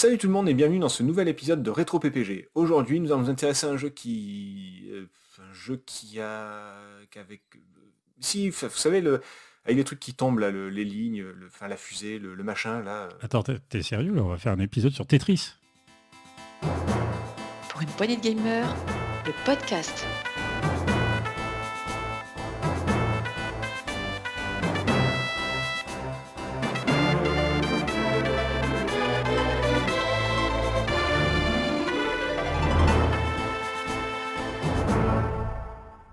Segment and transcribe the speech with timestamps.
[0.00, 2.48] Salut tout le monde et bienvenue dans ce nouvel épisode de Rétro PPG.
[2.54, 4.88] Aujourd'hui, nous allons nous intéresser à un jeu qui...
[4.92, 5.04] euh,
[5.38, 6.72] un jeu qui a...
[7.10, 7.42] qu'avec...
[7.54, 7.58] euh,
[8.18, 9.20] Si, vous savez, le...
[9.66, 11.46] avec les trucs qui tombent, là, le- les lignes, le...
[11.48, 13.02] enfin, la fusée, le, le machin, là...
[13.02, 13.08] euh.
[13.20, 14.22] Attends, t'es t'es sérieux là?
[14.22, 15.52] On va faire un épisode sur Tetris.
[17.68, 18.74] Pour une poignée de gamers,
[19.26, 20.06] le podcast.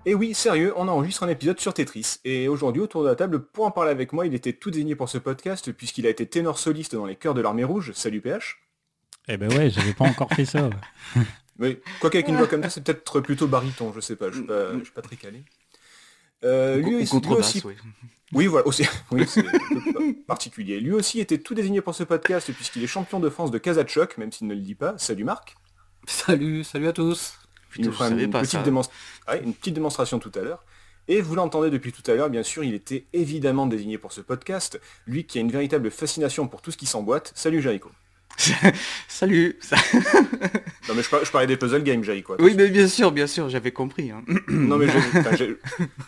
[0.08, 2.16] Et oui, sérieux, on enregistre un épisode sur Tetris.
[2.24, 4.94] Et aujourd'hui, autour de la table, pour en parler avec moi, il était tout désigné
[4.96, 7.92] pour ce podcast, puisqu'il a été ténor soliste dans les chœurs de l'armée rouge.
[7.94, 8.58] Salut PH.
[9.28, 10.70] Eh ben ouais, j'avais pas encore fait ça.
[11.60, 14.36] Oui, quoi qu'avec une voix comme ça, c'est peut-être plutôt baryton, je sais pas, je
[14.36, 15.42] suis pas, je suis pas très calé.
[16.44, 17.62] Euh, lui, Ou aussi- lui aussi.
[18.32, 18.84] Oui, voilà, aussi.
[19.10, 19.50] Oui, c'est un
[19.92, 20.80] peu particulier.
[20.80, 24.16] Lui aussi était tout désigné pour ce podcast puisqu'il est champion de France de Kazachok,
[24.16, 24.96] même s'il ne le dit pas.
[24.96, 25.56] Salut Marc.
[26.06, 27.34] Salut, salut à tous.
[27.78, 28.62] Il nous fera une, pas petite ça.
[28.62, 28.90] démonst-
[29.28, 30.64] ouais, une petite démonstration tout à l'heure.
[31.10, 34.20] Et vous l'entendez depuis tout à l'heure, bien sûr, il était évidemment désigné pour ce
[34.20, 34.78] podcast.
[35.06, 37.32] Lui qui a une véritable fascination pour tout ce qui s'emboîte.
[37.34, 37.90] Salut Jericho.
[39.08, 39.58] Salut
[40.88, 42.36] Non mais je, par- je parlais des puzzle games, Jericho.
[42.38, 44.10] Oui, mais bien sûr, bien sûr, j'avais compris.
[44.10, 44.22] hein.
[44.48, 45.56] Non mais je, enfin, je-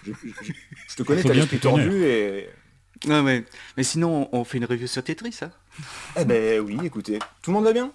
[0.07, 0.53] je- je-
[0.89, 2.49] je te connais, t'as bien l'esprit tordu et...
[3.07, 3.45] Ouais, mais,
[3.79, 5.51] mais sinon, on fait une review sur Tetris, hein
[6.19, 7.91] Eh ben oui, écoutez, tout le monde va bien?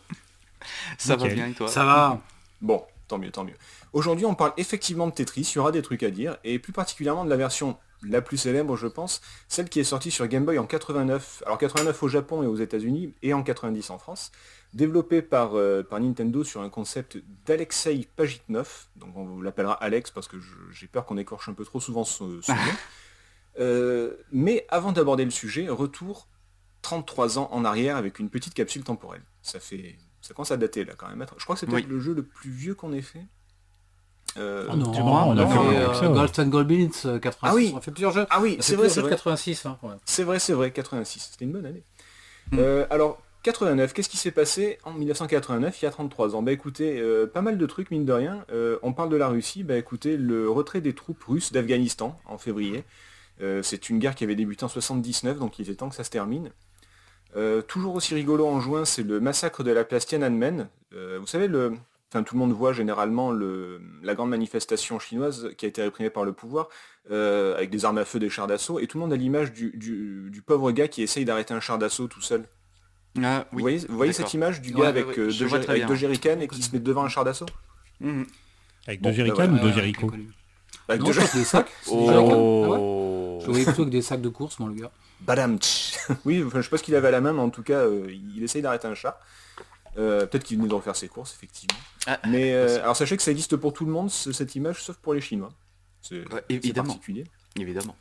[0.97, 1.67] Ça va bien et toi?
[1.67, 2.19] Ça va
[2.61, 3.55] Bon, tant mieux, tant mieux.
[3.93, 6.73] Aujourd'hui, on parle effectivement de Tetris, il y aura des trucs à dire, et plus
[6.73, 10.45] particulièrement de la version la plus célèbre, je pense, celle qui est sortie sur Game
[10.45, 14.31] Boy en 89, alors 89 au Japon et aux États-Unis, et en 90 en France,
[14.73, 20.11] développée par, euh, par Nintendo sur un concept d'Alexei Pajitnov, donc on vous l'appellera Alex
[20.11, 20.37] parce que
[20.71, 22.57] j'ai peur qu'on écorche un peu trop souvent ce, ce nom.
[23.57, 26.27] Euh, mais avant d'aborder le sujet, retour
[26.81, 29.23] 33 ans en arrière avec une petite capsule temporelle.
[29.41, 29.95] Ça fait.
[30.25, 31.23] Ça commence à dater là quand même.
[31.37, 31.89] Je crois que c'est peut-être Oui.
[31.91, 33.25] le jeu le plus vieux qu'on ait fait.
[34.37, 36.13] Euh, Ah non, on a fait euh, ouais.
[36.15, 37.71] Gold and Gold Beans, euh, 86, Ah oui.
[37.73, 38.25] on a fait plusieurs jeux.
[38.31, 39.11] Ah oui, a c'est vrai, c'est vrai.
[39.11, 39.67] 86.
[39.67, 39.93] Hein, ouais.
[40.03, 41.29] C'est vrai, c'est vrai, 86.
[41.31, 41.83] C'était une bonne année.
[42.51, 42.57] Mm.
[42.59, 46.41] Euh, alors, 89, qu'est-ce qui s'est passé en 1989, il y a 33 ans?
[46.41, 48.43] Bah écoutez, euh, pas mal de trucs, mine de rien.
[48.51, 52.39] Euh, on parle de la Russie, bah écoutez, le retrait des troupes russes d'Afghanistan en
[52.39, 52.83] février.
[53.41, 56.03] Euh, c'est une guerre qui avait débuté en 79, donc il était temps que ça
[56.03, 56.49] se termine.
[57.35, 60.69] Euh, toujours aussi rigolo en juin, c'est le massacre de la place Tiananmen.
[60.93, 61.73] Euh, vous savez, le...
[62.09, 63.81] enfin, tout le monde voit généralement le...
[64.03, 66.69] la grande manifestation chinoise qui a été réprimée par le pouvoir,
[67.11, 69.51] euh, avec des armes à feu, des chars d'assaut, et tout le monde a l'image
[69.51, 72.45] du, du- du pauvre gars qui essaye d'arrêter un char d'assaut tout seul.
[73.21, 74.25] Ah, Vous voyez, vous voyez d'accord.
[74.27, 76.79] cette image du Ouais, gars avec, ouais, deux, avec deux jerrycans et qui se met
[76.79, 77.45] devant un char d'assaut?
[77.99, 78.25] Mhm.
[78.87, 80.29] Avec Bon, deux bah jerrycans ou deux connu.
[80.87, 81.71] Avec Non, deux je crois que des sacs.
[81.87, 82.07] des.
[82.09, 84.91] Ah ouais Oh Je voyais plutôt avec des sacs de course, le gars.
[85.21, 85.95] Badam tch.
[86.25, 87.79] Oui, enfin, je sais pas ce qu'il avait à la main, mais en tout cas,
[87.79, 89.19] euh, il essaye d'arrêter un chat.
[89.97, 91.79] Euh, Peut-être qu'il venait de refaire ses courses, effectivement.
[92.07, 94.83] Ah, Mais euh, alors sachez que ça existe pour tout le monde, ce- cette image,
[94.83, 95.51] sauf pour les Chinois.
[96.01, 97.23] C'est Ouais, particulier.
[97.59, 97.95] Évidemment.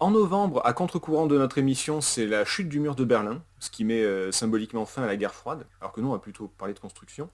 [0.00, 3.70] En novembre, à contre-courant de notre émission, c'est la chute du mur de Berlin, ce
[3.70, 6.48] qui met euh, symboliquement fin à la guerre froide, alors que nous on va plutôt
[6.48, 7.30] parler de construction.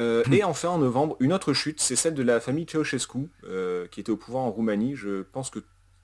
[0.00, 3.86] Euh, et enfin en novembre, une autre chute, c'est celle de la famille Ceausescu, euh,
[3.88, 4.96] qui était au pouvoir en Roumanie.
[4.96, 5.58] Je pense que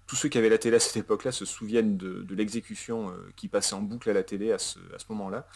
[0.06, 3.14] tous ceux qui avaient la télé à cette époque-là se souviennent de, de l'exécution euh,
[3.36, 5.46] qui passait en boucle à la télé à ce, à ce moment-là.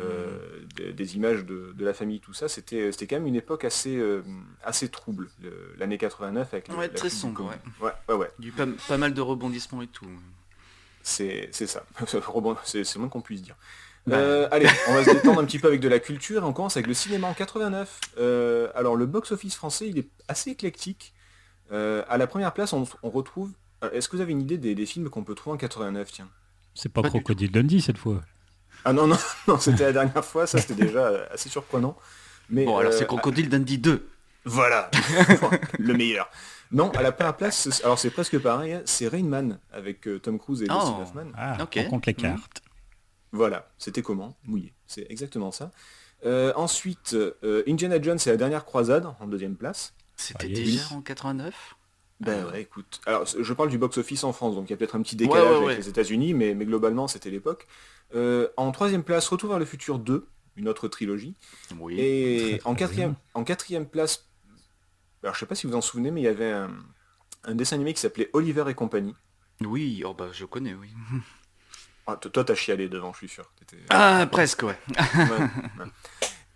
[0.00, 0.38] Euh,
[0.76, 4.02] des, des images de, de la famille, tout ça, c'était quand même une époque assez,
[4.62, 7.58] assez trouble, le- l'année 89 avec Ouais, la très sombre, ouais.
[7.82, 8.30] ouais, ouais, ouais.
[8.38, 10.06] Du pas, pas mal de rebondissements et tout.
[11.02, 11.84] C'est ça.
[12.06, 13.56] C'est le moins qu'on puisse dire.
[14.06, 14.16] Bah.
[14.16, 16.52] Euh, allez, on va se détendre un petit peu avec de la culture et on
[16.52, 18.00] commence avec le cinéma en 89.
[18.18, 21.14] Euh, alors le box-office français, il est assez éclectique.
[21.72, 23.50] Euh, à la première place, on, on retrouve...
[23.82, 26.12] euh, Est-ce que vous avez une idée des, des films qu'on peut trouver en 89
[26.12, 26.28] Tiens?
[26.74, 28.20] C'est pas, Crocodile Dundee cette fois.
[28.84, 29.16] Ah non, non,
[29.48, 31.96] non, c'était la dernière fois, ça c'était déjà euh, assez surprenant.
[32.50, 34.06] Mais, Bon, alors euh, c'est Crocodile Dundee 2.
[34.44, 34.90] Voilà,
[35.78, 36.28] le meilleur.
[36.70, 40.38] Non, à la première place, alors c'est presque pareil, c'est Rain Man avec euh, Tom
[40.38, 40.74] Cruise et Oh.
[40.74, 41.32] Dustin Hoffman.
[41.36, 41.78] Ah, Ok.
[41.86, 42.20] on compte les Mhm.
[42.20, 42.62] cartes.
[43.34, 44.72] Voilà, c'était comment Mouillé.
[44.86, 45.72] C'est exactement ça.
[46.24, 49.94] Euh, ensuite, euh, Indiana Jones et la dernière croisade en deuxième place.
[50.16, 51.74] C'était Ah, déjà en 89
[52.20, 52.52] Ben Ah.
[52.52, 53.00] ouais, écoute.
[53.06, 55.44] Alors, je parle du box-office en France, donc il y a peut-être un petit décalage
[55.44, 57.66] Ouais, ouais, avec les États-Unis, mais, mais globalement, c'était l'époque.
[58.14, 60.26] Euh, en troisième place, Retour vers le futur 2,
[60.56, 61.34] une autre trilogie.
[61.80, 61.98] Oui.
[62.00, 63.20] Et en Très quatrième, bien.
[63.34, 64.28] en quatrième place,
[65.24, 66.70] alors je sais pas si vous en souvenez, mais il y avait un,
[67.42, 69.16] un dessin animé qui s'appelait Oliver et compagnie.
[69.60, 70.88] Oui, oh bah je connais, oui.
[72.06, 73.50] Ah, toi, t'as chialé devant, je suis sûr.
[73.90, 74.78] Ah, presque, ouais.
[75.26, 75.38] Ouais,
[75.78, 75.86] ouais.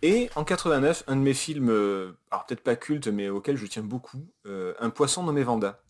[0.03, 3.67] Et en 89, un de mes films, euh, alors peut-être pas culte, mais auquel je
[3.67, 5.81] tiens beaucoup, euh, Un poisson nommé Vanda.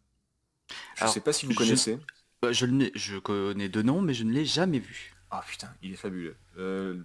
[0.94, 1.98] Je Alors, sais pas si vous connaissez.
[2.40, 5.12] Bah, je, le n'ai- je connais deux noms, mais je ne l'ai jamais vu.
[5.30, 6.36] Ah putain, il est fabuleux.
[6.58, 7.02] Euh,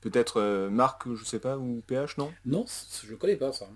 [0.00, 2.34] Peut-être euh, Marc, je sais pas, ou PH, non?
[2.44, 2.66] Non,
[3.06, 3.66] je connais pas ça.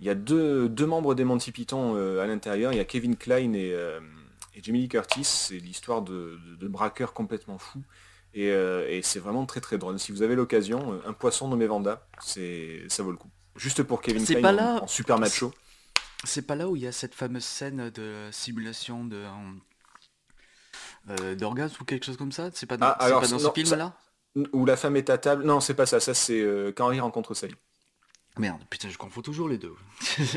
[0.00, 2.72] Il y a deux, deux membres des Monty Python euh, à l'intérieur.
[2.72, 4.00] Il y a Kevin Klein et, euh,
[4.54, 5.24] et Jamie Lee Curtis.
[5.24, 7.82] C'est l'histoire de, de, de braqueurs complètement fous.
[8.32, 9.98] Et, euh, et c'est vraiment très très drôle.
[9.98, 13.30] Si vous avez l'occasion, euh, un poisson nommé Vanda, c'est ça vaut le coup.
[13.56, 15.52] Juste pour Kevin C'est Klein pas là- en, super macho.
[16.24, 19.24] C'est pas là où il y a cette fameuse scène de simulation de
[21.08, 22.50] euh, d'orgasme ou quelque chose comme ça?
[22.52, 23.96] C'est pas dans, Ah, alors, pas dans non, ce film ça- là
[24.52, 25.44] Où la femme est à table.
[25.44, 25.98] Non, c'est pas ça.
[25.98, 27.54] Ça c'est euh, quand Harry rencontre Sally.
[28.38, 29.74] Merde, putain, je confonds toujours les deux.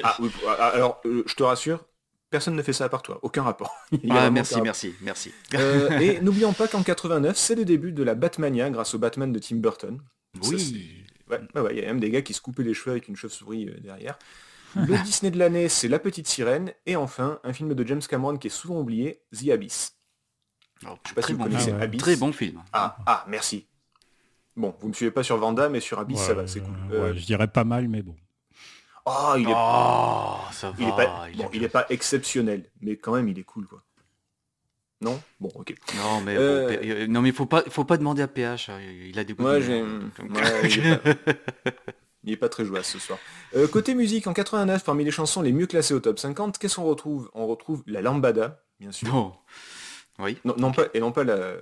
[0.03, 0.31] Ah oui.
[0.47, 1.85] ah, Alors, euh, je te rassure,
[2.33, 3.19] personne ne fait ça à part toi.
[3.21, 3.71] Aucun rapport.
[4.09, 5.31] Ah, merci, merci, merci.
[5.53, 9.31] Euh, et n'oublions pas qu'en 89, c'est le début de la Batmania grâce au Batman
[9.31, 10.01] de Tim Burton.
[10.43, 11.05] Oui.
[11.29, 11.39] ouais,
[11.71, 13.79] il y a même des gars qui se coupaient les cheveux avec une chauve-souris euh,
[13.79, 14.17] derrière.
[14.75, 16.73] Le Disney de l'année, c'est La Petite Sirène.
[16.87, 19.95] Et enfin, un film de James Cameron qui est souvent oublié, The Abyss.
[20.87, 21.81] Oh, Je sais pas très si vous bon, connaissez film.
[21.81, 22.01] Abyss.
[22.01, 22.63] Très bon film.
[22.73, 23.67] Ah, ah, merci.
[24.55, 26.73] Bon, vous ne me suivez pas sur Vanda, mais sur Abyss, ça va, c'est cool.
[26.89, 28.15] ouais, Euh, je dirais pas mal, mais bon.
[29.05, 30.75] Oh, il est, Oh, ça va.
[30.79, 33.43] il est pas, il bon, est- il est pas exceptionnel, mais quand même, il est
[33.43, 33.81] cool, quoi.
[35.01, 35.21] Non?
[35.41, 35.73] Bon, ok.
[35.97, 38.69] Non mais Euh, bon, P- euh, non mais faut pas faut pas demander à PH.
[38.69, 39.99] hein, Il a des goûts Ouais, ouais,
[40.69, 41.09] il, est pas...
[42.23, 43.19] il est pas très jouable ce soir.
[43.53, 46.77] Euh, côté musique, en 89, parmi les chansons les mieux classées au top 50, qu'est-ce
[46.77, 47.29] qu'on retrouve?
[47.33, 49.11] On retrouve la lambada, bien sûr.
[49.11, 49.33] Bon.
[50.19, 50.37] Oui.
[50.45, 51.55] Non, non pas, et non pas la...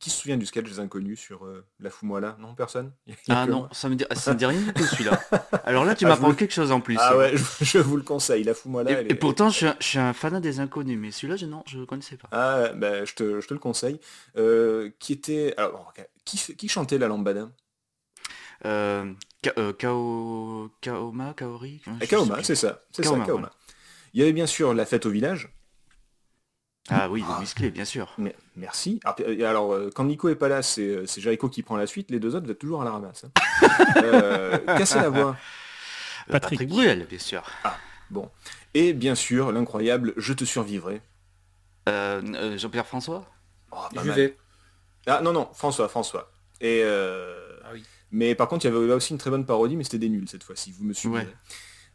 [0.00, 2.92] Qui se souvient du sketch des inconnus sur euh, la Foumoila Non, personne?
[3.06, 3.68] Il y a- il y a Ah non, moi.
[3.72, 5.20] ça me dit ça me dit rien du tout celui-là.
[5.64, 6.96] Alors là tu Ah, m'apprends vous- quelque chose en plus.
[7.00, 8.90] Ah ouais, je, je vous le conseille, la Foumoila.
[8.90, 11.36] Et, elle et pourtant je suis, un, je suis un fanat des inconnus, mais celui-là
[11.36, 12.28] je non, je connaissais pas.
[12.32, 13.98] Ah, bah, je, te, je te le conseille.
[14.36, 15.54] Euh, qui était...
[15.56, 15.92] Alors,
[16.24, 17.48] qui, chantait la lambada?
[18.64, 19.12] Euh,
[19.42, 20.70] Ka- euh, Kao...
[20.80, 22.82] Kaoma, Kaori Kaoma, c'est ça.
[22.92, 23.40] C'est ça, Kaoma, Kaoma.
[23.40, 23.52] voilà.
[24.14, 25.50] Il y avait bien sûr la fête au village.
[26.90, 28.12] Ah oui, le musclé, bien sûr.
[28.18, 28.98] Mais- merci.
[29.04, 31.76] Alors, euh, alors, euh, quand Nico est pas là, c'est euh, c'est Jericho qui prend
[31.76, 32.10] la suite.
[32.10, 33.24] Les deux autres, vous êtes toujours à la ramasse.
[33.24, 33.30] hein.
[34.02, 35.36] Euh, casser la voix?
[36.30, 36.66] Patrick.
[36.68, 37.42] Bruel, bien sûr.
[38.10, 38.30] Bon.
[38.74, 41.00] Et bien sûr, l'incroyable Je te survivrai.
[41.88, 43.24] Euh, euh, Jean-Pierre François?
[43.72, 44.04] Oh, pas mal.
[44.04, 44.36] Juvet.
[45.06, 46.30] Ah non, non, François, François.
[46.60, 47.34] Et euh,
[47.64, 47.82] Ah oui.
[48.10, 50.08] Mais par contre, il y avait là aussi une très bonne parodie, mais c'était des
[50.08, 51.14] nuls cette fois-ci, vous me suivez.
[51.16, 51.28] Ouais.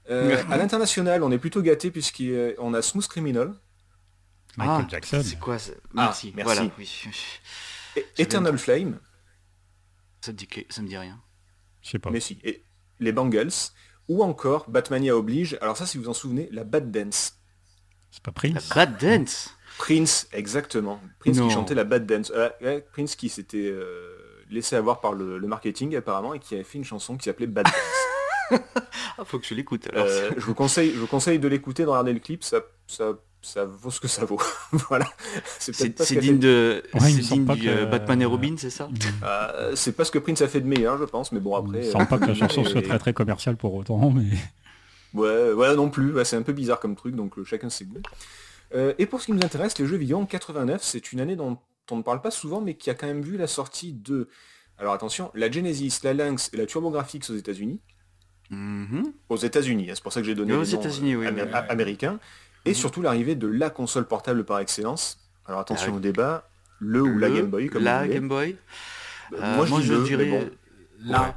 [0.10, 3.54] Euh, à l'international, on est plutôt gâté puisqu'on a Smooth Criminal,
[4.58, 5.22] Michael Ah, Jackson.
[5.24, 5.72] C'est quoi ça?
[5.76, 6.34] Ah, Merci.
[6.36, 6.54] merci.
[6.56, 6.90] Voilà, oui.
[8.18, 9.00] Eternal Flame,
[10.22, 11.20] Ça me dit, que- ça me dit rien.
[11.82, 12.10] Je sais pas.
[12.12, 12.64] mais si, et
[13.00, 13.50] les Bangles,
[14.08, 15.58] ou encore Batmania oblige.
[15.62, 17.38] Alors ça, si vous en souvenez, la Bad Dance.
[18.12, 18.70] C'est pas La Prince.
[18.76, 19.58] Bad Dance?
[19.78, 21.02] Prince, exactement.
[21.20, 21.48] Prince Non.
[21.48, 22.32] qui chantait la Bad Dance.
[22.36, 26.64] Euh, Prince qui s'était euh, laissé avoir par le, le marketing apparemment et qui avait
[26.64, 28.60] fait une chanson qui s'appelait Bad Dance.
[29.18, 30.06] Ah, faut que je l'écoute alors.
[30.08, 33.14] Euh, je, vous conseille, je vous conseille de l'écouter, de regarder le clip, ça, ça,
[33.44, 34.40] ça vaut ce que ça vaut.
[34.90, 35.06] voilà.
[35.60, 38.56] C'est peut-être C'est pas, ce digne de, Ouais, digne du que- euh, Batman et Robin,
[38.57, 38.90] c'est ça?
[39.00, 41.56] Fait- Euh, c'est pas ce que Prince a fait de meilleur, je pense, mais bon
[41.56, 41.80] après.
[41.80, 44.25] me euh, semble pas que la chanson soit très très commerciale pour autant, mais
[45.13, 46.12] Ouais, ouais, non plus.
[46.13, 48.01] ouais, c'est un peu bizarre comme truc, donc euh, chacun ses goûts.
[48.74, 51.36] Euh, et pour ce qui nous intéresse, les jeux vidéo en 89, c'est une année
[51.36, 51.60] dont
[51.92, 54.28] on ne parle pas souvent, mais qui a quand même vu la sortie de.
[54.80, 57.80] Alors attention, la Genesis, la Lynx et la TurboGrafx aux États-Unis.
[58.50, 59.13] Mhm.
[59.30, 61.50] Aux États-Unis, hein, c'est pour ça que j'ai donné Aux les noms, États-Unis, oui, amé-
[61.69, 62.19] américains.
[62.65, 62.75] Et Mhm.
[62.75, 65.19] surtout l'arrivée de la console portable par excellence.
[65.45, 66.50] Alors attention Ah au débat,
[66.80, 68.13] le ou la Game Boy, comme La vous voulez.
[68.15, 68.57] Game Boy
[69.33, 70.25] Euh, Euh, moi je le, dirais...
[70.30, 70.50] bon.
[71.00, 71.36] Là.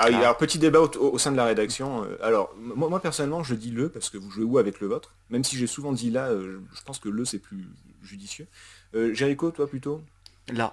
[0.00, 0.20] Ah, oui, Ah.
[0.20, 2.04] alors petit débat au, au sein de la rédaction.
[2.04, 4.86] Euh, alors moi, moi, personnellement je dis le parce que vous jouez où avec le
[4.86, 5.12] vôtre?
[5.30, 7.66] Même si j'ai souvent dit là, euh, je je pense que le c'est plus
[8.02, 8.46] judicieux.
[8.94, 10.00] Euh, Jericho, toi plutôt?
[10.52, 10.72] Là.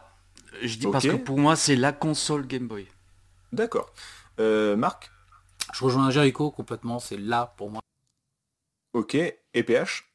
[0.61, 2.87] Je dis parce que pour moi, c'est la console Game Boy.
[3.51, 3.91] D'accord.
[4.39, 5.11] Euh, Marc?
[5.73, 7.81] Je rejoins Jericho complètement, c'est là pour moi.
[8.95, 9.15] Ok.
[9.15, 10.05] Et PH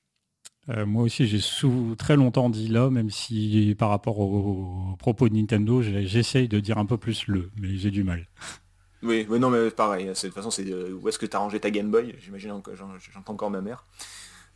[0.69, 4.97] euh, moi aussi j'ai sous très longtemps dit là, même si par rapport aux, aux
[4.97, 8.29] propos de Nintendo, j'essaye de dire un peu plus le, mais j'ai du mal.
[9.03, 10.07] Oui, oui, non mais pareil.
[10.07, 12.15] De toute façon, c'est euh, où est-ce que tu as rangé ta Game Boy?
[12.21, 13.85] J'imagine j'entends encore ma mère.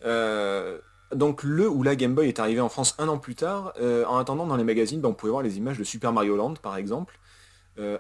[0.05, 0.79] Euh,
[1.15, 3.73] donc le ou la Game Boy est arrivé en France un an plus tard.
[4.07, 6.55] En attendant, dans les magazines, bah, on pouvait voir les images de Super Mario Land,
[6.63, 7.19] par exemple.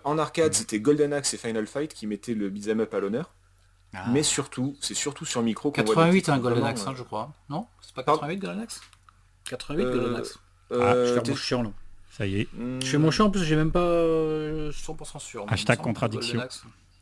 [0.04, 3.35] En arcade, c'était Golden Axe et Final Fight qui mettaient le beat'em up à l'honneur.
[3.97, 4.05] Ah.
[4.11, 6.87] Mais surtout, c'est surtout sur micro qu'on voit des 88 titres un Golden vraiment, Axe,
[6.87, 7.33] hein, euh, je crois.
[7.49, 8.81] Non C'est pas Pardon 88 Golden Axe
[9.45, 10.39] 88 Euh, Golden Axe.
[10.73, 11.71] euh, Ah, je mon chiant là.
[12.11, 12.49] Ça y est.
[12.55, 15.41] Hmm, Je fais mon chiant en plus, j'ai même pas euh, 100% sûr.
[15.41, 16.39] mais il me Hashtag contradiction.
[16.39, 16.57] Golden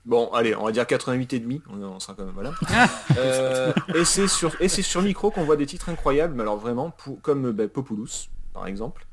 [0.04, 1.62] Bon, allez, on va dire 88 et demi.
[1.70, 2.52] On, sera quand même voilà.
[3.16, 6.56] Euh, et c'est sur et c'est sur micro qu'on voit des titres incroyables, mais alors
[6.56, 8.08] vraiment pour, comme euh, bah, Populous
[8.52, 9.06] par exemple,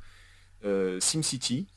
[0.65, 1.67] euh, SimCity,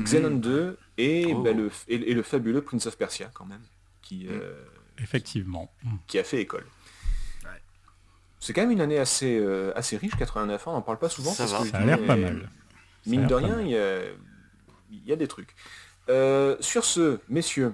[0.00, 1.42] Xenon 2 et, Oh.
[1.42, 3.60] bah, le, et, et le fabuleux Prince of Persia quand même,
[4.02, 4.54] qui, euh,
[4.98, 5.72] Effectivement.
[6.06, 6.66] qui a fait école.
[8.38, 11.08] C'est quand même une année assez, euh, assez riche, 89 ans, on n'en parle pas
[11.08, 11.32] souvent.
[11.32, 11.64] Ça parce va.
[11.64, 12.48] que Ça a l'air pas mal.
[13.06, 14.02] Mine de rien, il y a,
[14.90, 15.54] il y a des trucs.
[16.08, 17.72] Euh, sur ce, messieurs,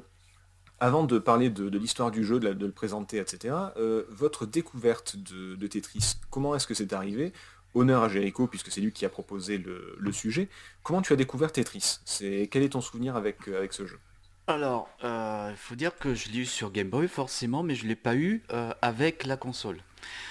[0.81, 4.05] avant de parler de, de l'histoire du jeu, de, la- de le présenter, etc., euh,
[4.09, 7.33] votre découverte de, de Tetris, comment est-ce que c'est arrivé?
[7.75, 10.49] Honneur à Jericho, puisque c'est lui qui a proposé le, le sujet.
[10.83, 11.99] Comment tu as découvert Tetris?
[12.05, 13.99] C'est Quel est ton souvenir avec, avec ce jeu?
[14.47, 17.87] Alors, euh, il faut dire que je l'ai eu sur Game Boy forcément, mais je
[17.87, 19.79] l'ai pas eu euh, avec la console.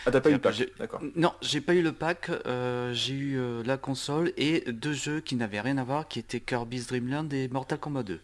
[0.06, 1.02] Ah, t'as pas eu le pack, d'accord.
[1.16, 5.22] Non, j'ai pas eu le pack, euh, j'ai eu euh, la console et deux jeux
[5.22, 8.20] qui n'avaient rien à voir, qui étaient Kirby's Dream Land et Mortal Kombat 2.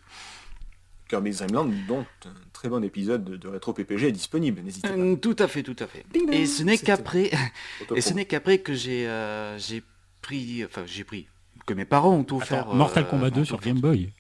[1.08, 4.96] Kirby's Dream Land, dont un très bon épisode de, Retro PPG est disponible, n'hésitez pas.
[4.96, 6.04] Euh, tout à fait, tout à fait.
[6.12, 7.32] Ding Et ce n'est qu'après,
[7.96, 9.84] et ce n'est qu'après que j'ai euh, j'ai
[10.22, 11.28] pris, enfin j'ai pris,
[11.66, 12.64] que mes parents ont offert.
[12.68, 14.12] Attends, Mortal euh, Kombat 2 ont sur offert- Game Boy.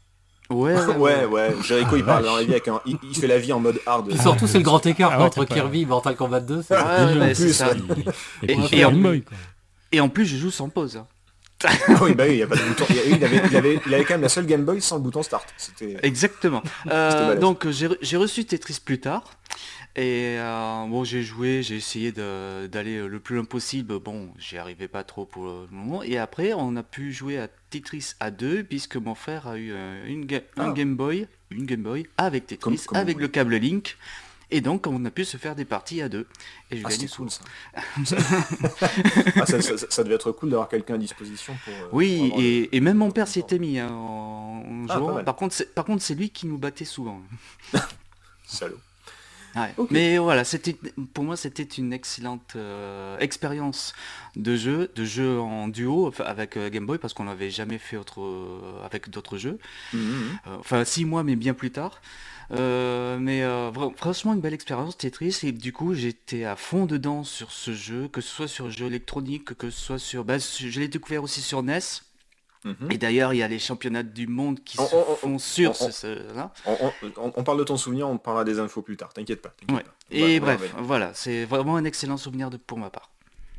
[0.50, 2.80] Ouais, ouais, ouais, Jericho il Ah, parle dans la vie avec un...
[2.86, 4.08] Il, il fait la vie en mode hard.
[4.08, 6.62] Puis surtout, c'est le grand écart Ah ouais, entre Kirby et Mortal Kombat 2.
[6.62, 7.68] c'est- Ouais, Ah, ça.
[7.74, 7.74] ouais.
[8.44, 8.94] Et, Et- et en.
[9.92, 10.98] Et en plus, je joue sans pause.
[10.98, 11.08] hein.
[11.66, 11.72] Ah
[12.04, 12.86] oui, bah oui, il y a pas de bouton.
[12.90, 15.24] Il, avait, il, avait, il avait quand même la seule Game Boy sans le bouton
[15.24, 15.46] start.
[16.04, 16.62] Exactement.
[16.92, 19.24] Euh, donc j'ai reçu Tetris plus tard.
[20.00, 23.98] Et euh, bon, j'ai joué, j'ai essayé de- d'aller le plus loin possible.
[24.00, 26.04] Bon, j'y arrivais pas trop pour le moment.
[26.04, 29.72] Et après, on a pu jouer à Tetris à deux, puisque mon frère a eu
[29.74, 30.74] euh, une, ga- un Ah.
[30.74, 33.98] Game Boy, une Game Boy avec Tetris, Comme- comme avec le câble Link.
[34.52, 36.28] Et donc, on a pu se faire des parties à deux.
[36.72, 38.06] Et je Ah, gagnais c'était cool souvent.
[38.06, 38.18] ça.
[39.42, 41.74] Ah, ça, ça- ça devait être cool d'avoir quelqu'un à disposition pour.
[41.74, 44.86] euh, Oui, pour et, le- et même mon père s'y était mis hein, en, en
[44.90, 45.24] Ah, jouant.
[45.24, 47.20] Par contre, c'est- par contre, c'est lui qui nous battait souvent.
[48.46, 48.78] Salaud.
[49.58, 49.74] Ouais.
[49.90, 50.76] Mais voilà, c'était
[51.14, 53.94] pour moi c'était une excellente euh, expérience
[54.36, 57.98] de jeu, de jeu en duo avec euh, Game Boy parce qu'on l'avait jamais fait
[57.98, 59.58] autre, euh, avec d'autres jeux.
[59.94, 60.40] Mhm, mhm.
[60.48, 62.02] Euh, enfin six mois mais bien plus tard.
[62.52, 67.24] Euh, mais euh, franchement une belle expérience Tetris et du coup j'étais à fond dedans
[67.24, 70.24] sur ce jeu, que ce soit sur jeu électronique, que ce soit sur...
[70.24, 71.80] Bah, je l'ai découvert aussi sur NES.
[72.66, 72.92] Mhm.
[72.92, 75.40] Et d'ailleurs il y a les championnats du monde qui On- se on- on- font
[75.40, 76.52] sur on- ce, là.
[76.66, 79.50] On, on- on parle de ton souvenir, on parlera des infos plus tard, t'inquiète pas.
[79.50, 79.84] t'inquiète Ouais.
[79.84, 79.92] pas.
[80.12, 80.70] Et bref, ouais.
[80.82, 83.10] voilà, c'est vraiment un excellent souvenir de, pour ma part.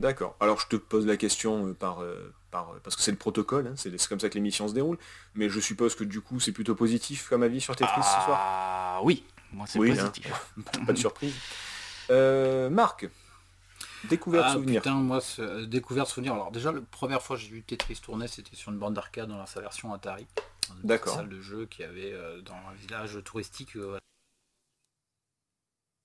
[0.00, 0.36] D'accord.
[0.40, 3.16] Alors je te pose la question euh, par, euh, par euh, parce que c'est le
[3.16, 4.96] protocole, hein, c'est comme ça que l'émission se déroule.
[5.34, 8.38] Mais je suppose que du coup c'est plutôt positif comme avis sur Tetris ce soir?
[8.40, 10.32] Ah oui, moi c'est Oui, positif.
[10.86, 11.34] Pas de surprise.
[12.10, 13.08] Euh, Marc,
[14.04, 14.82] découverte Ah souvenir.
[14.82, 16.34] putain, moi, ce- euh, découverte souvenir.
[16.34, 19.28] Alors déjà, la première fois que j'ai vu Tetris tourner, c'était sur une bande d'arcade
[19.28, 20.26] dans sa version Atari.
[20.68, 23.76] Dans une salle de jeu qui avait euh, dans un village touristique.
[23.76, 23.98] euh,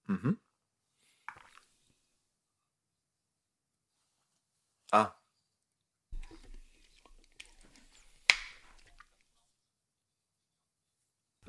[0.07, 0.37] Mhm.
[4.91, 5.15] Ah.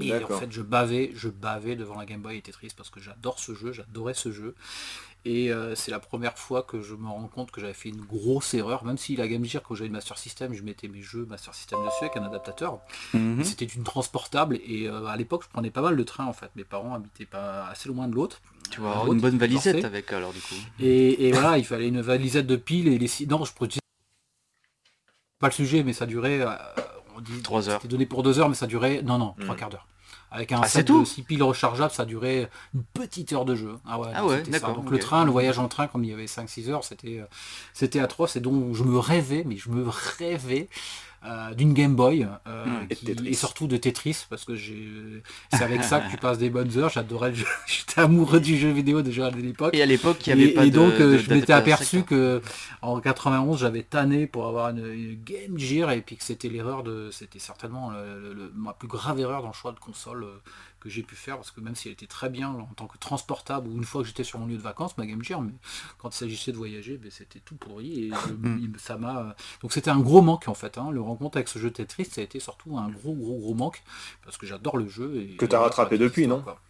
[0.01, 3.01] Et en fait, je bavais, je bavais devant la Game Boy et Tetris parce que
[3.01, 4.55] j'adore ce jeu, j'adorais ce jeu.
[5.27, 8.03] Et euh, c'est la première fois que je me rends compte que j'avais fait une
[8.03, 11.01] grosse erreur, même si la Game Gear, quand j'avais le Master System, je mettais mes
[11.01, 12.81] jeux Master System dessus avec un adaptateur.
[13.15, 13.43] Mhm.
[13.43, 16.51] C'était une transportable et euh, à l'époque, je prenais pas mal de trains en fait.
[16.57, 18.43] Mes parents habitaient pas assez loin de l'autre.
[18.71, 20.57] Tu vas avoir l'autre, une bonne valisette avec alors du coup.
[20.79, 23.09] Et, et voilà, il fallait une valisette de piles et les.
[23.27, 23.53] Non, je
[25.39, 26.41] pas le sujet, mais ça durait.
[26.41, 26.49] euh,
[27.25, 27.81] dit Trois heures.
[27.81, 29.03] C'était donné pour deux heures, mais ça durait.
[29.03, 29.87] Non, non, trois quarts d'heure.
[30.31, 33.77] Avec un Ah, set de six piles rechargeables, ça durait une petite heure de jeu.
[33.87, 36.13] Ah ouais, Ah ouais, d'accord, Donc le train, le voyage en train, comme il y
[36.13, 37.27] avait 5-6 heures, c'était euh,
[37.73, 38.35] c'était atroce.
[38.35, 39.87] Et donc je me rêvais, mais je me
[40.19, 40.69] rêvais
[41.57, 42.87] d'une Game Boy euh, Hmm.
[42.91, 46.77] Et qui- surtout de Tetris, parce que c'est avec ça que tu passes des bonnes
[46.79, 46.89] heures.
[46.91, 47.47] J'adorais le jeu.
[47.67, 49.75] J'étais amoureux du jeu vidéo déjà à l'époque.
[49.75, 50.75] Et à l'époque, il n'y avait Et, pas et de.
[50.77, 52.41] donc euh, de- je m'étais aperçu que
[52.83, 56.83] en 91 j'avais tanné pour avoir une, une Game Gear et puis que c'était l'erreur
[56.83, 60.25] de c'était certainement le- le- le- ma plus grave erreur dans le choix de console
[60.25, 60.41] euh,
[60.85, 62.97] que j'ai pu faire parce que même si elle était très bien en tant que
[62.99, 65.51] transportable ou une fois que j'étais sur mon lieu de vacances ma Game Gear mais
[65.99, 68.73] quand il s'agissait de voyager ben, c'était tout pourri et je- Mm.
[68.79, 70.91] ça m'a donc c'était un gros manque en fait hein.
[70.93, 73.83] le rencontre avec ce jeu Tetris ça a été surtout un gros gros gros manque
[74.23, 76.61] parce que j'adore le jeu et Que t'as et rattrapé depuis, non quoi.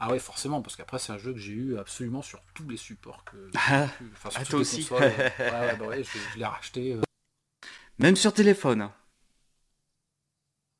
[0.00, 2.76] ah ouais forcément parce qu'après c'est un jeu que j'ai eu absolument sur tous les
[2.78, 4.86] supports que Ah, enfin, sur ah, toi aussi.
[4.86, 7.00] consoles, ouais, ouais, bah ouais, je, je l'ai racheté euh.
[7.98, 8.88] Même sur téléphone.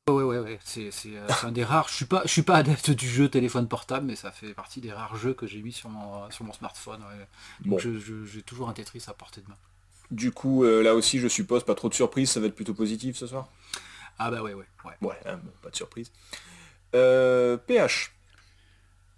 [0.09, 2.41] Ouais ouais ouais c'est c'est, euh, c'est un des rares je suis pas je suis
[2.41, 5.61] pas adepte du jeu téléphone portable mais ça fait partie des rares jeux que j'ai
[5.61, 7.27] mis sur mon sur mon smartphone ouais.
[7.61, 7.71] Bon.
[7.71, 9.57] Donc je- je- j'ai toujours un Tetris à portée de main
[10.09, 12.73] Du coup, euh, là aussi, je suppose, pas trop de surprises, ça va être plutôt
[12.73, 13.47] positif ce soir?
[14.19, 16.11] Ah bah ouais ouais ouais Ouais, hein, bon, pas de surprise.
[16.95, 18.11] Euh, PH.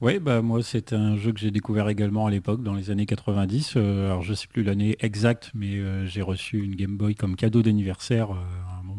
[0.01, 3.05] Oui, bah moi c'est un jeu que j'ai découvert également à l'époque, dans les années
[3.05, 3.73] 90.
[3.77, 7.35] Euh, alors je sais plus l'année exacte, mais euh, j'ai reçu une Game Boy comme
[7.37, 8.35] cadeau d'anniversaire euh,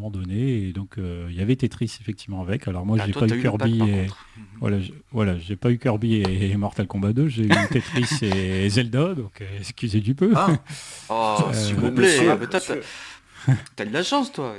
[0.05, 2.67] moment donné, et donc euh, il y avait Tetris effectivement avec.
[2.69, 4.07] Alors moi Ah, j'ai pas eu Kirby et
[4.61, 8.25] voilà, j'ai- voilà, j'ai pas eu Kirby et, et Mortal Kombat 2, j'ai eu Tetris
[8.27, 10.33] et Zelda, donc euh, excusez du peu.
[10.37, 10.49] Ah,
[11.09, 12.81] Oh, Euh, s'il vous monsieur, plaît, monsieur.
[13.77, 14.55] t'as- de la chance, toi.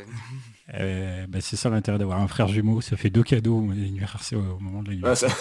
[0.74, 4.60] Euh, bah, c'est ça l'intérêt d'avoir un frère jumeau, ça fait deux cadeaux au au
[4.60, 5.36] moment de l'anniversaire.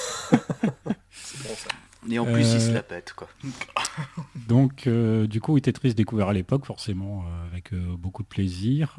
[1.11, 1.69] c'est bon ça.
[2.11, 3.29] Et en plus, il se la pète, quoi.
[4.49, 8.99] Donc, euh, du coup, Tetris découvert à l'époque, forcément, euh, avec beaucoup de plaisir,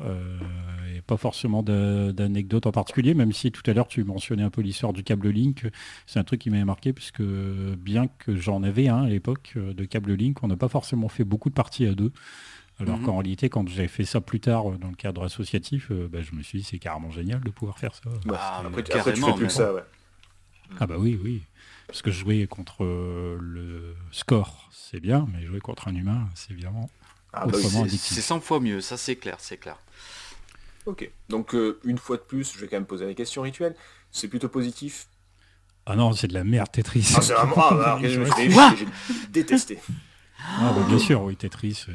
[0.95, 4.61] et pas forcément d'anecdotes en particulier, même si tout à l'heure, tu mentionnais un peu
[4.61, 5.67] l'histoire du câble Link.
[6.05, 9.85] C'est un truc qui m'avait marqué, puisque bien que j'en avais un à l'époque de
[9.85, 12.11] câble Link, on n'a pas forcément fait beaucoup de parties à deux.
[12.79, 13.05] Alors mhm.
[13.05, 16.19] qu'en réalité, quand j'ai fait ça plus tard euh, dans le cadre associatif, euh, bah,
[16.21, 18.01] je me suis dit c'est carrément génial de pouvoir faire ça.
[18.25, 19.83] Bah, ah, après, tu fais plus que ça, ouais.
[20.79, 21.43] Ah bah oui, oui.
[21.87, 26.51] Parce que jouer contre euh, le score, c'est bien, mais jouer contre un humain, c'est
[26.51, 26.89] évidemment
[27.33, 29.77] ah bah C'est 100 fois mieux, ça c'est clair, c'est clair.
[30.85, 33.75] Ok, donc une fois de plus, je vais quand même poser la question rituelle.
[34.11, 35.07] C'est plutôt positif?
[35.85, 37.13] Ah non, c'est de la merde Tetris.
[37.15, 37.55] Ah c'est vraiment...
[37.57, 38.87] Ah, bah, j'ai
[39.29, 39.79] détesté.
[40.39, 41.85] Ah, bah, bien sûr, oui, Tetris.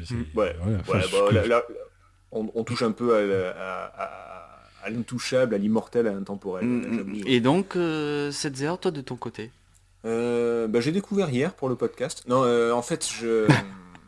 [2.31, 6.65] on, touche un peu à, l'intouchable, à l'immortel, à l'intemporel.
[6.65, 7.23] Mm.
[7.25, 9.51] Et donc, euh, cette zéro, toi, de ton côté?
[10.05, 12.23] Euh, bah, J'ai découvert hier pour le podcast.
[12.27, 13.47] Non, euh, en fait, je...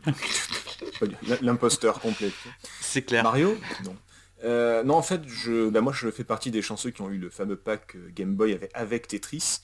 [1.42, 2.30] L'imposteur complet.
[2.80, 3.24] C'est clair.
[3.24, 3.56] Mario?
[3.84, 4.82] Non.
[4.84, 7.30] non, en fait, je, bah, moi, je fais partie des chanceux qui ont eu le
[7.30, 9.60] fameux pack Game Boy avec, avec Tetris.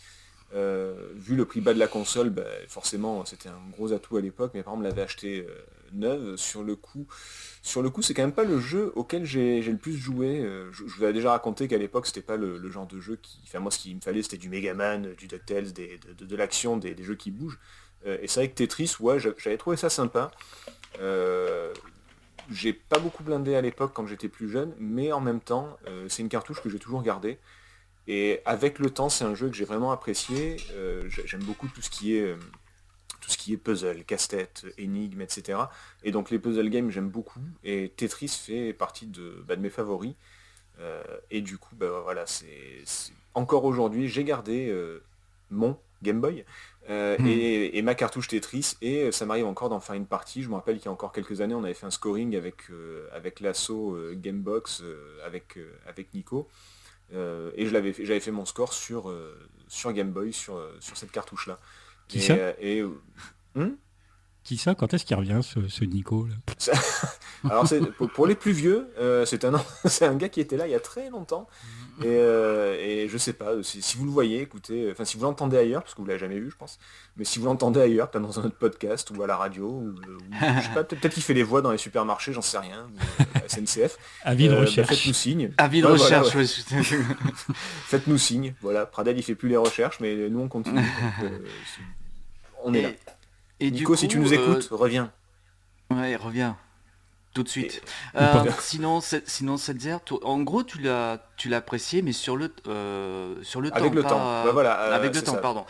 [0.52, 4.20] Euh, vu le prix bas de la console, bah, forcément c'était un gros atout à
[4.20, 4.52] l'époque.
[4.54, 5.54] Mes parents me l'avaient acheté euh,
[5.94, 6.36] neuve.
[6.36, 7.06] Sur le coup,
[7.62, 10.40] sur le coup, c'est quand même pas le jeu auquel j'ai le plus joué.
[10.40, 13.40] Euh, je, vous avais déjà raconté qu'à l'époque c'était pas le, genre de jeu qui.
[13.44, 16.96] Enfin moi ce qu'il me fallait c'était du Megaman, du DuckTales, des, de, l'action, des,
[17.02, 17.58] jeux qui bougent.
[18.06, 20.30] et c'est vrai que Tetris, ouais, j'avais trouvé ça sympa.
[22.50, 25.76] j'ai pas beaucoup blindé à l'époque quand j'étais plus jeune, mais en même temps,
[26.08, 27.38] c'est une cartouche que j'ai toujours gardée.
[28.06, 30.56] Et avec le temps, c'est un jeu que j'ai vraiment apprécié.
[30.72, 32.36] Euh, j'aime beaucoup tout ce qui est euh,
[33.20, 35.58] tout ce qui est puzzle, casse-tête, énigmes, etc.
[36.02, 37.40] Et donc les puzzle games, j'aime beaucoup.
[37.64, 40.14] Et Tetris fait partie de, bah, mes favoris.
[40.78, 42.84] Euh, et du coup, bah, voilà, c'est
[43.34, 44.74] encore aujourd'hui, j'ai gardé
[45.50, 46.44] mon Game Boy
[46.88, 47.26] hmm.
[47.26, 50.42] et, ma cartouche Tetris et ça m'arrive encore d'en faire une partie.
[50.42, 52.64] Je me rappelle qu'il y a encore quelques années, on avait fait un scoring avec,
[53.12, 54.82] avec l'assaut Gamebox
[55.24, 56.48] avec, avec Nico.
[57.14, 59.36] Euh, et je l'avais j'avais fait mon score sur, euh,
[59.68, 61.58] sur Game Boy, sur, euh, sur cette cartouche-là.
[62.10, 62.34] Qui ça
[63.54, 63.70] hmm
[64.44, 64.74] Qui ça?
[64.74, 66.34] Quand est-ce qu'il revient ce, Nico là?
[67.50, 67.64] Alors
[68.14, 68.88] pour, les plus vieux,
[69.24, 69.54] c'est un,
[70.02, 71.48] un gars qui était là il y a très longtemps.
[72.04, 75.82] Euh, et, je sais pas, si, vous le voyez, écoutez, enfin si vous l'entendez ailleurs,
[75.82, 76.78] parce que vous l'avez jamais vu, je pense,
[77.16, 79.94] mais si vous l'entendez ailleurs, peut-être dans un autre podcast ou à la radio, ou,
[80.32, 83.48] je sais pas, peut-être qu'il fait les voix dans les supermarchés, j'en sais rien, ou,
[83.48, 83.98] SNCF.
[84.22, 84.88] Avis de euh, bah, recherche.
[84.88, 85.52] faites-nous signe.
[85.58, 86.30] Avis de recherche.
[87.86, 88.54] faites-nous signe.
[88.62, 90.80] Voilà, Pradel il fait plus les recherches, mais nous on continue.
[91.22, 91.38] Euh,
[92.64, 92.90] on est là.
[93.60, 95.12] Et Nico, si tu nous écoutes, reviens.
[95.90, 96.56] Ouais, reviens
[97.32, 97.82] tout de suite.
[98.16, 102.52] Euh, sinon, sinon cette zère, en gros, tu l'as, tu l'as apprécié, mais sur le,
[102.66, 103.76] euh, sur le temps.
[103.76, 104.44] Avec le temps.
[104.44, 105.64] Bah, voilà, avec le temps, pardon.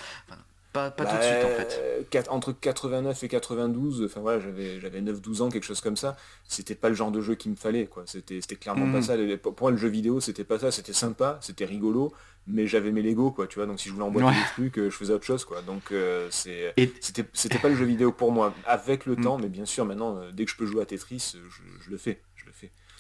[0.73, 2.09] Pas, pas tout de suite en fait.
[2.13, 6.17] Bah, entre 89 et 92, enfin voilà, j'avais, j'avais 9-12 ans, quelque chose comme ça.
[6.47, 8.05] C'était pas le genre de jeu qu'il me fallait, quoi.
[8.07, 9.03] C'était, c'était clairement pas hmm.
[9.03, 9.39] ça.
[9.43, 10.71] Pour moi, le jeu vidéo, c'était pas ça.
[10.71, 12.13] C'était sympa, c'était rigolo,
[12.47, 13.67] mais j'avais mes Lego, quoi, tu vois.
[13.67, 15.61] Donc si je voulais emboîter des trucs, euh, je faisais autre chose, quoi.
[15.63, 15.93] Donc
[16.31, 18.55] c'est, c'était, c'était pas le jeu vidéo pour moi.
[18.65, 19.23] Avec le hmm.
[19.23, 21.35] temps, mais bien sûr, maintenant, dès que je peux jouer à Tetris,
[21.81, 22.21] je le fais.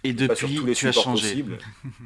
[0.02, 1.44] Et depuis, tous les tu as changé.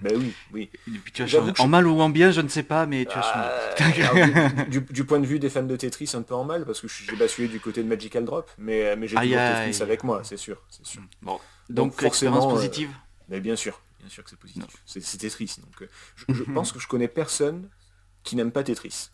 [0.03, 0.71] ben oui, oui.
[1.13, 1.53] tu as changé.
[1.59, 4.33] En mal ou en bien, je ne sais pas, mais tu as changé.
[4.35, 6.89] Ah, du, point de vue des fans de Tetris, un peu en mal, parce que
[6.89, 10.37] j'ai basculé du côté de Magical Drop, mais, mais j'ai toujours Tetris avec moi, c'est
[10.37, 11.03] sûr, c'est sûr.
[11.23, 11.39] Bon.
[11.71, 12.91] Donc, forcément euh, positive
[13.29, 14.65] Mais bien sûr, bien sûr que c'est positif.
[14.87, 15.57] C'est Tetris.
[15.59, 15.89] Donc, euh,
[16.29, 17.69] je, pense que je connais personne
[18.23, 19.11] qui n'aime pas Tetris.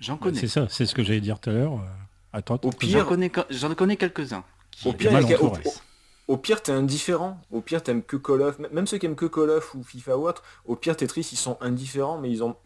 [0.00, 0.40] J'en connais.
[0.40, 1.74] C'est ça, c'est ce que j'allais dire tout à l'heure.
[1.74, 3.30] Euh, au pire, j'en connais,
[3.76, 4.44] connais quelques-uns.
[4.84, 5.12] Au pire,
[6.28, 7.40] au pire, t'es indifférent.
[7.52, 8.58] Au pire, t'aimes que Call of.
[8.58, 11.36] Même ceux qui aiment que Call of ou FIFA ou autre, au pire, Tetris, ils
[11.38, 12.56] sont indifférents, mais ils ont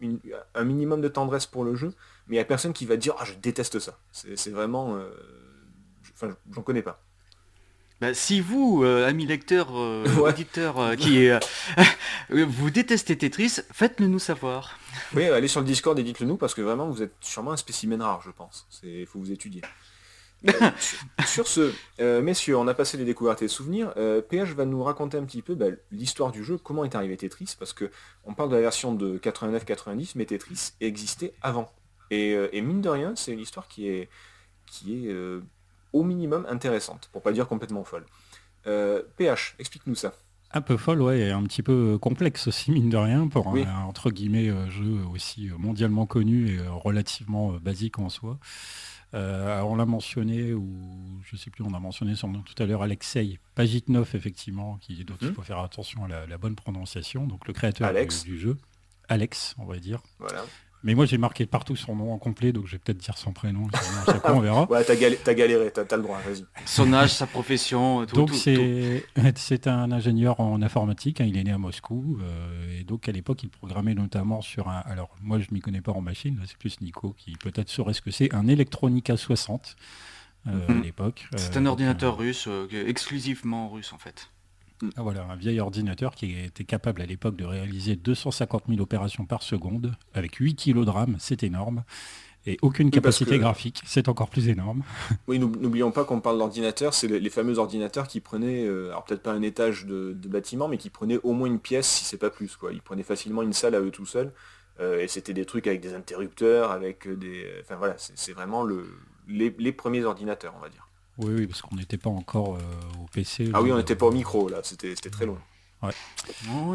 [0.55, 1.93] un minimum de tendresse pour le jeu.
[2.27, 3.99] Mais il n'y a personne qui va dire Ah, je déteste ça.
[4.11, 4.95] C'est vraiment.
[4.95, 5.09] Euh,
[6.15, 7.03] enfin, j'en connais pas.
[7.99, 11.29] Bah, si vous, euh, amis lecteurs, euh, auditeurs, qui
[12.29, 14.79] vous détestez Tetris, faites-le nous savoir.
[15.13, 17.57] Oui, allez sur le Discord et dites-le nous parce que vraiment vous êtes sûrement un
[17.57, 18.67] spécimen rare, je pense.
[18.81, 19.61] Il faut vous étudier.
[21.25, 23.93] Sur, ce, euh, messieurs, on a passé les découvertes et les souvenirs.
[23.97, 27.15] Euh, PH va nous raconter un petit peu bah, l'histoire du jeu, comment est arrivé
[27.15, 27.91] Tetris, parce que
[28.23, 31.71] on parle de la version de 89-90, mais Tetris existait avant.
[32.11, 34.09] Euh, et, mine de rien, c'est une histoire qui est,
[34.65, 35.15] qui est
[35.93, 38.05] au minimum intéressante, pour pas dire complètement folle.
[38.63, 40.13] PH, explique-nous ça.
[40.53, 43.83] Un peu folle, ouais, et un petit peu complexe aussi, mine de rien, pour un,
[43.83, 48.37] entre guillemets, jeu aussi mondialement connu et relativement basique en soi.
[49.13, 50.67] On l'a mentionné, ou
[51.23, 55.03] je sais plus, on a mentionné son nom tout à l'heure, Alexei Pagitnov, effectivement, qui,
[55.03, 55.33] donc il mhm.
[55.35, 57.93] faut faire attention à la, bonne prononciation, donc le créateur
[58.25, 58.57] du, jeu.
[59.09, 60.01] Alex, on va dire.
[60.19, 60.45] Voilà.
[60.83, 63.33] Mais moi, j'ai marqué partout son nom en complet, donc je vais peut-être dire son
[63.33, 63.67] prénom.
[64.25, 64.63] on verra.
[64.71, 66.43] ouais, t'as galéré, t'as le droit, vas-y.
[66.65, 68.15] Son âge, sa profession, tout.
[68.15, 68.31] Donc
[69.35, 73.11] c'est un ingénieur en informatique, hein, il est né à Moscou, euh, et donc à
[73.11, 74.79] l'époque, il programmait notamment sur un...
[74.85, 78.01] Alors, moi, je m'y connais pas en machine, c'est plus Nico qui peut-être saurait ce
[78.01, 79.75] que c'est, un Electronica 60
[80.47, 80.81] euh, à mhm.
[80.81, 81.27] l'époque.
[81.35, 84.31] C'est un euh, ordinateur russe, exclusivement russe en fait.
[84.95, 89.25] Ah, voilà, un vieil ordinateur qui était capable à l'époque de réaliser 250 000 opérations
[89.25, 91.83] par seconde avec 8 kg de RAM, c'est énorme.
[92.47, 94.81] Et aucune capacité graphique, c'est encore plus énorme.
[95.27, 99.21] Oui, n'oublions pas qu'on parle d'ordinateur, c'est les, fameux ordinateurs qui prenaient, euh, alors peut-être
[99.21, 102.31] pas un étage de, bâtiment, mais qui prenaient au moins une pièce, si c'est pas
[102.31, 102.55] plus.
[102.55, 102.73] Quoi.
[102.73, 104.33] Ils prenaient facilement une salle à eux tout seuls.
[104.79, 107.45] Euh, et c'était des trucs avec des interrupteurs, avec des...
[107.61, 108.87] Enfin voilà, c'est vraiment le,
[109.27, 110.87] les premiers ordinateurs, on va dire.
[111.21, 112.59] Oui, oui, parce qu'on n'était pas encore euh,
[113.01, 113.49] au PC.
[113.53, 115.39] Ah oui, on n'était pas au micro, là, c'était très loin.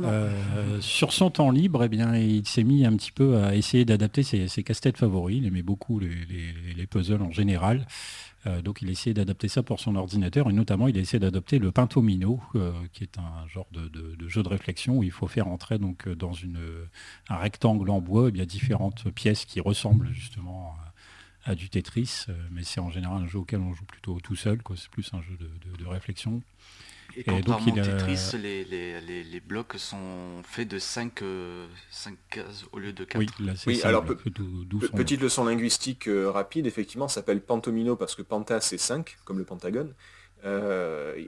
[0.03, 3.85] Euh, sur son temps libre, eh bien, il s'est mis un petit peu à essayer
[3.85, 5.39] d'adapter ses, casse-têtes favoris.
[5.39, 7.87] Il aimait beaucoup les, puzzles en général.
[8.47, 11.19] Euh, donc il a essayé d'adapter ça pour son ordinateur et notamment il a essayé
[11.19, 12.41] d'adopter le Pintomino,
[12.93, 16.33] qui est un genre de, jeu de réflexion où il faut faire entrer donc, dans
[16.33, 16.61] une,
[17.29, 20.77] un rectangle en bois il y a différentes pièces qui ressemblent justement
[21.47, 24.35] à du Tetris, euh, mais c'est en général un jeu auquel on joue plutôt tout
[24.35, 26.43] seul, c'est plus un jeu de, réflexion.
[27.17, 31.67] Et, donc, il Tetris, les, blocs sont faits de 5, euh,
[32.31, 33.19] cases au lieu de 4.
[33.19, 38.23] Oui, là, oui alors petite leçon linguistique euh, rapide, effectivement, ça s'appelle Pantomino parce que
[38.23, 39.95] Panta c'est 5, comme le Pentagone.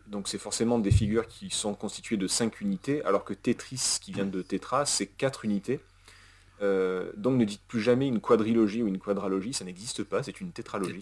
[0.08, 4.12] donc c'est forcément des figures qui sont constituées de 5 unités, alors que Tetris, qui
[4.12, 5.80] vient de Tetra, c'est 4 unités.
[6.60, 10.40] Euh, donc ne dites plus jamais une quadrilogie ou une quadralogie, ça n'existe pas, c'est
[10.40, 11.00] une tétralogie.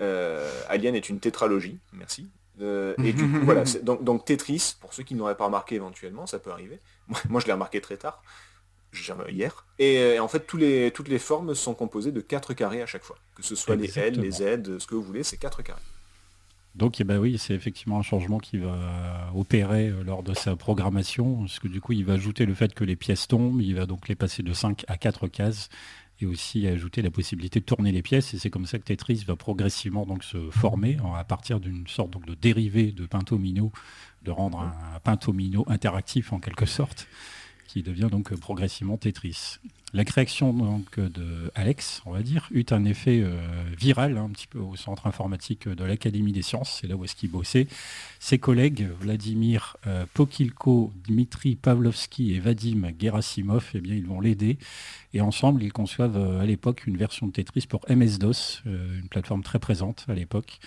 [0.00, 2.28] Euh, Alien est une tétralogie, merci.
[2.60, 6.26] Euh, et du coup, voilà, donc, donc, Tetris, pour ceux qui n'auraient pas remarqué éventuellement,
[6.26, 6.80] ça peut arriver.
[7.28, 8.22] Moi, je l'ai remarqué très tard,
[9.28, 9.66] hier.
[9.78, 13.04] Et, en fait, tous les, toutes les formes sont composées de 4 carrés à chaque
[13.04, 13.16] fois.
[13.34, 15.80] Que ce soit les L, les Z, ce que vous voulez, c'est 4 carrés.
[16.76, 20.56] Donc eh ben oui, c'est effectivement un changement qui va opérer euh, lors de sa
[20.56, 23.74] programmation, parce que du coup il va ajouter le fait que les pièces tombent, il
[23.74, 25.70] va donc les passer de 5 à 4 cases,
[26.20, 29.24] et aussi ajouter la possibilité de tourner les pièces, et c'est comme ça que Tetris
[29.26, 33.72] va progressivement se former à partir d'une sorte de dérivé de Pintomino,
[34.22, 37.06] de rendre un Pintomino interactif en quelque sorte,
[37.68, 39.58] qui devient donc progressivement Tetris.
[39.94, 43.38] La création donc de Alex, on va dire, eut un effet euh,
[43.78, 47.14] viral un petit peu au centre informatique de l'Académie des sciences, c'est là où est-ce
[47.14, 47.68] qu'il bossait.
[48.18, 54.58] Ses collègues Vladimir euh, Pokilko, Dmitri Pavlovski et Vadim Gerasimov, eh ils vont l'aider.
[55.14, 59.44] Et ensemble, ils conçoivent euh, à l'époque une version de Tetris pour MS-DOS, une plateforme
[59.44, 60.58] très présente à l'époque.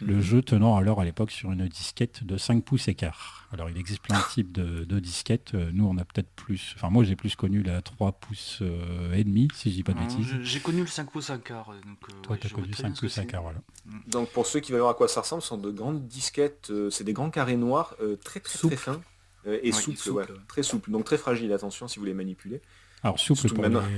[0.00, 3.48] Le jeu tenant alors à l'époque sur une disquette de 5 pouces écart.
[3.52, 5.54] Alors il existe plein de types de, disquettes.
[5.54, 6.74] Euh, nous on a peut-être plus.
[6.76, 9.92] Enfin moi j'ai plus connu la 3 pouces euh, et demi, si je dis pas
[9.92, 10.26] de bêtises.
[10.42, 11.70] J'ai connu le 5 pouces écart.
[11.70, 13.58] Euh, donc, Toi tu as connu 5 pouces écart, voilà.
[13.86, 13.98] Mm.
[14.08, 16.72] Donc pour ceux qui veulent voir à quoi ça ressemble, ce sont de grandes disquettes,
[16.90, 19.00] c'est des grands carrés noirs très très, très fins
[19.46, 20.90] et souples, très souples.
[20.90, 22.60] Donc très fragiles, attention si vous les manipulez.
[23.04, 23.48] Alors souple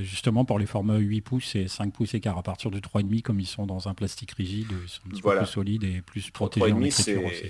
[0.03, 3.41] justement pour les formats 8 pouces et 5 pouces écart à partir du 3,5 comme
[3.41, 6.31] ils sont dans un plastique rigide, ils sont un petit peu plus solides et plus
[6.31, 7.45] protégés en écriture aussi.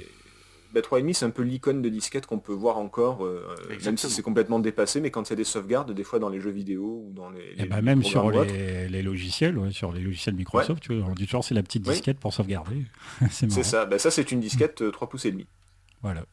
[0.81, 4.23] 3,5 c'est un peu l'icône de disquette qu'on peut voir encore, euh, même si c'est
[4.23, 7.05] complètement dépassé, mais quand il y a des sauvegardes, des fois dans les jeux vidéo
[7.07, 7.55] ou dans les...
[7.57, 11.45] Eh ben, même sur les, logiciels, sur les logiciels Microsoft, tu vois, on dit toujours
[11.45, 12.85] c'est la petite disquette pour sauvegarder.
[13.31, 15.47] c'est ça, ben, ça c'est une disquette 3 euh, pouces et demi.
[16.03, 16.25] Voilà.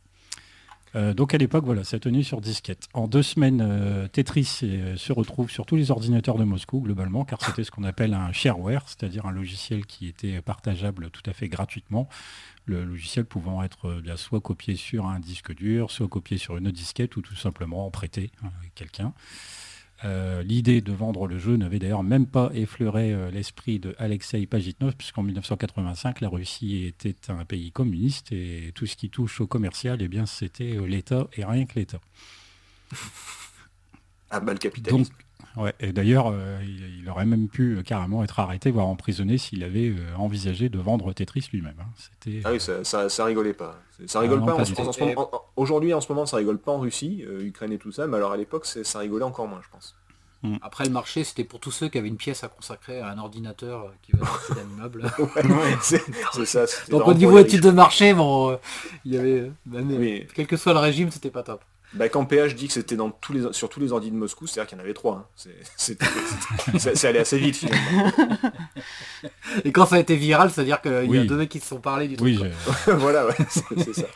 [0.95, 2.87] Euh, donc à l'époque, voilà, ça tenait sur disquette.
[2.93, 7.25] En deux semaines, euh, Tetris euh, se retrouve sur tous les ordinateurs de Moscou, globalement,
[7.25, 11.33] car c'était ce qu'on appelle un shareware, c'est-à-dire un logiciel qui était partageable tout à
[11.33, 12.07] fait gratuitement.
[12.65, 16.71] Le logiciel pouvant être bien soit copié sur un disque dur, soit copié sur une
[16.71, 19.13] disquette, ou tout simplement prêté à quelqu'un.
[20.05, 24.45] Euh, l'idée de vendre le jeu n'avait d'ailleurs même pas effleuré euh, l'esprit de Alexei
[24.45, 29.47] Pagitnov, puisqu'en 1985, la Russie était un pays communiste et tout ce qui touche au
[29.47, 32.01] commercial, eh bien, c'était euh, l'État et rien que l'État.
[34.29, 35.13] ah bah le capitalisme.
[35.57, 40.69] Ouais, et d'ailleurs, il, aurait même pu carrément être arrêté, voire emprisonné, s'il avait envisagé
[40.69, 41.75] de vendre Tetris lui-même.
[41.79, 42.39] Hein.
[42.45, 43.79] Ah oui, ça, rigolait pas.
[44.07, 45.51] Ça rigole ah pas.
[45.55, 48.31] Aujourd'hui, en ce moment, ça rigole pas en Russie, Ukraine et tout ça, mais alors
[48.31, 49.95] à l'époque, ça rigolait encore moins, je pense.
[50.43, 50.57] Mm.
[50.61, 53.17] Après le marché, c'était pour tous ceux qui avaient une pièce à consacrer à un
[53.17, 55.09] ordinateur euh, qui va acheter d'un immeuble.
[55.81, 56.65] c'est ça.
[56.89, 58.55] Donc au niveau études de marché, bon, euh,
[59.05, 61.61] il y avait, euh, quel que soit le régime, c'était pas top.
[61.95, 64.47] Bah, quand PH dit que c'était dans tous les, sur tous les ordi de Moscou,
[64.47, 65.29] c'est-à-dire qu'il y en avait trois.
[65.37, 65.51] Hein.
[66.77, 68.11] C'est allé assez vite finalement.
[69.63, 71.79] Et quand ça a été viral, c'est-à-dire qu'il y a deux mecs qui se sont
[71.79, 72.39] parlé du truc.
[72.41, 72.49] Oui,
[72.97, 74.07] voilà, ouais, c'est ça.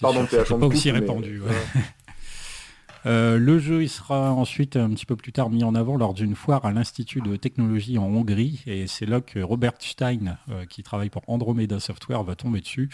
[0.00, 1.42] Pardon, PH, pas aussi répandu.
[3.04, 6.14] Euh, le jeu il sera ensuite un petit peu plus tard mis en avant lors
[6.14, 10.66] d'une foire à l'Institut de technologie en Hongrie et c'est là que Robert Stein, euh,
[10.66, 12.90] qui travaille pour Andromeda Software, va tomber dessus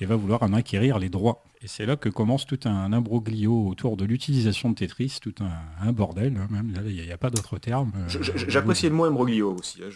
[0.00, 1.42] et va vouloir en acquérir les droits.
[1.62, 5.92] Et c'est là que commence tout un imbroglio autour de l'utilisation de Tetris, tout un,
[5.92, 7.92] bordel, hein, même il n'y a, pas d'autre terme.
[7.96, 9.80] Euh, j'apprécie le mot imbroglio aussi.
[9.82, 9.88] Hein,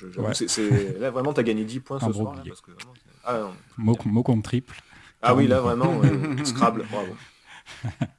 [0.98, 2.42] là vraiment tu as gagné 10 points ce soir.
[3.24, 4.74] Ah, mot, mot contre triple.
[5.20, 6.00] Ah oui là vraiment,
[6.44, 7.14] Scrabble, bravo.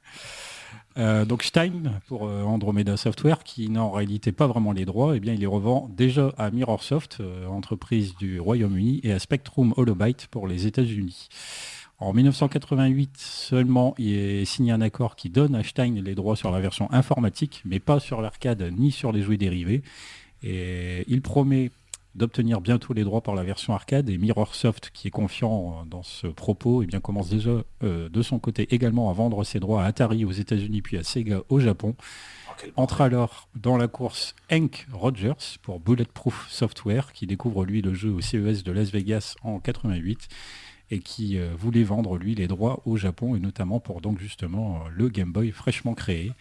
[0.98, 5.16] Euh, donc Stein, pour euh, Andromeda Software, qui n'a en réalité pas vraiment les droits,
[5.16, 9.72] eh bien, il les revend déjà à Mirrorsoft, euh, entreprise du Royaume-Uni, et à Spectrum
[9.76, 11.28] Holobyte pour les États-Unis.
[11.98, 16.50] En 1988 seulement, il est signé un accord qui donne à Stein les droits sur
[16.50, 19.82] la version informatique, mais pas sur l'arcade ni sur les jouets dérivés.
[20.42, 21.70] Et il promet
[22.14, 26.26] d'obtenir bientôt les droits par la version arcade et Mirrorsoft qui est confiant dans ce
[26.26, 29.84] propos et eh bien, commence déjà euh, de son côté également à vendre ses droits
[29.84, 31.94] à Atari aux États-Unis puis à Sega au Japon.
[31.98, 37.94] Oh, Entre alors dans la course Hank Rogers pour Bulletproof Software qui découvre lui le
[37.94, 40.28] jeu au CES de Las Vegas en 88
[40.90, 44.82] et qui euh, voulait vendre lui les droits au Japon et notamment pour donc justement
[44.90, 46.32] le Game Boy fraîchement créé.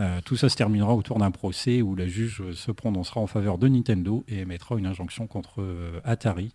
[0.00, 3.58] Euh, tout ça se terminera autour d'un procès où la juge se prononcera en faveur
[3.58, 6.54] de Nintendo et émettra une injonction contre euh, Atari.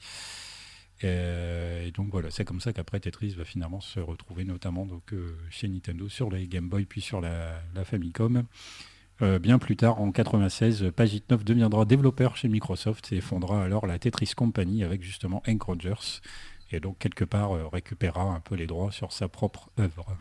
[1.03, 5.13] Euh, et donc voilà, c'est comme ça qu'après Tetris va finalement se retrouver notamment donc,
[5.49, 8.45] chez Nintendo sur les Game Boy puis sur la, Famicom.
[9.19, 13.99] bien plus tard, en 96, Pagit 9 deviendra développeur chez Microsoft et fondera alors la
[13.99, 16.21] Tetris Company avec justement Hank Rogers.
[16.71, 20.17] Et donc quelque part récupérera un peu les droits sur sa propre œuvre.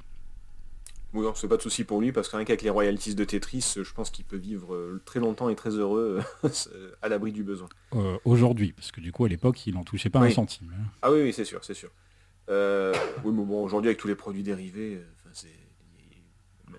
[1.14, 3.74] Oui, c'est pas de souci pour lui parce que rien qu'avec les royalties de Tetris,
[3.76, 6.50] je pense qu'il peut vivre euh, très longtemps et très heureux euh,
[7.02, 7.68] à l'abri du besoin.
[7.94, 10.74] Euh, aujourd'hui, parce que du coup à l'époque il n'en touchait pas un centime.
[10.76, 10.84] Hein.
[11.02, 11.90] Ah oui, oui c'est sûr, c'est sûr.
[12.48, 15.00] oui, mais bon, aujourd'hui avec tous les produits dérivés,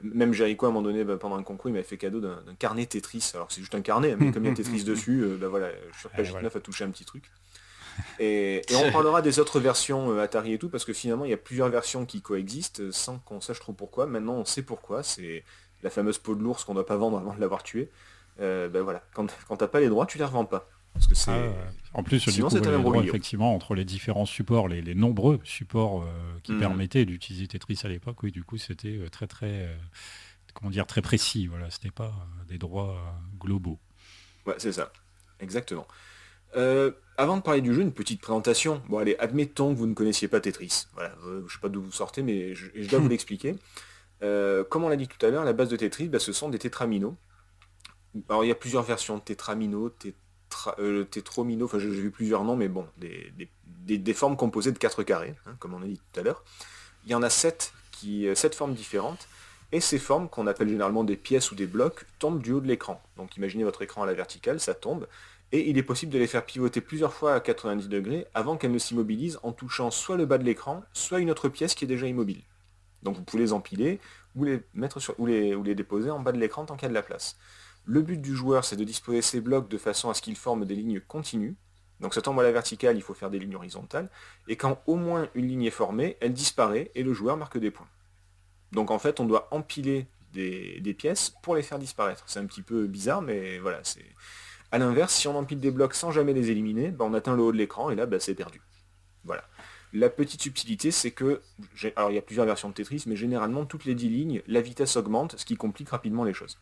[0.04, 2.56] même Jericho à un moment donné, bah, pendant un concours, il m'avait fait cadeau d'un
[2.60, 3.32] carnet Tetris.
[3.34, 6.10] Alors c'est juste un carnet, mais comme il y a Tetris dessus, bah, voilà, sur
[6.10, 7.32] page 9 a touché un petit truc.
[8.20, 11.34] Et, on parlera des autres versions euh, Atari et tout, parce que finalement, il y
[11.34, 14.06] a plusieurs versions qui coexistent euh, sans qu'on sache trop pourquoi.
[14.06, 15.04] Maintenant, on sait pourquoi.
[15.04, 15.44] C'est
[15.84, 17.90] la fameuse peau de l'ours qu'on ne doit pas vendre avant de l'avoir tué.
[18.40, 20.70] Euh, ben voilà, quand, quand t'as pas les droits, tu les revends pas.
[20.94, 21.32] Parce que c'est...
[21.32, 21.52] Ah,
[21.94, 26.06] en plus, Sinon, du coup, effectivement, entre les différents supports, les, nombreux supports
[26.44, 26.60] qui mhm.
[26.60, 29.70] permettaient d'utiliser Tetris à l'époque, oui, du coup, c'était très, très,
[30.54, 31.48] comment dire, très précis.
[31.48, 32.14] Voilà, c'était pas
[32.48, 32.98] des droits
[33.40, 33.80] globaux.
[34.46, 34.92] Ouais, c'est ça.
[35.40, 35.88] Exactement.
[36.56, 38.82] Euh, avant de parler du jeu, une petite présentation.
[38.90, 40.88] Bon allez, admettons que vous ne connaissiez pas Tetris.
[40.94, 43.56] Voilà, euh, je sais pas d'où vous sortez, mais je, dois vous l'expliquer.
[44.24, 46.50] Euh, comme on l'a dit tout à l'heure, la base de Tetris, bah, ce sont
[46.50, 47.16] des tétraminos.
[48.30, 50.76] Alors il y a plusieurs versions, tétramino, tétra,
[51.12, 55.56] tétromino, enfin j'ai vu plusieurs noms, mais bon, des, formes composées de quatre carrés, hein,
[55.60, 56.44] comme on a dit tout à l'heure.
[57.06, 59.28] Il y en a sept, qui, sept formes différentes.
[59.72, 62.68] Et ces formes, qu'on appelle généralement des pièces ou des blocs, tombent du haut de
[62.68, 63.02] l'écran.
[63.18, 65.08] Donc imaginez votre écran à la verticale, ça tombe
[65.52, 68.72] et il est possible de les faire pivoter plusieurs fois à 90 degrés avant qu'elles
[68.72, 71.88] ne s'immobilisent en touchant soit le bas de l'écran, soit une autre pièce qui est
[71.88, 72.44] déjà immobile.
[73.04, 74.00] Donc vous pouvez les empiler
[74.36, 76.94] ou les, mettre ou les, déposer en bas de l'écran tant qu'il y a de
[76.94, 77.38] la place.
[77.86, 80.66] Le but du joueur, c'est de disposer ces blocs de façon à ce qu'ils forment
[80.66, 81.56] des lignes continues.
[82.00, 84.10] Donc ça tombe à la verticale, il faut faire des lignes horizontales.
[84.48, 87.72] Et quand au moins une ligne est formée, elle disparaît et le joueur marque des
[87.72, 87.88] points.
[88.72, 92.24] Donc en fait, on doit empiler des pièces pour les faire disparaître.
[92.28, 94.04] C'est un petit peu bizarre, mais voilà, c'est
[94.76, 97.42] a l'inverse, si on empile des blocs sans jamais les éliminer, bah, on atteint le
[97.42, 98.62] haut de l'écran et là bah, c'est perdu.
[99.24, 99.44] Voilà.
[99.94, 101.42] La petite subtilité, c'est que,
[101.96, 104.62] alors il y a plusieurs versions de Tetris, mais généralement toutes les 10 lignes, la
[104.62, 106.60] vitesse augmente, ce qui complique rapidement les choses.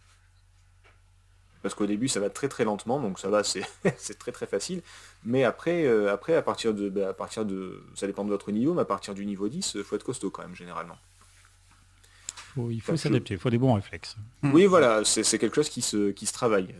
[1.63, 4.81] Parce qu'au début ça va très très lentement, donc ça va, c'est très très facile.
[5.23, 8.51] Mais après, euh, après à partir de, bah, à partir de, ça dépend de votre
[8.51, 10.97] niveau, mais à partir du niveau 10, il faut être costaud quand même généralement
[12.69, 14.15] il faut s'adapter, il faut des bons réflexes.
[14.43, 16.75] Oui, voilà, c'est quelque chose qui se, qui se travaille.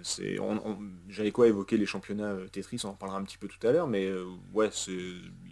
[1.09, 3.71] J'avais quoi évoquer les championnats euh, Tetris, on en parlera un petit peu tout à
[3.71, 4.69] l'heure, mais euh, ouais,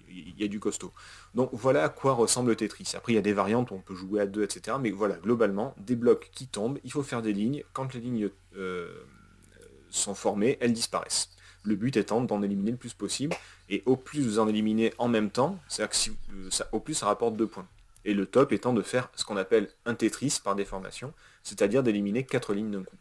[0.09, 0.91] il y a du costaud.
[1.35, 2.93] Donc voilà à quoi ressemble Tetris.
[2.95, 4.77] Après, il y a des variantes où on peut jouer à deux, etc.
[4.79, 7.63] Mais voilà, globalement, des blocs qui tombent, il faut faire des lignes.
[7.73, 8.89] Quand les lignes euh,
[9.89, 11.29] sont formées, elles disparaissent.
[11.63, 13.35] Le but étant d'en éliminer le plus possible.
[13.69, 16.11] Et au plus vous en éliminez en même temps, c'est-à-dire que si,
[16.71, 17.67] au plus ça rapporte deux points.
[18.05, 22.25] Et le top étant de faire ce qu'on appelle un Tetris par déformation, c'est-à-dire d'éliminer
[22.25, 22.95] quatre lignes d'un coup.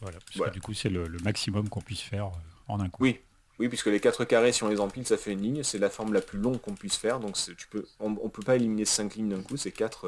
[0.00, 3.02] Voilà, parce du coup c'est le, maximum qu'on puisse faire euh, en un coup.
[3.02, 3.20] Oui,
[3.58, 5.90] oui, puisque les quatre carrés, si on les empile, ça fait une ligne, c'est la
[5.90, 8.86] forme la plus longue qu'on puisse faire, donc tu peux, on ne peut pas éliminer
[8.86, 10.06] cinq lignes d'un coup, c'est quatre,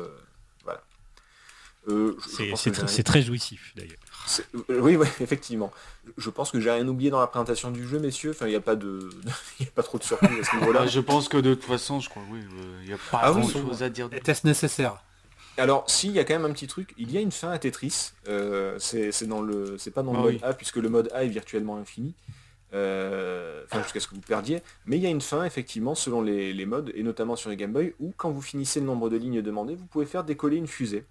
[1.88, 2.16] euh,
[2.54, 3.98] c'est très, jouissif d'ailleurs.
[4.68, 5.72] Oui, oui, effectivement.
[6.16, 8.30] Je pense que j'ai rien oublié dans la présentation du jeu, messieurs.
[8.30, 9.10] Enfin, il n'y a pas de,
[9.60, 10.86] il a pas trop de surprise à ce niveau-là.
[10.86, 12.40] je pense que de toute façon, je crois, oui,
[12.82, 14.08] il n'y a pas ah, grand chose à dire.
[14.12, 15.02] Était-ce nécessaire?
[15.58, 16.94] Alors, si, il y a quand même un petit truc.
[16.96, 18.12] Il y a une fin à Tetris.
[18.78, 21.28] c'est dans le, c'est pas dans le ah mode A puisque le mode A est
[21.28, 22.14] virtuellement infini.
[22.74, 24.62] Euh, enfin jusqu'à ce que vous perdiez.
[24.86, 27.72] Mais il y a une fin, effectivement, selon les, modes, et notamment sur les Game
[27.72, 30.66] Boy, où quand vous finissez le nombre de lignes demandées, vous pouvez faire décoller une
[30.66, 31.04] fusée.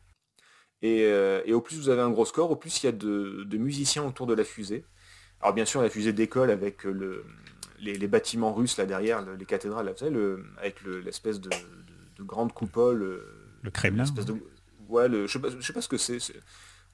[0.82, 3.58] Et, euh, au plus vous avez un gros score, au plus il y a de,
[3.58, 4.84] musiciens autour de la fusée.
[5.42, 7.26] Alors bien sûr, la fusée décolle avec le,
[7.80, 11.50] les, bâtiments russes là derrière, les cathédrales, là, le, avec l'espèce de,
[12.20, 13.24] grande coupole.
[13.64, 14.04] Le Kremlin.
[14.04, 14.36] De,
[14.90, 16.20] ouais, le, je sais sais pas ce que c'est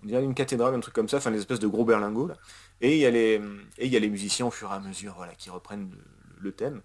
[0.04, 2.28] on dirait une cathédrale, un truc comme ça, enfin les espèces de gros berlingots.
[2.28, 2.36] Là.
[2.82, 3.42] Et il y a les,
[3.80, 5.92] il y a les musiciens au fur et à mesure voilà, qui reprennent
[6.40, 6.82] le, thème.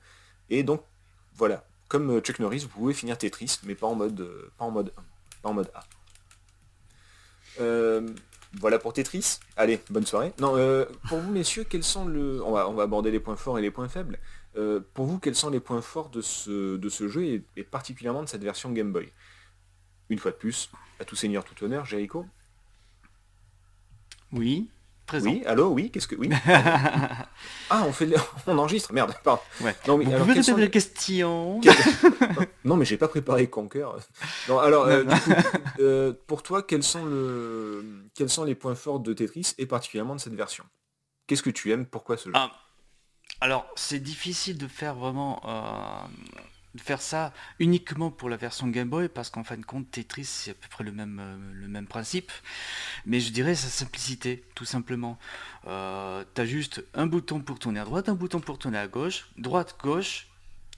[0.51, 0.83] Et donc,
[1.35, 4.65] voilà, comme euh, Chuck Norris, vous pouvez finir Tetris, mais pas en mode, euh, pas
[4.65, 4.93] en mode,
[5.43, 5.85] pas en mode A.
[7.61, 8.09] Euh,
[8.61, 9.41] voilà pour Tetris.
[9.57, 10.33] Allez, bonne soirée.
[10.41, 10.57] Non,
[11.09, 12.09] pour vous messieurs, quels sont.
[12.45, 14.19] On va, aborder les points forts et les points faibles.
[14.95, 18.23] pour vous, quels sont les points forts de ce, de ce jeu et, et, particulièrement
[18.23, 19.11] de cette version Game Boy?
[20.11, 22.27] Une fois de plus, à tout seigneur, tout honneur, Jericho
[24.33, 24.71] oui,
[25.07, 25.31] présent.
[25.31, 26.15] Oui, allô, oui, qu'est-ce que...
[26.17, 26.31] Oui.
[27.71, 28.09] ah, on fait...
[28.47, 29.41] On enregistre, merde, pardon.
[29.87, 31.61] Non, mais, Vous alors, pouvez la question
[32.65, 33.87] Non, mais j'ai pas préparé Conquer.
[34.49, 35.05] Non, alors, euh,
[35.81, 38.09] euh, pour toi, quels sont, le...
[38.15, 40.65] quels sont les points forts de Tetris, et particulièrement de cette version?
[41.27, 41.87] Qu'est-ce que tu aimes?
[41.87, 42.33] Pourquoi ce jeu?
[42.35, 42.51] Ah,
[43.41, 45.41] Alors, c'est difficile de faire vraiment...
[45.45, 46.09] Euh,
[46.79, 50.53] faire ça uniquement pour la version Game Boy parce qu'en fin de compte Tetris c'est
[50.53, 52.33] à peu près le même, euh, le même principe.
[53.07, 55.19] Mais je dirais sa simplicité tout simplement.
[55.67, 58.89] Euh, tu as juste un bouton pour tourner à droite un bouton pour tourner à
[58.89, 60.29] gauche droite gauche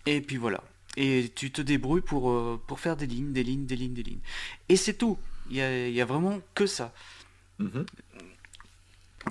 [0.06, 0.62] et puis voilà.
[0.96, 4.02] Et tu te débrouilles pour, euh, pour faire des lignes des lignes des lignes des
[4.02, 4.22] lignes.
[4.68, 5.18] Et c'est tout.
[5.50, 6.92] Il y a, vraiment que ça.
[7.58, 7.86] Mhm.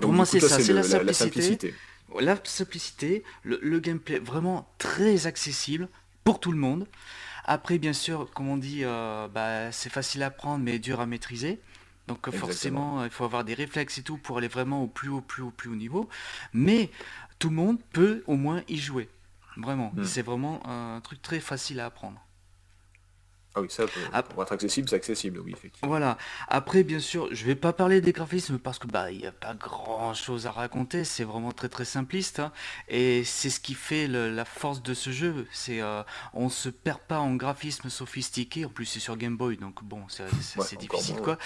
[0.00, 1.74] pour moi c'est ça c'est la, simplicité.
[2.18, 5.88] la simplicité, le gameplay vraiment très accessible,
[6.24, 6.86] pour tout le monde.
[7.44, 11.06] Après, bien sûr, comme on dit, euh, bah, c'est facile à prendre mais dur à
[11.06, 11.60] maîtriser.
[12.08, 15.22] Donc forcément, il faut avoir des réflexes et tout pour aller vraiment au plus haut,
[15.22, 16.08] plus haut, plus haut niveau.
[16.52, 16.90] Mais
[17.38, 19.08] tout le monde peut au moins y jouer.
[19.56, 19.92] Vraiment.
[19.94, 20.04] Hmm.
[20.04, 22.23] C'est vraiment un truc très facile à apprendre.
[23.56, 23.84] Ah oui, ça,
[24.22, 25.88] pour, être accessible, c'est accessible, oui, effectivement.
[25.88, 26.18] Voilà.
[26.48, 29.32] Après, bien sûr, je vais pas parler des graphismes parce que bah il n'y a
[29.32, 31.04] pas grand chose à raconter.
[31.04, 32.40] C'est vraiment très très simpliste.
[32.40, 32.52] Hein.
[32.88, 35.46] et c'est ce qui fait la force de ce jeu.
[35.52, 38.64] C'est euh, on se perd pas en graphisme sophistiqué.
[38.64, 41.38] En plus, c'est sur Game Boy, donc bon, c'est difficile quoi.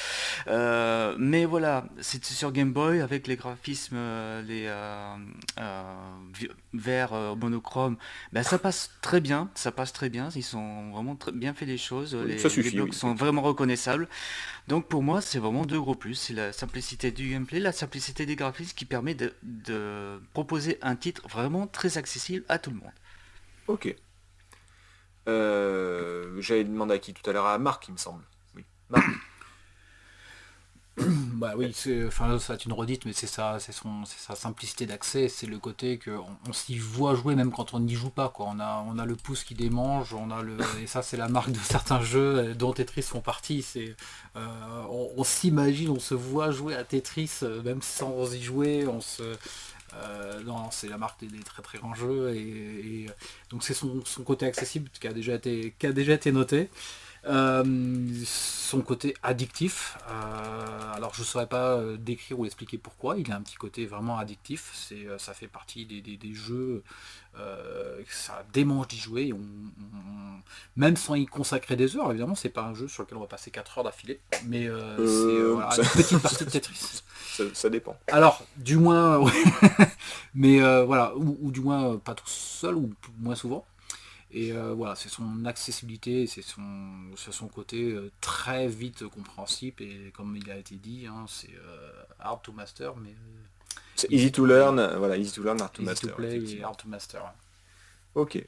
[0.47, 4.69] Euh, mais voilà, c'est sur Game Boy avec les graphismes, euh, les
[6.73, 7.97] verts monochrome.
[8.33, 9.51] Ben, ça passe très bien.
[9.55, 10.29] Ça passe très bien.
[10.35, 14.09] Ils sont vraiment très bien fait les choses les, blocs sont vraiment reconnaissables.
[14.67, 16.15] Donc pour moi, c'est vraiment deux gros plus.
[16.15, 21.27] C'est la simplicité du gameplay, la simplicité des graphismes qui permet de, proposer un titre
[21.29, 22.93] vraiment très accessible à tout le monde.
[23.67, 23.95] Ok.
[25.29, 28.25] Euh, j'avais demandé à qui tout à l'heure À Marc, il me semble.
[28.55, 28.65] Oui.
[28.89, 29.05] Marc.
[31.35, 34.87] bah oui, c'est, enfin, ça une redite, mais c'est ça, c'est son, c'est sa simplicité
[34.87, 38.29] d'accès, c'est le côté que on, s'y voit jouer même quand on n'y joue pas,
[38.29, 38.47] quoi.
[38.51, 41.29] On a, on a le pouce qui démange, on a le, et ça c'est la
[41.29, 43.63] marque de certains jeux euh, dont Tetris font partie.
[43.63, 43.95] C'est,
[44.37, 49.01] euh, on, s'imagine, on se voit jouer à Tetris euh, même sans y jouer, on
[49.01, 49.23] se,
[50.45, 53.07] non, c'est la marque des, très très grands jeux et,
[53.51, 56.71] donc c'est son, son, côté accessible qui a déjà été, qui a déjà été noté.
[57.29, 57.63] Euh,
[58.25, 63.31] son côté addictif, euh, alors je ne saurais pas euh, décrire ou expliquer pourquoi, il
[63.31, 66.83] a un petit côté vraiment addictif, c'est, ça fait partie des, jeux,
[68.09, 69.35] ça démange d'y jouer,
[70.77, 73.27] même sans y consacrer des heures, évidemment c'est pas un jeu sur lequel on va
[73.27, 74.67] passer 4 heures d'affilée, mais
[74.99, 77.03] c'est une petite partie de Tetris.
[77.55, 77.97] Ça, dépend.
[78.09, 79.25] Alors, du moins,
[80.35, 83.65] mais voilà, ou, du moins pas tout seul, ou moins souvent.
[84.31, 86.63] Et euh, voilà, c'est son accessibilité, c'est son,
[87.17, 91.91] son côté euh, très vite compréhensible et comme il a été dit, hein, c'est euh,
[92.19, 93.15] hard to master, mais
[93.97, 96.11] c'est easy to learn, voilà, easy to learn, hard to master.
[96.11, 97.23] To play et hard to master.
[98.15, 98.45] Ok.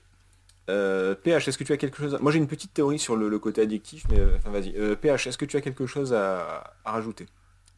[0.67, 3.63] PH, est-ce que tu as quelque chose Moi j'ai une petite théorie sur le, côté
[3.63, 4.97] addictif, mais enfin vas-y.
[4.97, 7.27] PH, est-ce que tu as quelque chose à rajouter?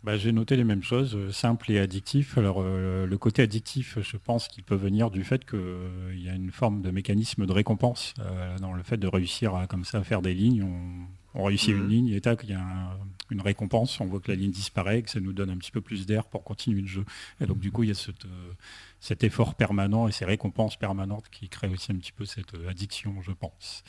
[0.04, 2.36] Bah, J'ai noté les mêmes choses, euh, simple et addictif.
[2.38, 6.28] Alors euh, le côté addictif, je pense qu'il peut venir du fait qu'il euh, y
[6.28, 8.14] a une forme de mécanisme de récompense
[8.60, 10.64] dans le fait de réussir à comme ça faire des lignes.
[11.34, 11.88] On, réussit une mhm.
[11.88, 12.98] ligne et tac, il y a
[13.30, 15.80] une récompense, on voit que la ligne disparaît, que ça nous donne un petit peu
[15.80, 17.06] plus d'air pour continuer le jeu.
[17.40, 18.08] Et donc du coup, il y a
[19.00, 23.14] cet effort permanent et ces récompenses permanentes qui créent aussi un petit peu cette addiction,
[23.22, 23.82] je pense.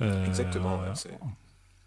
[0.00, 0.80] Exactement.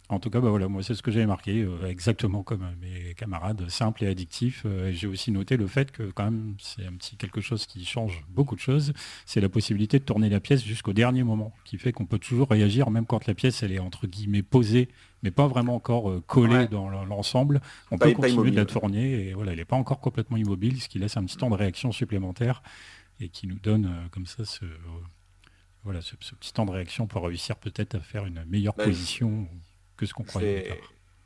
[0.09, 2.75] En tout cas, bah voilà, moi c'est ce que j'avais marqué, euh, exactement comme euh,
[2.79, 4.63] mes camarades, simple et addictif.
[4.65, 7.83] Euh, j'ai aussi noté le fait que quand même c'est un petit quelque chose qui
[7.83, 8.93] change beaucoup de choses,
[9.25, 12.49] c'est la possibilité de tourner la pièce jusqu'au dernier moment, qui fait qu'on peut toujours
[12.49, 14.87] réagir, même quand la pièce elle est entre guillemets posée,
[15.23, 17.59] mais pas vraiment encore collée dans l'ensemble.
[17.91, 20.87] On peut continuer de la tourner et voilà, elle n'est pas encore complètement immobile, ce
[20.87, 22.63] qui laisse un petit temps de réaction supplémentaire
[23.19, 24.63] et qui nous donne comme ça ce,
[25.83, 29.49] voilà, ce, petit temps de réaction pour réussir peut-être à faire une meilleure bah, position
[29.97, 30.79] que ce qu'on croyait.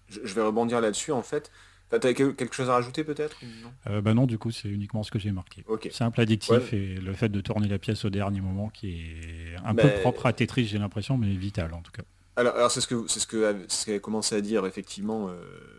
[0.07, 1.51] Je, vais rebondir là-dessus en fait.
[1.89, 5.03] Tu as quelque chose à rajouter peut-être non, euh, bah non, du coup, c'est uniquement
[5.03, 5.65] ce que j'ai marqué.
[5.83, 9.55] C'est Simple, addictif et le fait de tourner la pièce au dernier moment qui est
[9.65, 12.03] un peu propre à Tetris, j'ai l'impression, mais vital en tout cas.
[12.37, 15.33] Alors, c'est ce que c'est ce que ce commencé à dire effectivement euh,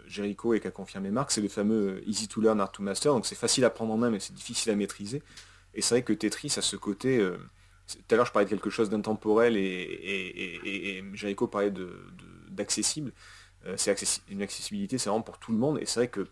[0.07, 3.15] Jericho et qu'a confirmé Marc, c'est le fameux euh, easy to learn, hard to master.
[3.15, 5.23] Donc c'est facile à prendre en main, mais c'est difficile à maîtriser.
[5.75, 7.27] Et c'est vrai que Tetris a ce côté.
[7.89, 11.99] tout à l'heure, je parlais de quelque chose d'intemporel et, et, Jericho parlait de
[12.55, 13.13] d'accessible.
[13.67, 15.79] Euh, c'est une accessibilité, c'est vraiment pour tout le monde.
[15.81, 16.27] Et c'est vrai que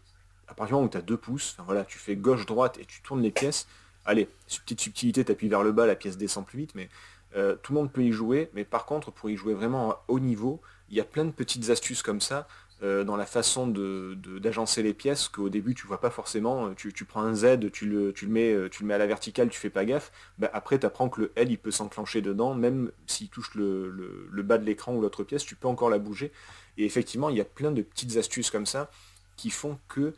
[0.49, 3.03] à partir du moment où tu as deux pouces, voilà, tu fais gauche-droite et tu
[3.03, 3.69] tournes les pièces,
[4.05, 6.89] allez, petite subtilité, tu appuies vers le bas, la pièce descend plus vite, mais
[7.37, 8.51] euh, tout le monde peut y jouer.
[8.55, 11.31] Mais par contre, pour y jouer vraiment à haut niveau, il y a plein de
[11.31, 12.49] petites astuces comme ça.
[12.83, 16.73] Euh, dans la façon d'agencer de, les pièces qu'au début tu vois pas forcément.
[16.75, 19.85] Tu, prends un Z, tu le, tu, le mets, à la verticale, tu fais pas
[19.85, 20.11] gaffe.
[20.39, 24.31] Bah, après tu apprends que le L il peut s'enclencher dedans, même s'il touche le,
[24.43, 26.33] bas de l'écran ou l'autre pièce, tu peux encore la bouger.
[26.79, 28.91] Et effectivement, il y a plein de petites astuces comme ça
[29.37, 30.15] qui font que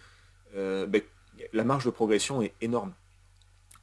[0.55, 1.01] euh, bah,
[1.53, 2.93] la marge de progression est énorme.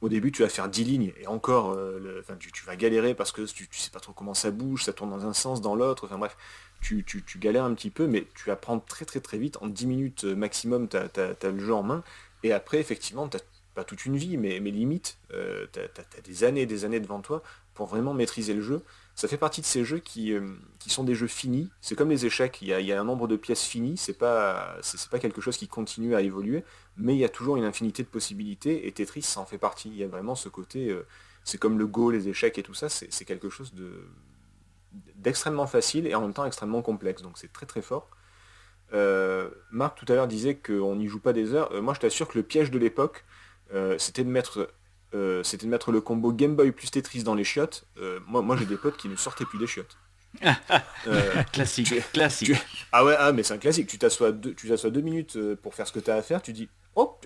[0.00, 3.42] Au début, tu vas faire 10 lignes et encore, euh, tu, vas galérer parce que
[3.42, 6.06] tu, sais pas trop comment ça bouge, ça tourne dans un sens, dans l'autre.
[6.06, 6.36] Enfin bref,
[6.80, 7.04] tu,
[7.38, 9.58] galères un petit peu, mais tu apprends très très très vite.
[9.60, 12.02] En 10 minutes euh, maximum, tu as, le jeu en main.
[12.42, 13.36] Et après, effectivement, tu
[13.74, 17.00] pas toute une vie, mais, mais limite, euh, tu as, des années et des années
[17.00, 17.42] devant toi
[17.74, 18.82] pour vraiment maîtriser le jeu.
[19.20, 21.70] Ça fait partie de ces jeux qui, euh, qui sont des jeux finis.
[21.82, 25.10] C'est comme les échecs, il y, a, un nombre de pièces finies, c'est pas, c'est,
[25.10, 26.64] pas quelque chose qui continue à évoluer,
[26.96, 29.90] mais il y a toujours une infinité de possibilités, et Tetris, ça en fait partie.
[29.90, 30.98] Il y a vraiment ce côté,
[31.44, 33.92] c'est comme le Go, les échecs et tout ça, c'est, quelque chose de,
[35.16, 37.20] d'extrêmement facile et en même temps extrêmement complexe.
[37.20, 38.08] Donc c'est très très fort.
[38.94, 41.70] Euh, Marc tout à l'heure disait qu'on n'y joue pas des heures.
[41.72, 43.26] Euh, moi je t'assure que le piège de l'époque,
[43.74, 44.72] euh, c'était de mettre
[45.42, 47.86] c'était de mettre le combo Game Boy plus Tetris dans les chiottes.
[48.26, 49.96] moi, moi j'ai des potes qui ne sortaient plus des chiottes.
[51.52, 52.52] classique, classique.
[52.92, 53.88] ah ouais, ah, mais c'est un classique.
[53.88, 56.40] Tu t'assois deux, tu t'assois deux minutes pour faire ce que tu as à faire,
[56.40, 57.18] tu dis oh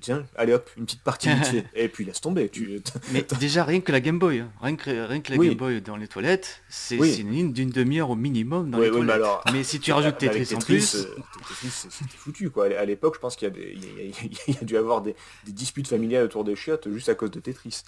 [0.00, 1.30] tiens, allez hop, une petite partie
[1.74, 2.48] Et puis laisse tomber.
[2.48, 2.80] Tu...
[3.12, 4.50] Mais déjà rien que la Game Boy, hein.
[4.60, 8.10] rien, que, rien que la Game Boy dans les toilettes, c'est une ligne d'une demi-heure
[8.10, 9.22] au minimum dans les toilettes.
[9.52, 10.94] Mais, si tu rajoutes Tetris, en plus...
[10.96, 11.16] Euh,
[11.62, 12.66] c'était foutu quoi.
[12.66, 15.14] À l'époque, je pense qu'il y, a dû avoir des,
[15.46, 17.82] disputes familiales autour des chiottes juste à cause de Tetris.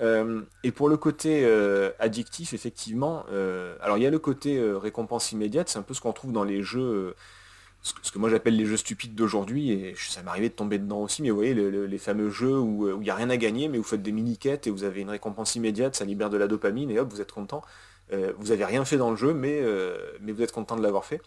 [0.00, 3.24] Euh, et pour le côté euh, addictif, effectivement,
[3.80, 6.44] alors il y a le côté récompense immédiate, c'est un peu ce qu'on trouve dans
[6.44, 7.14] les jeux
[7.82, 11.20] ce que moi j'appelle les jeux stupides d'aujourd'hui, et ça m'arrivait de tomber dedans aussi,
[11.20, 13.84] mais vous voyez, les fameux jeux où il n'y a rien à gagner, mais vous
[13.84, 17.00] faites des mini-quêtes et vous avez une récompense immédiate, ça libère de la dopamine, et
[17.00, 17.62] hop, vous êtes content.
[18.12, 20.82] Euh, vous n'avez rien fait dans le jeu, mais, euh, mais vous êtes content de
[20.82, 21.20] l'avoir fait.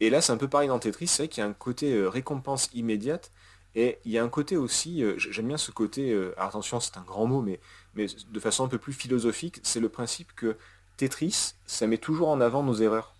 [0.00, 1.94] Et là, c'est un peu pareil dans Tetris, c'est vrai qu'il y a un côté
[1.94, 3.30] euh, récompense immédiate,
[3.74, 7.26] et il y a un côté aussi, j'aime bien ce côté, attention, c'est un grand
[7.26, 7.60] mot, mais,
[7.94, 10.56] mais de façon un peu plus philosophique, c'est le principe que
[10.96, 13.15] Tetris, ça met toujours en avant nos erreurs.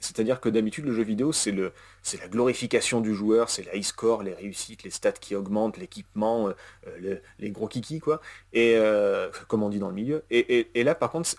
[0.00, 1.72] C'est-à-dire que d'habitude, le jeu vidéo, c'est le,
[2.02, 6.48] c'est la glorification du joueur, c'est la score, les réussites, les stats qui augmentent, l'équipement,
[6.48, 8.20] euh, les gros kikis, quoi.
[8.52, 10.22] Et euh, comme on dit dans le milieu.
[10.30, 11.30] Et, là, par contre,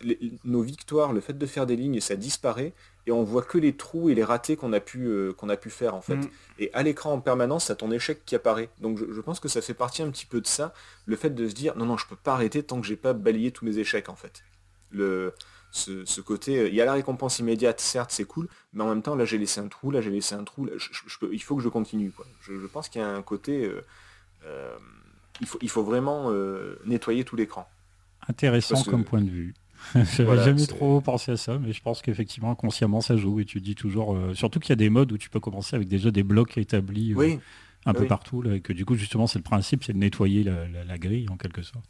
[0.44, 2.74] nos victoires, le fait de faire des lignes, ça disparaît
[3.08, 5.58] et on voit que les trous et les ratés qu'on a pu euh, qu'on a
[5.58, 6.18] pu faire en fait.
[6.18, 6.30] Mm.
[6.60, 8.70] Et à l'écran en permanence, c'est ton échec qui apparaît.
[8.82, 10.74] Donc je, je, pense que ça fait partie un petit peu de ça,
[11.06, 13.14] le fait de se dire non non, je peux pas arrêter tant que j'ai pas
[13.14, 14.44] balayé tous mes échecs en fait.
[14.92, 15.34] Le
[15.72, 19.16] ce, côté, il y a la récompense immédiate, certes c'est cool, mais en même temps
[19.16, 20.68] là j'ai laissé un trou, là j'ai laissé un trou,
[21.32, 22.12] il faut que je continue.
[22.12, 22.26] Quoi.
[22.42, 23.86] Je, pense qu'il y a un côté, euh,
[24.46, 24.76] euh,
[25.42, 27.68] il, faut, il faut vraiment euh, nettoyer tout l'écran.
[28.28, 29.54] Intéressant comme point de vue.
[29.96, 33.62] J'avais jamais trop pensé à ça, mais je pense qu'effectivement inconsciemment ça joue et tu
[33.62, 36.24] dis toujours, surtout qu'il y a des modes où tu peux commencer avec déjà des
[36.24, 37.16] blocs établis
[37.86, 40.98] un peu partout, et que du coup justement c'est le principe, c'est de nettoyer la
[40.98, 41.86] grille en quelque sorte.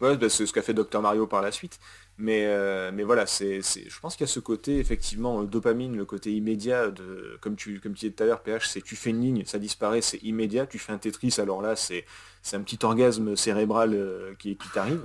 [0.00, 1.78] Ouais, bah, c'est ce qu'a fait Dr Mario par la suite.
[2.20, 5.96] Mais, euh, mais voilà, c'est, je pense qu'il y a ce côté, effectivement, euh, dopamine,
[5.96, 8.94] le côté immédiat, de, comme, tu, comme tu disais tout à l'heure, PH, c'est tu
[8.94, 12.04] fais une ligne, ça disparaît, c'est immédiat, tu fais un Tetris, alors là, c'est,
[12.42, 15.00] c'est un petit orgasme cérébral euh, qui, qui t'arrive.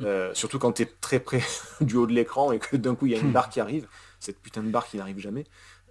[0.34, 1.40] surtout quand tu es très près
[1.80, 3.86] du haut de l'écran et que d'un coup, il y a une barre qui arrive,
[4.18, 5.44] cette putain de barre qui n'arrive jamais.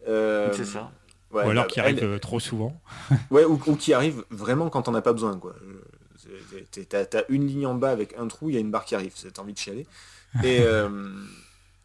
[0.05, 0.91] c'est ça.
[1.31, 2.81] ou alors qui arrive trop souvent.
[3.31, 5.55] ouais, ou, ou, qui arrive vraiment quand on n'a pas besoin, quoi.
[6.89, 8.95] T'as as une ligne en bas avec un trou, il y a une barre qui
[8.95, 9.87] arrive, c'est envie de chialer.
[10.43, 10.89] Et, euh,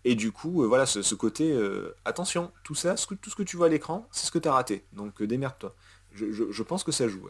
[0.05, 1.57] Et du coup, voilà, ce, côté,
[2.05, 4.53] attention, tout ça, tout ce que tu vois à l'écran, c'est ce que tu as
[4.53, 4.85] raté.
[4.93, 5.75] Donc démerde-toi.
[6.13, 7.29] Je, pense que ça joue.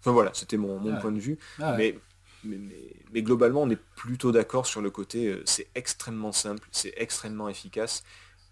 [0.00, 1.38] Enfin voilà, c'était mon, ah point de vue.
[1.58, 1.98] Ah mais,
[2.44, 8.02] mais, globalement, on est plutôt d'accord sur le côté, c'est extrêmement simple, c'est extrêmement efficace.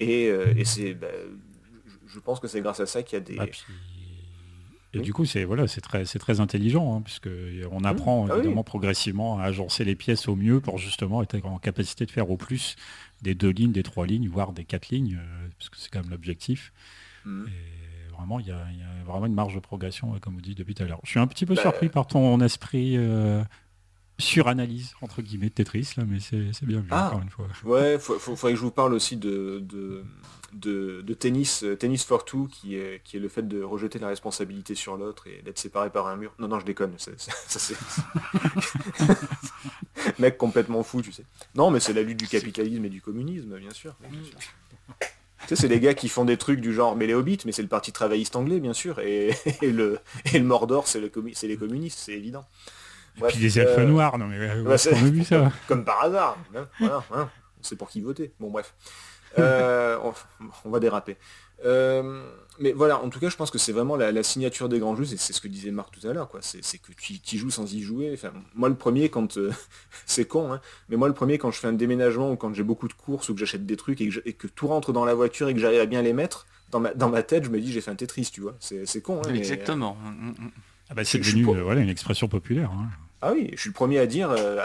[0.01, 0.33] Et,
[0.65, 1.09] c'est, bah,
[2.07, 3.39] je pense que c'est grâce à ça qu'il y a des...
[3.39, 3.47] Ah,
[4.95, 7.31] et du coup, c'est voilà, c'est très, c'est très intelligent, hein, puisque
[7.71, 11.59] on apprend ah évidemment progressivement à agencer les pièces au mieux pour justement être en
[11.59, 12.77] capacité de faire au plus
[13.23, 16.03] des deux lignes, des trois lignes, voire des quatre lignes, euh, parce que c'est quand
[16.03, 16.73] même l'objectif.
[17.25, 17.45] Mmh.
[17.47, 18.67] Et vraiment, il y, a
[19.07, 21.01] vraiment une marge de progression, comme vous dites depuis tout à l'heure.
[21.05, 23.43] Je suis un petit peu bah, surpris par ton esprit euh,
[24.23, 27.47] suranalyse entre guillemets de Tetris là, mais c'est bien vu ah, encore une fois.
[27.65, 29.63] Ouais, faut, faudrait que je vous parle aussi de,
[30.53, 34.09] de, tennis, euh, tennis for two, qui est, qui est le fait de rejeter la
[34.09, 36.33] responsabilité sur l'autre et d'être séparé par un mur.
[36.39, 36.95] Non, non, je déconne.
[36.99, 37.11] Ça,
[37.49, 37.77] c'est...
[40.19, 41.25] Mec complètement fou, tu sais.
[41.55, 43.95] Non, mais c'est la lutte du capitalisme et du communisme, bien sûr.
[45.01, 47.53] Tu sais, c'est les gars qui font des trucs du genre, mais les hobbits, mais
[47.53, 49.99] c'est le parti travailliste anglais, bien sûr, et, le,
[50.33, 52.45] et le Mordor, c'est, le c'est les communistes, c'est évident.
[53.19, 55.53] Et puis des elfes euh, noirs, non mais on a vu ça.
[55.69, 56.39] Comme par hasard.
[56.55, 57.29] Hein, voilà, hein.
[57.61, 58.33] on sait pour qui voter.
[58.41, 58.75] Bon bref.
[59.39, 59.97] Euh,
[60.67, 61.17] on, va déraper.
[61.65, 62.23] Euh,
[62.61, 65.11] mais voilà, en tout cas, je pense que c'est vraiment la, signature des grands jeux,
[65.11, 66.41] et c'est ce que disait Marc tout à l'heure, quoi.
[66.43, 68.11] C'est que tu, joues sans y jouer.
[68.13, 69.39] Enfin, moi, le premier, quand
[70.07, 70.61] c'est con, hein,
[70.91, 73.31] mais moi, le premier, quand je fais un déménagement ou quand j'ai beaucoup de courses
[73.31, 75.81] ou que j'achète des trucs et que, tout rentre dans la voiture et que j'arrive
[75.81, 77.97] à bien les mettre, dans ma, dans ma tête, je me dis j'ai fait un
[77.97, 78.55] Tetris, tu vois.
[78.61, 79.23] C'est con.
[79.23, 79.97] Exactement.
[80.91, 82.71] Ah bah, c'est devenu voilà, une expression populaire.
[83.25, 84.57] Ah oui, je suis le premier à dire euh,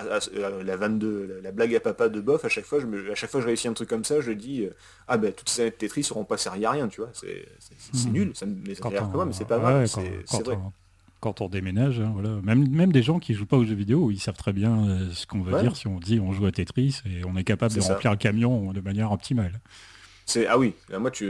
[0.64, 3.30] la 22, la, blague à papa de bof, à chaque fois je me, à chaque
[3.30, 4.72] fois je réussis un truc comme ça, je dis euh,
[5.08, 7.46] ah ben toutes ces années de Tetris seront pas servi à rien, tu vois, c'est
[8.10, 8.90] nul, ça me ça
[9.28, 10.58] mais c'est pas c'est vrai.
[11.20, 12.30] quand on déménage, hein, voilà.
[12.42, 15.12] même, même des gens qui jouent pas aux jeux vidéo, ils savent très bien euh,
[15.14, 17.76] ce qu'on veut dire si on dit on joue à Tetris et on est capable
[17.76, 19.60] de remplir un camion de manière optimale.
[20.26, 21.26] C'est ah oui, moi tu,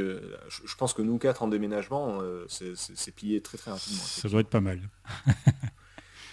[0.47, 3.99] je, pense que nous quatre en déménagement, c'est plié très très rapidement.
[3.99, 4.80] Ça doit être pas mal.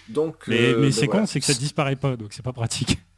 [0.08, 2.98] Donc, mais, euh, c'est ben con, c'est que ça disparaît pas, donc c'est pas pratique.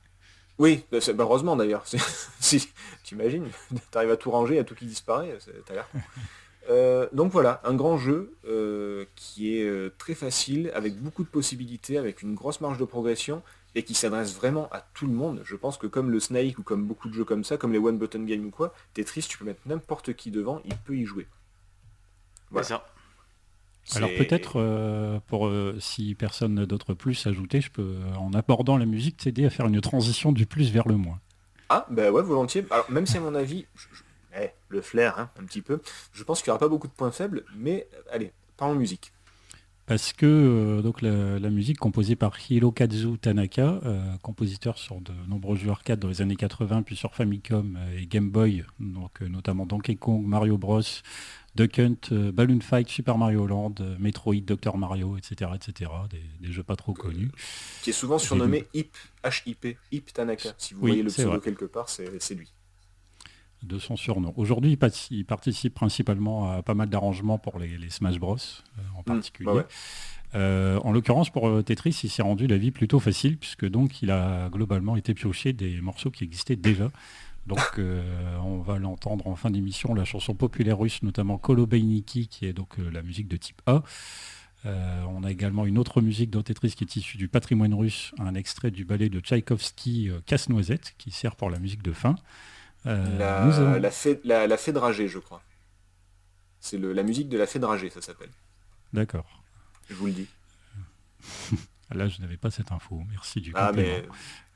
[0.59, 1.85] Oui, ben, ben, heureusement d'ailleurs.
[2.41, 2.71] si,
[3.05, 3.45] T'imagines,
[3.91, 5.87] t'arrives à tout ranger, à tout qui disparaît, t'as l'air
[6.71, 11.99] euh, donc voilà, un grand jeu euh, qui est très facile, avec beaucoup de possibilités,
[11.99, 13.43] avec une grosse marge de progression,
[13.77, 15.43] et qui s'adresse vraiment à tout le monde.
[15.45, 17.79] Je pense que comme le Snake ou comme beaucoup de jeux comme ça, comme les
[17.79, 21.05] One Button Game ou quoi, Tetris, tu peux mettre n'importe qui devant, il peut y
[21.05, 21.29] jouer.
[22.51, 22.67] Voilà.
[22.67, 22.87] Ça.
[23.95, 28.87] Alors peut-être, euh, pour euh, si personne d'autre plus ajouter, je peux, en abordant la
[28.87, 31.21] musique, t'aider à faire une transition du plus vers le moins.
[31.69, 32.67] Ah, ben ouais, volontiers.
[32.71, 33.67] Alors même si à mon avis,
[34.39, 35.81] eh, le flair, hein, un petit peu,
[36.13, 39.13] je pense qu'il n'y aura pas beaucoup de points faibles, mais allez, parlons musique.
[39.87, 43.81] Parce que euh, donc la, musique composée par Hirokazu Tanaka,
[44.21, 48.31] compositeur sur de nombreux jeux arcade dans les années 80, puis sur Famicom et Game
[48.31, 50.83] Boy, donc notamment Donkey Kong, Mario Bros,
[51.57, 55.51] Duck Hunt, euh, Balloon Fight, Super Mario Land, euh, Metroid, Dr Mario, etc.
[55.55, 55.91] etc.
[56.11, 57.31] Des, jeux pas trop connus.
[57.83, 58.95] Qui est souvent surnommé HIP,
[59.47, 60.51] HIP, HIP Tanaka.
[60.59, 62.53] Si vous voyez le pseudo quelque part, c'est lui.
[63.63, 64.35] De son surnom.
[64.37, 64.79] Aujourd'hui,
[65.11, 69.53] il, participe principalement à pas mal d'arrangements pour les, Smash Bros euh, en mmh, particulier.
[69.53, 69.67] Bah
[70.85, 74.51] en l'occurrence, pour Tetris, il s'est rendu la vie plutôt facile, puisque donc il a
[74.51, 76.91] globalement été pioché des morceaux qui existaient déjà.
[77.47, 78.03] Donc euh,
[78.39, 82.79] on va l'entendre en fin d'émission, la chanson populaire russe, notamment Kolobeiniki, qui est donc
[82.79, 83.83] euh, la musique de type A.
[84.65, 88.13] Euh, on a également une autre musique dans Tetris qui est issue du patrimoine russe,
[88.19, 92.17] un extrait du ballet de Tchaïkovski Casse-Noisette, qui sert pour la musique de fin.
[92.85, 95.41] la, la, fée, la, dragée, je crois.
[96.59, 98.31] C'est la musique de la fée dragée, ça s'appelle.
[98.93, 99.45] D'accord.
[99.89, 100.29] Je vous le dis.
[101.95, 103.01] Là, je n'avais pas cette info.
[103.09, 104.05] Merci du Ah, mais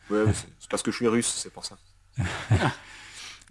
[0.09, 1.79] c'est parce que je suis russe, c'est pour ça.
[2.19, 2.73] Ah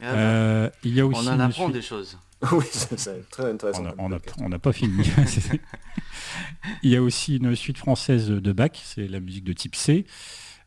[0.04, 2.18] euh, il y a aussi on en apprend des choses.
[2.54, 3.84] oui, c'est très intéressant.
[3.98, 5.04] On n'a pas fini.
[6.84, 10.06] il y a aussi une suite française de Bach, c'est la musique de type C.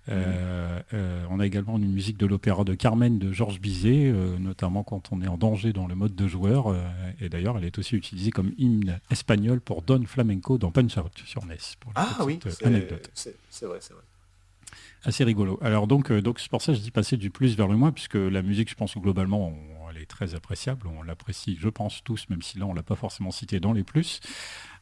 [0.08, 4.82] Euh, euh, on a également une musique de l'opéra de Carmen de Georges Bizet, notamment
[4.82, 6.74] quand on est en danger dans le mode de joueur.
[7.20, 11.22] et d'ailleurs, elle est aussi utilisée comme hymne espagnol pour Don Flamenco dans Punch Out
[11.24, 11.56] sur NES.
[11.94, 12.66] ah oui, c'est
[13.66, 14.02] vrai, c'est vrai
[15.04, 15.58] assez rigolo.
[15.62, 17.92] Alors donc, euh, c'est pour ça que je dis passer du plus vers le moins,
[17.92, 19.52] puisque la musique, je pense globalement,
[19.90, 20.86] elle est très appréciable.
[20.86, 23.84] On l'apprécie, je pense tous, même si là on l'a pas forcément cité dans les
[23.84, 24.20] plus.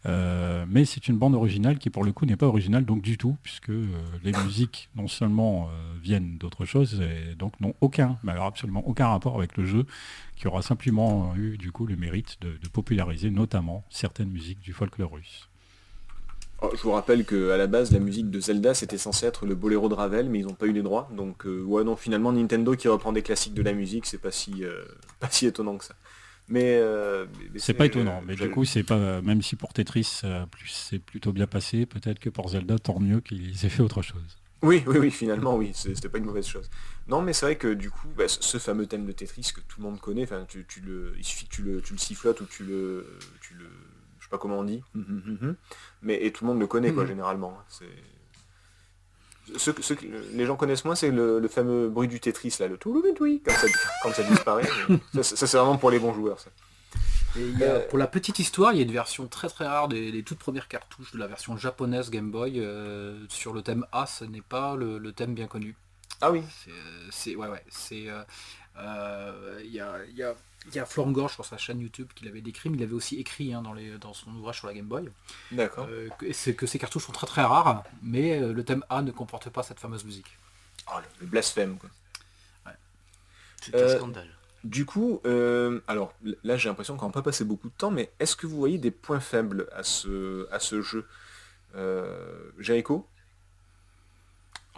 [0.07, 3.19] Euh, mais c'est une bande originale qui pour le coup n'est pas originale donc du
[3.19, 3.87] tout, puisque euh,
[4.23, 5.69] les musiques non seulement
[6.03, 9.85] viennent d'autre chose, et donc n'ont aucun, mais alors absolument aucun rapport avec le jeu,
[10.37, 15.13] qui aura simplement eu du coup le mérite de populariser notamment certaines musiques du folklore
[15.13, 15.50] russe.
[16.63, 19.47] Oh, je vous rappelle que à la base, la musique de Zelda, c'était censé être
[19.47, 21.09] le boléro de Ravel, mais ils n'ont pas eu les droits.
[21.13, 24.31] Donc, euh, ouais, non, finalement, Nintendo qui reprend des classiques de la musique, c'est pas
[24.31, 24.85] si, euh,
[25.21, 25.95] pas si étonnant que ça.
[26.51, 30.21] Mais, euh, mais C'est pas étonnant, mais du coup, c'est pas même si pour Tetris,
[30.25, 33.83] euh, plus c'est plutôt bien passé, peut-être que pour Zelda, tant mieux qu'ils aient fait
[33.83, 34.37] autre chose.
[34.63, 36.69] Oui, oui, oui, finalement, oui, c'était pas une mauvaise chose.
[37.09, 39.81] Non, mais c'est vrai que du coup, bah, ce fameux thème de Tetris que tout
[39.81, 42.41] le monde connaît, enfin, tu, tu le, il suffit que tu le, tu le sifflotes
[42.41, 43.07] ou tu le,
[43.41, 43.67] tu le,
[44.31, 45.57] sais pas comment on dit, hum, hum, hum,
[46.03, 47.59] mais et tout le monde le connaît, quoi, généralement.
[47.69, 47.87] C'est
[49.57, 52.55] ce que, ce que les gens connaissent moins, c'est le, le fameux bruit du Tetris
[52.61, 53.03] là, le tout
[53.45, 53.67] quand ça,
[54.03, 54.63] quand ça disparaît.
[55.15, 56.39] ça, c'est- ça, c'est vraiment pour les bons joueurs.
[56.39, 56.51] Ça.
[57.37, 59.49] Et il y a- Euh, pour la petite histoire, il y a une version très
[59.49, 63.53] très rare des, des toutes premières cartouches de la version japonaise Game Boy euh, sur
[63.53, 65.75] le thème A, ce n'est pas le, le thème bien connu.
[66.21, 66.43] Ah oui.
[67.11, 68.23] C'est, euh, ouais ouais, c'est euh,
[68.79, 70.35] euh, il y a il y a
[70.69, 72.93] il y a Florent Gorge sur sa chaîne YouTube qui l'avait décrit, mais il avait
[72.95, 75.09] aussi écrit hein, dans, les, dans son ouvrage sur la Game Boy,
[75.53, 75.87] D'accord.
[75.89, 79.03] euh, que, c'est que ces cartouches sont très très rares, mais euh, le thème A
[79.03, 80.37] ne comporte pas cette fameuse musique.
[80.89, 81.79] Oh, le, le blasphème.
[81.79, 81.89] Quoi.
[83.63, 84.29] C'est Euh, un scandale.
[84.65, 86.13] Du coup, euh, alors
[86.45, 88.77] là j'ai l'impression qu'on n'a pas passé beaucoup de temps, mais est-ce que vous voyez
[88.77, 91.07] des points faibles à ce, à ce jeu?
[91.77, 93.07] Euh, Jericho?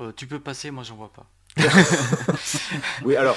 [0.01, 1.27] Euh, tu peux passer, moi j'en vois pas.
[3.05, 3.37] Oui, alors,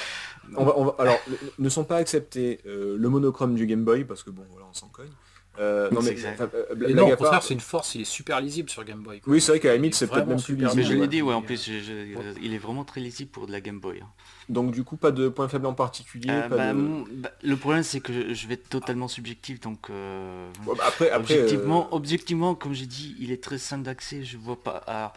[0.98, 1.18] alors,
[1.58, 4.74] ne sont pas acceptés euh, le monochrome du Game Boy, parce que bon, voilà, on
[4.74, 5.10] s'en cogne.
[5.58, 8.68] Euh, non, mais, enfin, euh, non, au contraire, c'est une force, il est super lisible
[8.68, 9.20] sur Game Boy.
[9.20, 9.32] quoi.
[9.32, 10.82] Oui, c'est vrai qu'à la limite, c'est peut-être même plus super lisible.
[10.82, 11.00] Mais je ouais.
[11.00, 13.60] l'ai dit, ouais, en plus, je- je- il est vraiment très lisible pour de la
[13.60, 14.00] Game Boy.
[14.02, 14.08] hein.
[14.48, 16.30] Donc du coup, pas de points faibles en particulier.
[16.30, 19.58] Euh, pas bah, de- mon- bah, le problème, c'est que je, vais être totalement subjectif,
[19.60, 23.58] donc euh, Ouais, bah, après, après, objectivement, euh, objectivement, comme j'ai dit, il est très
[23.58, 24.22] simple d'accès.
[24.24, 24.82] Je vois pas.
[24.86, 25.12] alors,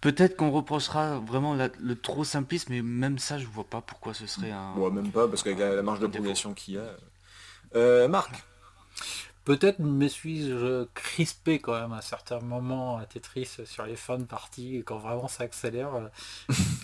[0.00, 4.14] Peut-être qu'on reprochera vraiment la- le trop simpliste, mais même ça, je vois pas pourquoi
[4.14, 4.74] ce serait un.
[4.74, 6.96] bon, même pas, parce qu'avec la, la marge de progression qu'il y a.
[7.76, 8.42] Euh, Marc?
[9.44, 14.24] Peut-être me suis-je crispé quand même à certains moments à Tetris sur les fins de
[14.24, 16.10] partie quand vraiment ça accélère.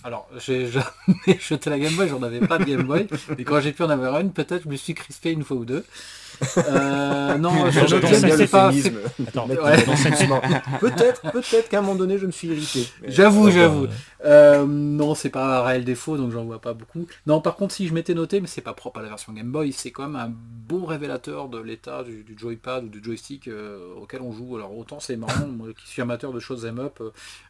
[0.04, 0.86] Alors j'ai jamais
[1.40, 3.90] jeté la Game Boy, j'en avais pas de Game Boy, mais quand j'ai pu en
[3.90, 5.84] avoir une, peut-être je me suis crispé une fois ou deux.
[6.56, 8.70] Euh, non, je, bien c'est pas.
[8.70, 10.62] ouais.
[10.78, 12.86] Peut-être, peut-être qu'à un moment donné, je me suis irrité.
[13.06, 13.88] J'avoue, j'avoue.
[14.24, 17.06] euh, non, c'est pas un réel défaut, donc j'en vois pas beaucoup.
[17.26, 19.50] Non, par contre, si je m'étais noté, mais c'est pas propre à la version Game
[19.50, 23.48] Boy, c'est quand même un bon révélateur de l'état du, du joypad ou du joystick
[23.48, 24.54] euh, auquel on joue.
[24.56, 27.00] Alors autant c'est marrant, moi qui suis amateur de choses up,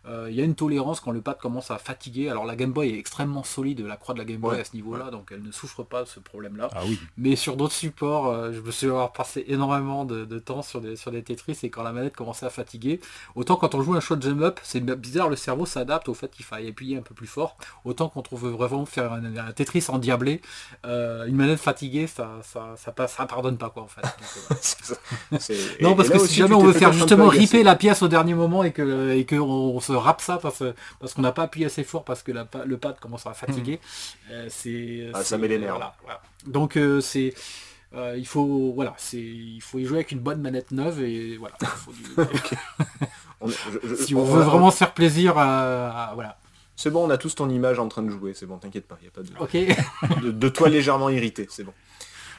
[0.06, 2.28] euh, il y a une tolérance quand le pad commence à fatiguer.
[2.30, 4.64] Alors la Game Boy est extrêmement solide, la croix de la Game Boy Ouais, à
[4.64, 6.70] ce niveau-là, donc elle ne souffre pas de ce problème-là.
[6.72, 6.98] Ah oui.
[7.16, 10.80] Mais sur d'autres supports, euh, je me suis avoir passé énormément de, de temps sur
[10.80, 13.00] des, sur des Tetris et quand la manette commençait à fatiguer,
[13.34, 16.30] autant quand on joue un shot jump up, c'est bizarre, le cerveau s'adapte au fait
[16.30, 17.56] qu'il faille appuyer un peu plus fort.
[17.84, 20.40] Autant quand on veut vraiment faire un, un Tetris endiablé,
[20.86, 24.02] euh, une manette fatiguée, ça, ça, ça, pardonne pas quoi en fait.
[24.02, 24.60] Donc,
[25.30, 28.08] euh, Non parce et que si jamais on veut faire justement ripper la pièce au
[28.08, 30.62] dernier moment et que et que on, on se rappe ça parce,
[31.00, 33.32] parce qu'on n'a pas appuyé assez fort parce que la pa- le pad commence à
[33.34, 33.80] fatiguer,
[34.30, 35.70] euh, c'est Ah, ça met les nerfs.
[35.70, 36.20] voilà, voilà.
[36.46, 37.34] Donc euh, c'est
[37.94, 41.36] euh, il faut voilà c'est il faut y jouer avec une bonne manette neuve et
[41.38, 41.54] voilà.
[41.60, 42.02] il faut du-
[43.40, 43.54] On- je-
[43.88, 46.38] je- si on- on veut vraiment se faire plaisir à, à- voilà.
[46.74, 48.98] C'est bon, on a tous ton image en train de jouer, c'est bon, t'inquiète pas,
[49.00, 50.22] il n'y a pas de, Ok.
[50.22, 51.72] de, de toi légèrement irrité, c'est bon.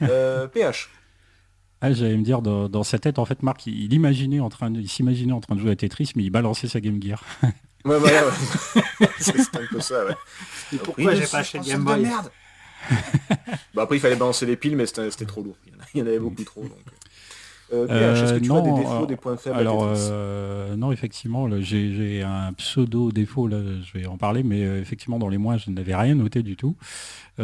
[0.01, 0.89] Euh, PH.
[1.81, 4.49] Ah, j'allais me dire, dans, dans sa tête, en fait, Marc, il, il imaginait en
[4.49, 7.01] train de, il s'imaginait en train de jouer à Tetris, mais il balançait sa Game
[7.01, 7.23] Gear.
[7.85, 9.07] Ouais, voilà, ouais.
[9.19, 10.15] c'est un peu ça, ouais.
[10.73, 12.29] Et pourquoi j'ai pas acheté Game Boy merde.
[13.73, 15.55] Bah après il fallait balancer les piles mais c'était trop lourd.
[15.65, 16.61] Il y en a- il y en avait beaucoup trop.
[16.63, 16.71] Donc.
[17.71, 20.75] Euh, PH, est-ce que Euh, tu vois des défauts, alors- des points faibles Alors euh,
[20.75, 25.37] non, effectivement, j'ai un pseudo défaut, là, je vais en parler, mais effectivement dans les
[25.37, 26.75] mois, je n'avais rien noté du tout.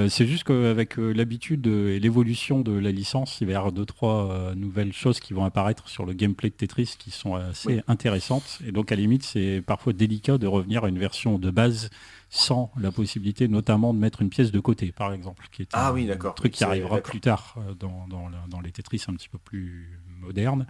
[0.09, 4.53] C'est juste qu'avec l'habitude et l'évolution de la licence, il va y avoir deux trois
[4.53, 7.81] nouvelles choses qui vont apparaître sur le gameplay de Tetris qui sont assez Oui.
[7.87, 8.59] intéressantes.
[8.67, 11.89] Et donc à la limite, c'est parfois délicat de revenir à une version de base
[12.35, 15.87] sans la possibilité notamment de mettre une pièce de côté, par exemple, qui est Ah
[15.89, 19.13] un oui, truc qui arrivera plus tard euh, dans, dans la- dans les Tetris un
[19.13, 20.65] petit peu plus modernes.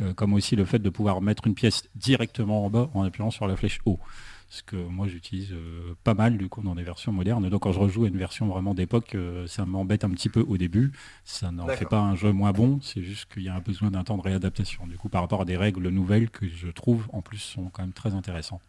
[0.00, 3.30] Euh, comme aussi le fait de pouvoir mettre une pièce directement en bas en appuyant
[3.30, 4.00] sur la flèche haut.
[4.48, 7.48] Ce que moi j'utilise euh, pas mal du coup dans des versions modernes.
[7.48, 10.40] Donc quand je rejoue à une version vraiment d'époque, euh, ça m'embête un petit peu
[10.40, 10.90] au début.
[11.24, 13.92] Ça n'en fait pas un jeu moins bon, c'est juste qu'il y a un besoin
[13.92, 14.84] d'un temps de réadaptation.
[14.88, 17.82] Du coup par rapport à des règles nouvelles que je trouve en plus sont quand
[17.82, 18.62] même très intéressantes.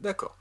[0.00, 0.36] D'accord.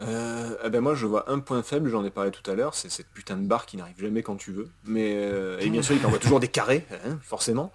[0.00, 2.90] Eh ben moi je vois un point faible, j'en ai parlé tout à l'heure, c'est
[2.90, 4.68] cette putain de barre qui n'arrive jamais quand tu veux.
[4.84, 7.72] Mais euh, et bien sûr il t'envoie toujours des carrés, hein, forcément.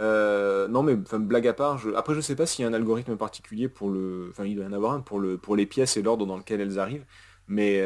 [0.00, 3.16] Euh, non mais blague à part, après je sais pas s'il y a un algorithme
[3.16, 4.28] particulier pour le.
[4.30, 6.36] Enfin il doit y en avoir un pour le pour les pièces et l'ordre dans
[6.36, 7.04] lequel elles arrivent.
[7.52, 7.84] Mais,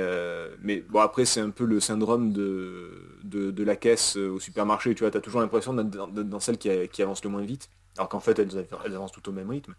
[0.60, 4.94] mais bon, après, c'est un peu le syndrome de, la caisse au supermarché.
[4.94, 7.70] Tu vois, tu as toujours l'impression d'être dans, celle qui, qui, avance le moins vite,
[7.96, 9.74] alors qu'en fait, elles, elles, avancent tout au même rythme.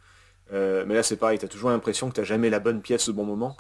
[0.52, 3.10] Mais là, c'est pareil, tu as toujours l'impression que tu n'as jamais la bonne pièce
[3.10, 3.58] au bon moment.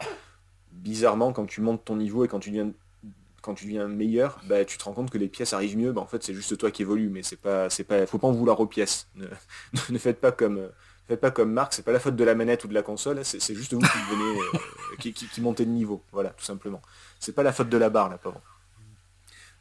[0.71, 2.71] Bizarrement, quand tu montes ton niveau et quand tu viens
[3.45, 5.91] quand tu deviens meilleur, bah, tu te rends compte que les pièces arrivent mieux.
[5.91, 8.27] Bah, en fait, c'est juste toi qui évolue, mais c'est pas, c'est pas, faut pas
[8.27, 9.07] en vouloir aux pièces.
[9.89, 10.69] Ne, faites pas comme,
[11.07, 11.73] faites pas comme Marc.
[11.73, 13.23] C'est pas la faute de la manette ou de la console.
[13.23, 14.57] C'est juste vous qui devenez, euh,
[14.99, 16.03] qui, qui, montez de niveau.
[16.11, 16.81] Voilà, tout simplement.
[17.19, 18.41] C'est pas la faute de la barre là, pauvre.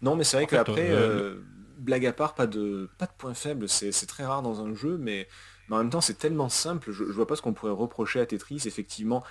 [0.01, 1.37] Non, mais c'est vrai qu'après, euh,
[1.77, 3.69] blague à part, pas de, pas de point faible.
[3.69, 5.29] C'est très rare dans un jeu, mais,
[5.69, 6.93] mais en même temps, c'est tellement simple.
[6.93, 8.63] Je, je vois pas ce qu'on pourrait reprocher à Tetris.
[8.67, 9.25] Effectivement,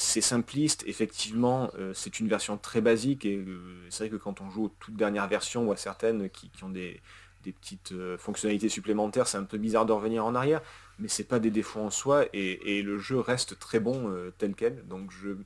[0.00, 3.60] c'est simpliste, effectivement, euh, c'est une version très basique, et euh,
[3.90, 6.70] c'est vrai que quand on joue aux toutes dernières versions ou à certaines qui, ont
[6.70, 7.02] des,
[7.42, 10.62] petites euh, fonctionnalités supplémentaires, c'est un peu bizarre de revenir en arrière,
[10.98, 14.86] mais c'est pas des défauts en soi, et, le jeu reste très bon tel quel.
[14.88, 15.36] Donc je.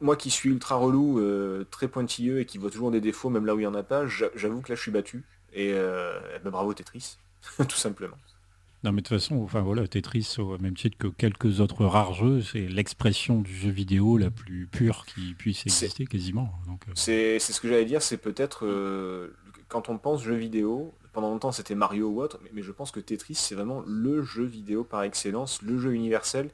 [0.00, 1.20] Moi qui suis ultra relou,
[1.70, 3.82] très pointilleux et qui voit toujours des défauts même là où il n'y en a
[3.82, 5.24] pas, j'avoue que là je suis battu.
[5.52, 7.16] Et ben, bravo Tetris,
[7.56, 8.16] tout simplement.
[8.84, 12.12] Non, mais de toute façon, enfin voilà, Tetris, au même titre que quelques autres rares
[12.12, 16.50] jeux, c'est l'expression du jeu vidéo la plus pure qui puisse exister quasiment.
[16.68, 16.92] Euh.
[16.94, 19.30] C'est ce que j'allais dire, c'est peut-être euh,
[19.68, 23.00] quand on pense jeu vidéo, pendant longtemps c'était Mario ou autre, mais, je pense que
[23.00, 26.50] Tetris c'est vraiment le jeu vidéo par excellence, le jeu universel.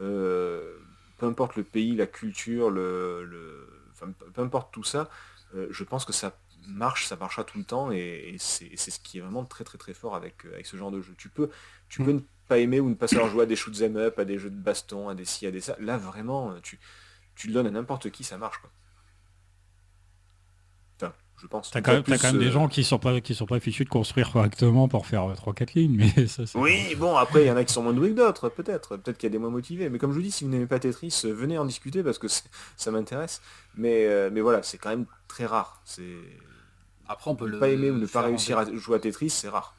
[0.00, 0.78] Euh,
[1.18, 3.68] peu importe le pays, la culture, le,
[4.32, 5.10] peu importe tout ça,
[5.54, 9.20] je pense que ça marche, ça marchera tout le temps et, c'est ce qui est
[9.20, 11.14] vraiment très très très fort avec, euh, avec ce genre de jeu.
[11.18, 11.50] Tu peux,
[11.88, 12.16] tu peux mm.
[12.16, 14.50] ne pas aimer ou ne pas savoir jouer à des shoot'em up, à des jeux
[14.50, 15.76] de baston, à des ci, à des ça.
[15.80, 16.78] Là vraiment, tu,
[17.34, 18.70] tu le donnes à n'importe qui, ça marche quoi.
[21.00, 21.70] Enfin, je pense.
[21.70, 23.84] T'as quand, même, quand même des euh, gens qui sont pas qui sont pas fichus
[23.84, 27.50] de construire correctement pour faire 3-4 euh, lignes, mais ça Oui, bon après il y
[27.50, 28.96] en a qui sont moins doués que d'autres, peut-être.
[28.96, 29.88] Peut-être qu'il y a des moins motivés.
[29.90, 32.28] Mais comme je vous dis, si vous n'aimez pas Tetris, venez en discuter parce que
[32.76, 33.42] ça m'intéresse.
[33.76, 35.82] Mais, mais voilà, c'est quand même très rare.
[35.84, 36.16] C'est
[37.08, 39.48] après, on peut le pas aimer ou ne pas réussir à jouer à Tetris, c'est
[39.48, 39.74] rare.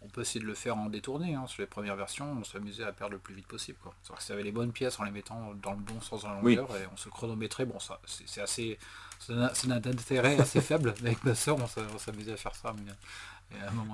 [0.00, 1.34] On peut essayer de le faire en détourné.
[1.34, 1.46] Hein.
[1.48, 3.78] Sur les premières versions, on s'amusait à perdre le plus vite possible.
[3.82, 3.92] Quoi.
[4.16, 6.40] Que si avait les bonnes pièces en les mettant dans le bon sens dans la
[6.40, 8.78] longueur et on se chronométrait, bon, ça, c'est assez,
[9.18, 10.94] ça n'a d'intérêt assez faible.
[11.00, 12.74] avec ma soeur, on s'amusait à faire ça.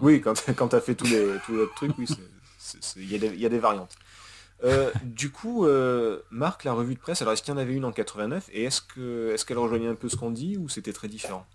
[0.02, 2.06] oui, quand, quand tu as fait tous les, tous trucs, oui,
[2.96, 3.96] il y, y, a des variantes.
[4.62, 7.74] Euh, du coup, euh, Marc, la revue de presse, alors est-ce qu'il y en avait
[7.74, 10.68] une en 89 et est-ce qu'elle est qu'elle rejoignait un peu ce qu'on dit ou
[10.68, 11.46] c'était très différent?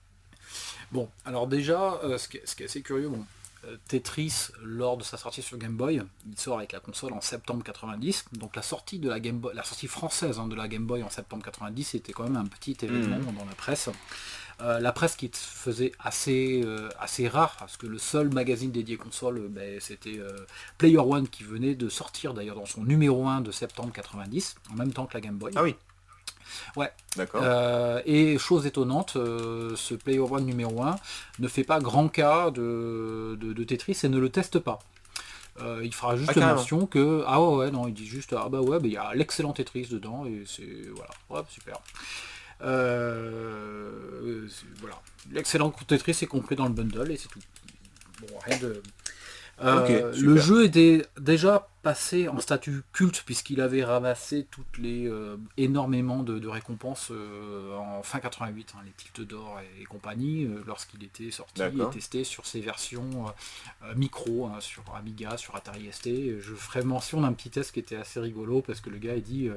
[0.91, 3.23] Bon, alors déjà, euh, ce, qui est, assez curieux, bon,
[3.65, 7.21] euh, Tetris, lors de sa sortie sur Game Boy, il sort avec la console en
[7.21, 8.25] septembre 90.
[8.33, 11.03] Donc la sortie de la Game Boy, la sortie française hein, de la Game Boy
[11.03, 13.35] en septembre 90, c'était quand même un petit événement mmh.
[13.35, 13.89] dans la presse.
[14.61, 16.65] Euh, la presse qui faisait assez,
[16.99, 20.19] assez rare, parce que le seul magazine dédié console, ben, c'était
[20.77, 24.75] Player One qui venait de sortir d'ailleurs dans son numéro 1 de septembre 90, en
[24.75, 25.53] même temps que la Game Boy.
[25.55, 25.75] Ah oui.
[26.75, 26.91] Ouais.
[27.15, 27.41] D'accord.
[27.43, 30.95] Euh, et chose étonnante, euh, ce Player One numéro 1
[31.39, 33.37] ne fait pas grand cas de,
[33.67, 34.79] Tetris et ne le teste pas.
[35.61, 38.61] Euh, il fera juste ah, mention que ah ouais, non il dit juste ah bah
[38.61, 41.77] ouais il y a l'excellent Tetris dedans et c'est voilà ouais, super
[44.79, 47.41] voilà l'excellent Tetris est compris dans le bundle et c'est tout
[48.21, 48.81] bon rien de
[49.61, 56.21] le jeu était déjà passé en statut culte puisqu'il avait ramassé toutes les euh, énormément
[56.21, 61.31] de, récompenses euh, en fin 88, hein, les tilts d'or et, compagnie, euh, lorsqu'il était
[61.31, 63.25] sorti et testé sur ses versions
[63.95, 66.39] micro, hein, sur Amiga, sur Atari ST.
[66.39, 69.19] Je ferai mention d'un petit test qui était assez rigolo parce que le gars a
[69.19, 69.49] dit,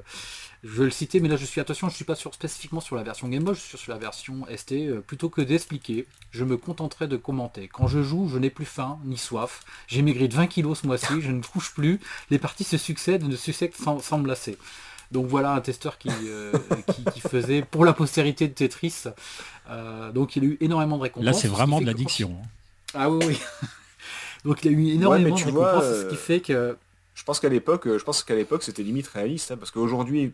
[0.64, 2.96] je vais le citer, mais là je suis attention, je suis pas sur, spécifiquement sur
[2.96, 5.00] la version Game Boy, je suis sur la version ST.
[5.06, 7.68] plutôt que d'expliquer, je me contenterai de commenter.
[7.68, 9.64] Quand je joue, je n'ai plus faim ni soif.
[9.86, 12.00] J'ai maigri de 20 kilos ce mois-ci, je ne couche plus
[12.30, 14.58] les parties se succèdent, ne succèdent sans, sans me lasser.
[15.12, 16.52] Donc voilà un testeur euh,
[17.12, 19.04] qui, faisait pour la postérité de Tetris.
[19.68, 21.26] Euh, donc il a eu énormément de récompenses.
[21.26, 22.38] Là c'est vraiment de l'addiction.
[22.42, 22.48] Hein.
[22.94, 23.40] Ah oui oui.
[24.44, 26.76] donc il a eu énormément de récompenses, ce qui fait que.
[27.14, 30.32] Je pense qu'à l'époque, je pense qu'à l'époque c'était limite réaliste, hein, parce qu'aujourd'hui,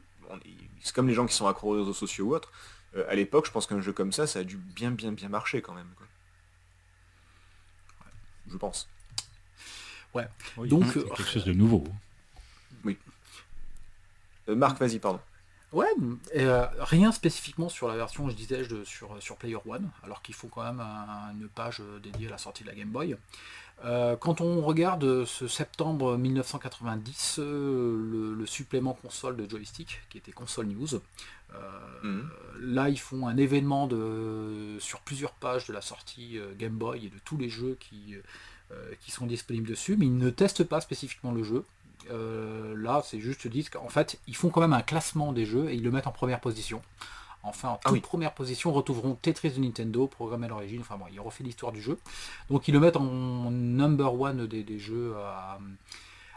[0.81, 2.53] c'est comme les gens qui sont accro aux réseaux sociaux ou autres.
[2.97, 5.29] Euh, à l'époque, je pense qu'un jeu comme ça, ça a dû bien bien bien
[5.29, 5.89] marcher quand même.
[8.49, 8.89] Je pense.
[10.15, 10.27] Ouais.
[10.67, 11.85] Donc quelque chose de nouveau.
[12.85, 12.97] Oui.
[14.49, 15.21] Euh, Marc, vas-y, pardon.
[15.71, 15.87] Ouais,
[16.35, 20.35] euh, rien spécifiquement sur la version, je disais, de, sur, sur Player One, alors qu'il
[20.35, 23.17] faut quand même une page dédiée à la sortie de la Game Boy.
[23.85, 30.69] Euh, quand on regarde ce septembre 1990, le, supplément console de joystick, qui était Console
[30.69, 30.89] News,
[32.03, 32.31] mhm.
[32.61, 37.11] là ils font un événement de, sur plusieurs pages de la sortie Game Boy et
[37.11, 38.23] de tous les jeux qui, euh,
[39.01, 41.65] qui sont disponibles dessus, mais ils ne testent pas spécifiquement le jeu.
[42.11, 45.75] là, c'est juste disent qu'en fait, ils font quand même un classement des jeux et
[45.75, 46.83] ils le mettent en première position.
[47.43, 50.81] Enfin, en ah toute première position, retrouveront Tetris de Nintendo, programme à l'origine.
[50.81, 51.99] Enfin bon, ils refait l'histoire du jeu.
[52.51, 55.59] Donc ils le mettent en number one des, jeux à,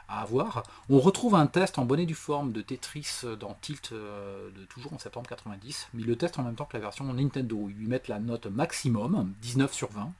[0.08, 0.64] avoir.
[0.90, 4.94] On retrouve un test en bonnet du forme de Tetris dans Tilt euh, de toujours
[4.94, 7.68] en septembre 90, mais ils le testent en même temps que la version Nintendo.
[7.70, 10.12] Ils lui mettent la note maximum, 19 sur 20.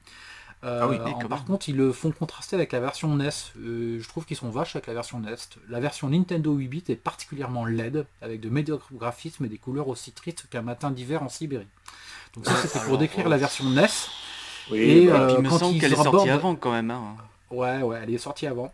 [0.64, 3.30] Ah oui, euh, par contre, ils le font contraster avec la version NES.
[3.58, 5.34] Euh, je trouve qu'ils sont vaches avec la version NES.
[5.68, 9.88] La version Nintendo 8 bits est particulièrement laide, avec de médiocres graphismes et des couleurs
[9.88, 11.66] aussi tristes qu'un matin d'hiver en Sibérie.
[12.34, 13.86] Donc ça, c'était pour décrire la version NES.
[14.70, 16.92] Oui, et bah, euh, il me semble qu'elle est sortie avant quand même.
[16.92, 17.16] Hein.
[17.50, 18.72] Ouais, ouais, elle est sortie avant.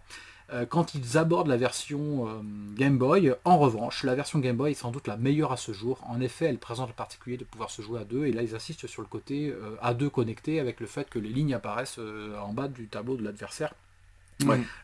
[0.50, 2.40] Euh, quand ils abordent la version euh,
[2.74, 3.34] Game Boy.
[3.44, 6.00] En revanche, la version Game Boy est sans doute la meilleure à ce jour.
[6.06, 8.54] En effet, elle présente le particulier de pouvoir se jouer à deux, et là ils
[8.54, 12.00] insistent sur le côté euh, à deux connecté avec le fait que les lignes apparaissent
[12.40, 13.74] en bas du tableau de l'adversaire.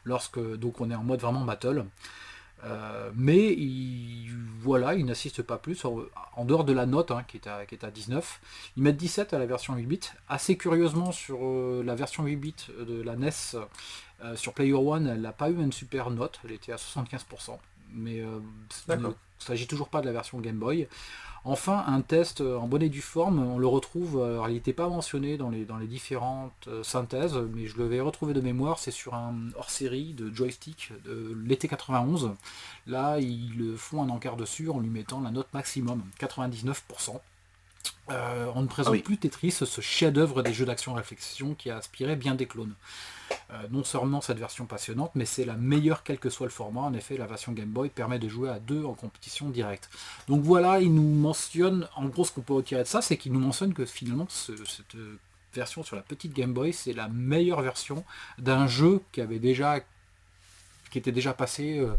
[0.04, 1.86] Lorsque donc on est en mode vraiment battle.
[2.66, 4.94] Euh, mais il, voilà,
[5.46, 8.40] pas plus, en, dehors de la note hein, qui, est à, qui, est à, 19.
[8.76, 10.00] Ils mettent 17 à la version 8 bits.
[10.28, 13.30] Assez curieusement, sur euh, la version 8 bits de la NES,
[14.22, 17.58] euh, sur Player One, elle n'a pas eu une super note, elle était à 75%.
[17.92, 20.88] Mais il ne s'agit toujours pas de la version Game Boy.
[21.46, 24.72] Enfin, un test euh, en bonnet du forme, on le retrouve, euh, alors il n'était
[24.72, 28.78] pas mentionné dans les, dans les différentes euh, synthèses, mais je l'avais retrouvé de mémoire,
[28.78, 32.30] c'est sur un hors-série de joystick de l'été 91.
[32.86, 37.20] Là, ils le font un encart dessus en lui mettant la note maximum, 99%.
[38.08, 42.34] On ne présente ah plus Tetris, ce chef-d'œuvre des jeux d'action-réflexion qui a aspiré bien
[42.34, 42.74] des clones.
[43.50, 46.80] Euh, non seulement cette version passionnante, mais c'est la meilleure quel que soit le format.
[46.80, 49.90] En effet, la version Game Boy permet de jouer à deux en compétition directe.
[50.28, 53.32] Donc voilà, il nous mentionne, en gros ce qu'on peut retirer de ça, c'est qu'il
[53.32, 54.96] nous mentionne que finalement cette
[55.54, 58.04] version sur la petite Game Boy, c'est la meilleure version
[58.38, 59.80] d'un jeu qui avait déjà
[60.90, 61.92] qui était déjà passé euh,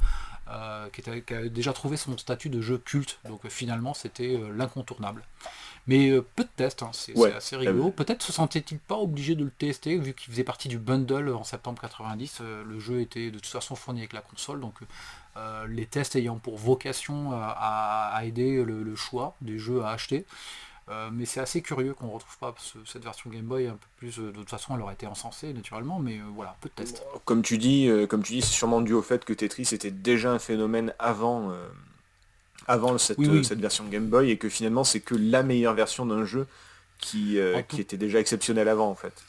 [0.49, 3.19] euh, qui, qui, a déjà trouvé son statut de jeu culte.
[3.27, 5.23] Donc finalement, c'était l'incontournable.
[5.87, 7.91] Mais euh, peu de tests, hein, c'est assez rigolo.
[7.91, 11.43] Peut-être se sentait-il pas obligé de le tester, vu qu'il faisait partie du bundle en
[11.43, 12.39] septembre 90.
[12.41, 14.73] Euh, le jeu était de toute façon fourni avec la console, donc
[15.37, 20.25] euh, les tests ayant pour vocation à, aider le, choix des jeux à acheter.
[21.11, 22.55] mais c'est assez curieux qu'on ne retrouve pas
[22.85, 24.17] cette version Game Boy un peu plus.
[24.17, 27.03] de toute façon, elle aurait été encensée naturellement, mais voilà, peu de tests.
[27.25, 30.31] Comme tu dis, comme tu dis, c'est sûrement dû au fait que Tetris était déjà
[30.31, 31.51] un phénomène avant
[32.67, 36.25] avant cette, cette version Game Boy et que finalement c'est que la meilleure version d'un
[36.25, 36.47] jeu
[36.99, 39.23] qui, euh, qui était déjà exceptionnel avant en fait.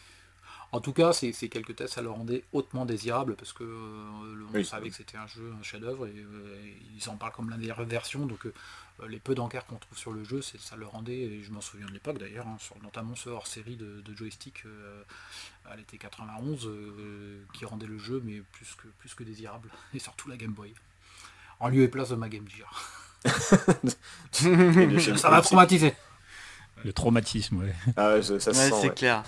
[0.72, 4.64] En tout cas, ces, quelques tests, ça le rendait hautement désirable parce que euh, on
[4.64, 6.56] savait que c'était un jeu, un chef-d'œuvre et euh,
[6.96, 8.26] ils en parlent comme la meilleure version.
[8.26, 8.46] Donc
[9.08, 11.86] les peu d'encarts qu'on trouve sur le jeu, ça le rendait, et je m'en souviens
[11.86, 14.64] de l'époque d'ailleurs, hein, notamment ce hors série de, joystick
[15.66, 16.68] à l'été 91
[17.54, 20.74] qui rendait le jeu mais plus que, plus que désirable et surtout la Game Boy.
[21.60, 23.02] En lieu et place de ma Game Gear.
[25.16, 25.94] ça va traumatiser.
[26.84, 27.74] Le traumatisme, ouais.
[27.96, 29.24] Ah ça, c'est clair.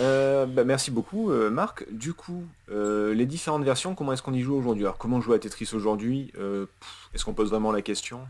[0.00, 1.84] Euh, bah, merci beaucoup euh, Marc.
[1.90, 4.84] Du coup, euh, les différentes versions, comment est-ce qu'on y joue aujourd'hui?
[4.84, 6.32] Alors comment jouer à Tetris aujourd'hui?
[7.14, 8.20] Est-ce qu'on pose vraiment la question?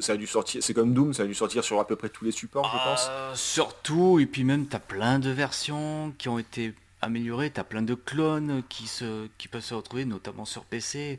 [0.00, 2.08] Ça a dû sortir, c'est comme Doom, ça a dû sortir sur à peu près
[2.08, 3.38] tous les supports, je pense.
[3.38, 7.64] Surtout, et puis même tu as plein de versions qui ont été améliorées, tu as
[7.64, 11.18] plein de clones qui, se, qui peuvent se retrouver, notamment sur PC.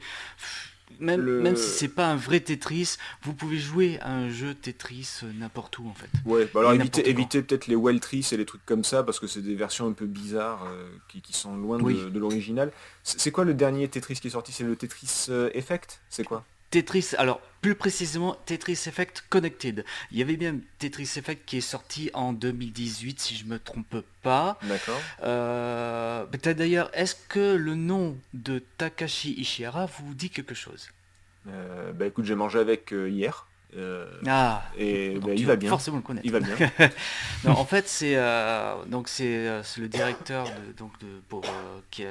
[0.99, 5.19] Même, même si c'est pas un vrai Tetris, vous pouvez jouer à un jeu Tetris
[5.23, 6.09] euh, n'importe où en fait.
[6.25, 9.41] Ouais, bah alors évitez, peut-être les Weltris et les trucs comme ça parce que c'est
[9.41, 12.71] des versions un peu bizarres euh, qui, sont loin de, l'original.
[13.03, 14.51] C'est quoi le dernier Tetris qui est sorti?
[14.51, 16.01] C'est le Tetris euh, Effect?
[16.09, 16.45] C'est quoi?
[16.73, 19.85] Tetris, alors plus précisément Tetris Effect Connected.
[20.11, 23.97] Il y avait bien Tetris Effect qui est sorti en 2018 si je me trompe
[24.23, 24.57] pas.
[24.63, 24.99] D'accord.
[25.21, 30.89] Euh, peut-être d'ailleurs, est-ce que le nom de Takashi Ishihara vous dit quelque chose?
[31.47, 33.45] Euh, Bah écoute, j'ai mangé avec euh, hier.
[34.25, 35.69] ah, et bah, il va bien.
[35.69, 36.25] Forcément le connaître.
[36.25, 36.55] Il va bien.
[37.45, 38.15] en fait, c'est
[38.87, 41.43] donc c'est le directeur de, donc de pour
[41.91, 42.03] qui,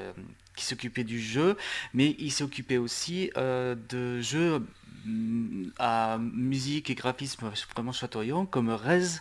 [0.56, 1.56] qui s'occupait du jeu,
[1.94, 4.64] mais il occupé aussi euh, de jeux
[5.04, 9.20] mm, à musique et graphisme vraiment chatoyant comme Rez.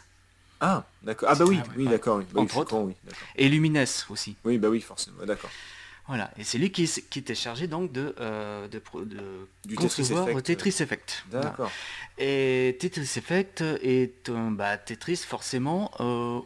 [0.60, 1.30] Ah, d'accord.
[1.32, 2.22] Ah bah oui, oui, d'accord.
[2.36, 2.96] Oui.
[3.36, 4.36] et Lumines aussi.
[4.46, 5.50] Oui, bah oui, forcément, d'accord.
[6.08, 8.82] Voilà, et c'est lui qui, qui, était chargé donc de, euh, de,
[9.66, 11.24] du Tetris Effect.
[11.32, 11.72] D'accord.
[12.18, 16.40] Et Tetris Effect est un bah, Tetris forcément euh,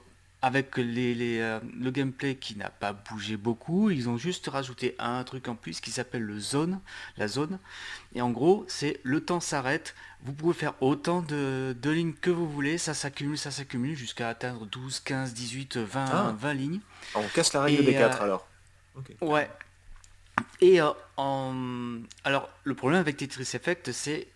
[0.46, 5.24] avec les, euh, le gameplay qui n'a pas bougé beaucoup, ils ont juste rajouté un
[5.24, 6.82] truc en plus qui s'appelle le zone,
[7.18, 7.58] la zone.
[8.14, 12.48] Et en gros, c'est le temps s'arrête, vous pouvez faire autant de, lignes que vous
[12.48, 16.80] voulez, ça s'accumule, ça s'accumule jusqu'à atteindre 12, 15, 18, 20, 20 lignes.
[17.16, 18.48] On casse la règle des 4 euh, alors.
[19.22, 19.50] Ouais.
[20.62, 24.28] Et alors, le problème avec Tetris Effect, c'est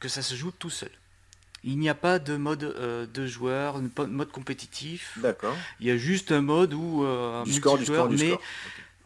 [0.00, 0.92] que ça se joue tout seul.
[1.64, 2.60] Il n'y a pas de mode
[3.12, 5.18] de joueur, mode compétitif.
[5.20, 5.56] D'accord.
[5.80, 7.04] Il y a juste un mode où
[7.44, 8.40] du score, du score, du score.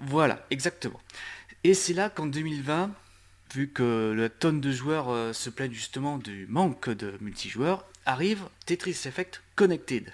[0.01, 1.01] Voilà, exactement.
[1.65, 2.91] Et c'est là qu'en 2020,
[3.55, 9.03] vu que la tonne de joueurs se plaignent justement du manque de multijoueurs, arrive Tetris
[9.07, 10.13] Effect Connected.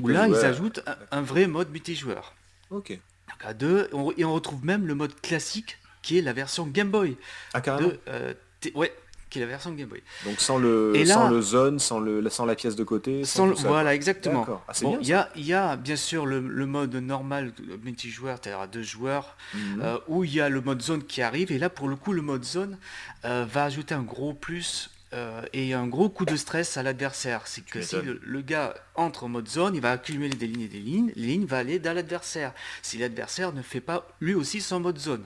[0.00, 2.34] où là, ils ajoutent un, vrai mode multijoueur.
[2.70, 2.98] Ok.
[3.42, 7.16] à deux, et on retrouve même le mode classique qui est la version Game Boy.
[7.52, 8.32] Ah, carrément euh,
[8.74, 8.94] Ouais,
[9.30, 10.02] qui est la version Game Boy.
[10.24, 13.94] Donc sans le, sans le zone, sans, le, sans la pièce de côté sans, Voilà,
[13.94, 14.46] exactement.
[14.68, 17.52] Ah, il y, a, y a bien sûr le, mode normal
[17.82, 19.80] multijoueur, c'est-à-dire à deux joueurs, mhm.
[19.82, 21.52] euh, où il y a le mode zone qui arrive.
[21.52, 22.76] Et là, pour le coup, le mode zone
[23.24, 27.42] euh, va ajouter un gros plus euh, et un gros coup de stress à l'adversaire.
[27.46, 30.68] C'est que si le, gars entre en mode zone, il va accumuler des lignes et
[30.68, 32.52] des lignes, les lignes vont aller dans l'adversaire.
[32.82, 35.24] Si l'adversaire ne fait pas lui aussi son mode zone.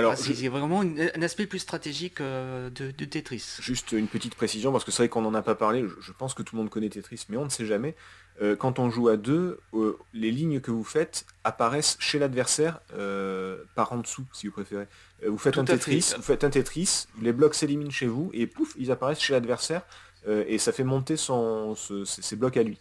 [0.00, 3.58] Alors, c'est vraiment un aspect plus stratégique euh, de, Tetris.
[3.60, 6.34] Juste une petite précision, parce que c'est vrai qu'on n'en a pas parlé, je, pense
[6.34, 7.94] que tout le monde connaît Tetris, mais on ne sait jamais.
[8.42, 9.60] Euh, quand on joue à deux,
[10.14, 12.80] les lignes que vous faites apparaissent chez l'adversaire
[13.74, 14.86] par en dessous, si vous préférez.
[15.24, 18.46] Euh, vous faites un Tetris, vous faites un Tetris, les blocs s'éliminent chez vous et
[18.46, 19.82] pouf, ils apparaissent chez l'adversaire
[20.26, 21.74] euh, et ça fait monter son,
[22.04, 22.78] ses blocs à lui.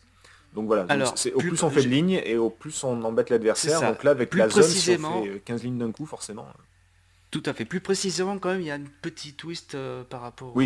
[0.56, 0.88] Donc voilà,
[1.36, 3.82] au plus, on fait de lignes et au plus on embête l'adversaire.
[3.82, 6.48] Donc là avec la zone, si on fait 15 lignes d'un coup, forcément.
[7.32, 7.64] Tout à fait.
[7.64, 10.58] Plus précisément, quand même, il y a un petit twist euh, par rapport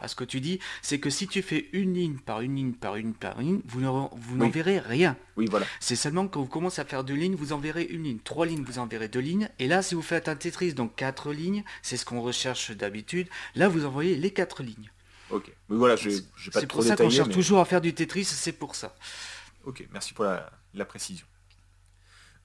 [0.00, 0.60] à ce que tu dis.
[0.80, 3.80] C'est que si tu fais une ligne par une ligne par une par une, vous
[3.80, 4.10] n'en
[4.48, 5.16] verrez rien.
[5.36, 5.66] Oui, voilà.
[5.80, 8.18] C'est seulement quand vous commencez à faire deux lignes, vous en verrez une ligne.
[8.22, 9.48] Trois lignes, vous en verrez deux lignes.
[9.58, 13.26] Et là, si vous faites un Tetris, donc quatre lignes, c'est ce qu'on recherche d'habitude.
[13.56, 14.90] Là, vous envoyez les quatre lignes.
[15.30, 15.50] Ok.
[15.68, 16.10] Mais voilà, je
[16.50, 18.94] pas C'est pour ça qu'on cherche toujours à faire du Tetris, c'est pour ça.
[19.64, 21.26] Ok, merci pour la précision.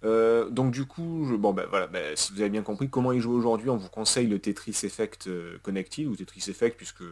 [0.03, 3.11] Euh, donc du coup, je, bon ben voilà, ben, si vous avez bien compris comment
[3.11, 7.03] il joue aujourd'hui, on vous conseille le Tetris Effect euh, Connected ou Tetris Effect puisque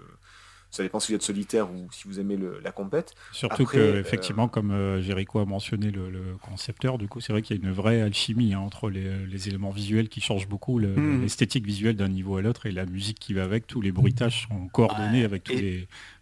[0.70, 3.14] ça dépend si vous êtes solitaire ou si vous aimez la compète.
[3.32, 7.58] Surtout que euh, effectivement, comme Jericho a mentionné le, concepteur, du coup c'est vrai qu'il
[7.58, 11.22] y a une vraie alchimie hein, entre les, éléments visuels qui changent beaucoup, hmm.
[11.22, 14.48] l'esthétique visuelle d'un niveau à l'autre et la musique qui va avec, tous les bruitages
[14.48, 15.54] sont coordonnés avec tous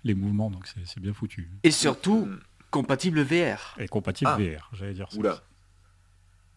[0.03, 1.49] les, mouvements, donc c'est bien foutu.
[1.63, 2.39] Et surtout, hmm.
[2.71, 3.75] compatible VR.
[3.77, 4.37] Et compatible ah.
[4.37, 5.17] VR, j'allais dire ça.
[5.17, 5.41] Oula.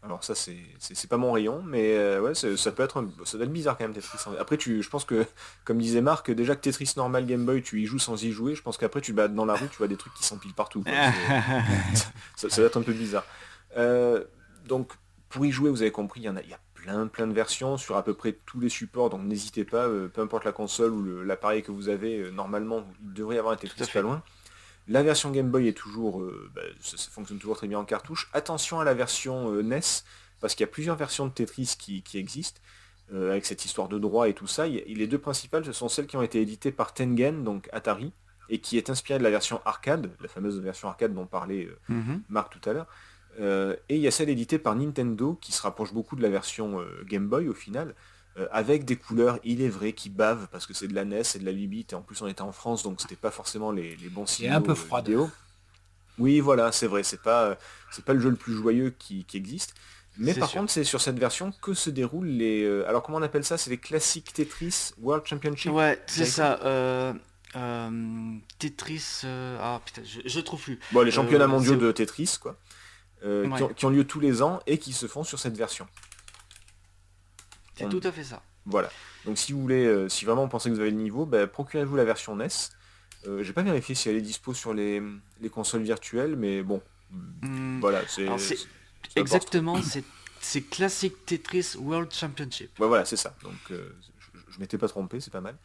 [0.02, 3.52] Alors ça c'est pas mon rayon, mais euh, ouais ça peut être ça doit être
[3.52, 4.18] bizarre quand même Tetris.
[4.38, 5.26] Après tu, je pense que
[5.64, 8.54] comme disait Marc, déjà que Tetris normal Game Boy tu y joues sans y jouer,
[8.54, 10.84] je pense qu'après tu vas dans la rue, tu vois des trucs qui s'empilent partout.
[12.36, 13.24] ça, ça, va être un peu bizarre.
[13.76, 14.22] Euh,
[14.66, 14.92] donc
[15.28, 17.26] pour y jouer, vous avez compris, il y en a, il y a plein plein
[17.26, 20.44] de versions sur à peu près tous les supports, donc n'hésitez pas, euh, peu importe
[20.44, 24.22] la console ou l'appareil que vous avez, normalement vous devriez avoir un Tetris pas loin.
[24.88, 28.30] La version Game Boy est toujours, euh, bah, ça, fonctionne toujours très bien en cartouche.
[28.32, 29.80] Attention à la version euh, NES,
[30.40, 32.60] parce qu'il y a plusieurs versions de Tetris qui, existent,
[33.12, 34.66] euh, avec cette histoire de droit et tout ça.
[34.66, 38.12] les deux principales, ce sont celles qui ont été éditées par Tengen, donc Atari,
[38.48, 42.22] et qui est inspirée de la version arcade, la fameuse version arcade dont parlait mhm.
[42.30, 42.86] Marc tout à l'heure.
[43.90, 46.82] et il y a celle éditée par Nintendo, qui se rapproche beaucoup de la version
[47.04, 47.94] Game Boy au final,
[48.38, 51.22] euh, avec des couleurs, il est vrai, qui bavent, parce que c'est de la NES
[51.34, 53.72] et de la 8 et en plus on était en France, donc c'était pas forcément
[53.72, 55.28] les, bons signaux un peu euh, froid vidéo.
[56.18, 57.56] Oui, voilà, c'est vrai, c'est pas,
[57.90, 59.74] c'est pas le jeu le plus joyeux qui, existe.
[60.18, 62.64] Mais par contre, c'est sur cette version que se déroulent les...
[62.64, 63.56] Euh, alors comment on appelle ça?
[63.56, 65.72] C'est les classiques Tetris World Championship?
[65.72, 66.58] Ouais, c'est ça.
[68.58, 69.22] Tetris...
[69.24, 70.78] ah putain, je, trouve plus.
[70.92, 72.56] Bon, les championnats mondiaux de Tetris, quoi.
[73.76, 75.88] qui, ont, lieu tous les ans et qui se font sur cette version.
[77.78, 78.42] C'est tout à fait ça.
[78.66, 78.90] Voilà.
[79.24, 81.46] Donc si vous voulez, euh, si vraiment vous pensez que vous avez le niveau, bah,
[81.46, 82.48] procurez-vous la version NES.
[83.26, 85.02] Euh, J'ai pas vérifié si elle est dispo sur les,
[85.50, 86.82] consoles virtuelles, mais bon.
[87.10, 87.80] Hmm.
[87.80, 88.28] Voilà, c'est.
[89.16, 89.80] Exactement,
[90.40, 92.78] c'est Classic Tetris World Championship.
[92.78, 93.34] Ouais, voilà, c'est ça.
[93.42, 95.56] Donc euh, je, je m'étais pas trompé, c'est pas mal.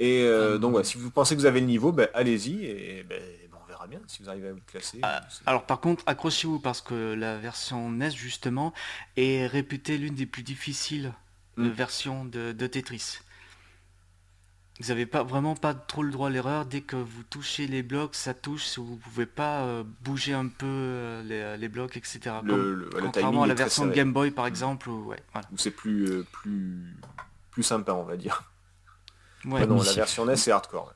[0.00, 3.02] Et euh, donc voilà, si vous pensez que vous avez le niveau, bah, allez-y et
[3.02, 3.16] bah,
[3.62, 4.98] on verra bien si vous arrivez à vous classer.
[5.02, 8.72] Ah, alors par contre, accrochez-vous parce que la version NES justement
[9.18, 11.12] est réputée l'une des plus difficiles.
[11.68, 13.18] Version de, Tetris.
[14.80, 16.64] Vous n'avez pas vraiment pas trop le droit à l'erreur.
[16.64, 18.78] Dès que vous touchez les blocs, ça touche.
[18.78, 22.36] Vous pouvez pas euh, bouger un peu euh, les, blocs, etc.
[22.98, 24.48] contrairement à la version Game Boy par mm.
[24.48, 24.88] exemple.
[24.88, 25.14] Où,
[25.58, 26.96] c'est plus, euh, plus,
[27.50, 28.50] plus sympa, on va dire.
[29.44, 30.94] Ouais, non, la version NES c'est hardcore.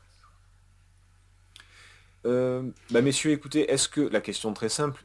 [2.25, 5.05] bah messieurs, écoutez, est-ce que la question très simple,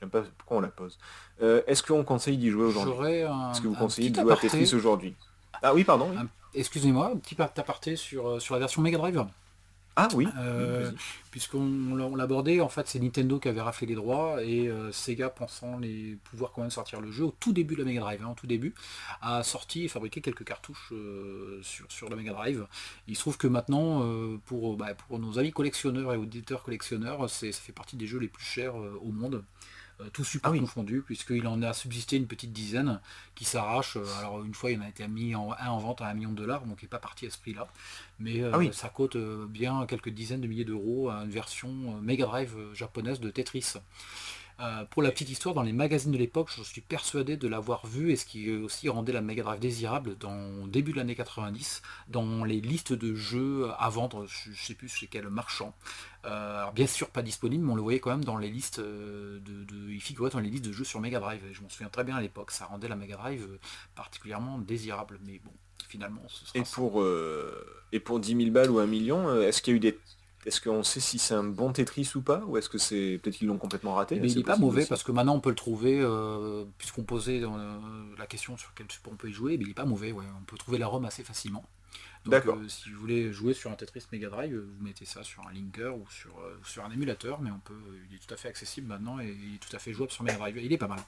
[0.00, 0.98] j'aime pas pourquoi on la pose.
[1.42, 4.74] Euh, est-ce qu'on conseille d'y jouer aujourd'hui Est-ce que vous conseillez de jouer à Tetris
[4.74, 5.14] aujourd'hui
[5.62, 6.10] Ah oui, pardon.
[6.54, 9.24] Excusez-moi, un petit aparté sur, euh, sur la version Mega Drive.
[10.00, 10.28] Ah oui.
[10.38, 10.92] Euh,
[11.32, 15.76] puisqu'on l'abordait, en fait, c'est Nintendo qui avait raflé les droits et euh, Sega, pensant
[15.76, 18.30] les pouvoir quand même sortir le jeu au tout début de la Mega Drive, hein,
[18.30, 18.74] au tout début,
[19.22, 22.64] a sorti et fabriqué quelques cartouches euh, sur, sur la Mega Drive.
[23.08, 24.06] Il se trouve que maintenant,
[24.46, 28.28] pour, bah, pour nos amis collectionneurs et auditeurs collectionneurs, ça fait partie des jeux les
[28.28, 29.42] plus chers au monde.
[30.00, 33.00] Euh, tout super ah confondu, puisqu'il en a subsisté une petite dizaine
[33.34, 33.96] qui s'arrache.
[33.96, 36.14] Euh, alors une fois, il en a été mis en, un en vente à un
[36.14, 37.66] million de dollars, donc il n'est pas parti à ce prix-là.
[38.20, 42.26] Mais euh, ah ça coûte bien quelques dizaines de milliers d'euros à une version Mega
[42.26, 43.74] Drive japonaise de Tetris.
[44.60, 47.86] Euh, pour la petite histoire, dans les magazines de l'époque, je suis persuadé de l'avoir
[47.86, 51.82] vu, et ce qui aussi rendait la Mega Drive désirable dans début de l'année 90,
[52.08, 55.74] dans les listes de jeux à vendre, je ne sais plus chez quel marchand.
[56.24, 59.38] Euh, bien sûr pas disponible, mais on le voyait quand même dans les listes euh,
[59.40, 61.40] de, il figurait dans les listes de jeux sur Mega Drive.
[61.52, 63.46] Je m'en souviens très bien à l'époque, ça rendait la Mega Drive
[63.94, 65.20] particulièrement désirable.
[65.24, 65.52] Mais bon,
[65.88, 67.04] finalement, ce sera et pour
[67.92, 69.98] et pour 10 000 balles ou un million, est-ce qu'il y a eu des
[70.46, 73.36] est-ce qu'on sait si c'est un bon Tetris ou pas Ou est-ce que c'est peut-être
[73.36, 75.56] qu'ils l'ont complètement raté Mais il n'est pas mauvais parce que maintenant on peut le
[75.56, 77.78] trouver, euh, puisqu'on posait euh,
[78.16, 80.44] la question sur quel support on peut y jouer, mais il n'est pas mauvais, on
[80.44, 81.64] peut trouver la ROM assez facilement.
[82.24, 85.46] Donc euh, si vous voulez jouer sur un Tetris Mega Drive, vous mettez ça sur
[85.46, 86.32] un linker ou sur,
[86.64, 87.74] sur un émulateur, mais on peut,
[88.08, 90.24] il est tout à fait accessible maintenant et il est tout à fait jouable sur
[90.24, 90.58] Mega Drive.
[90.62, 91.00] Il est pas mal.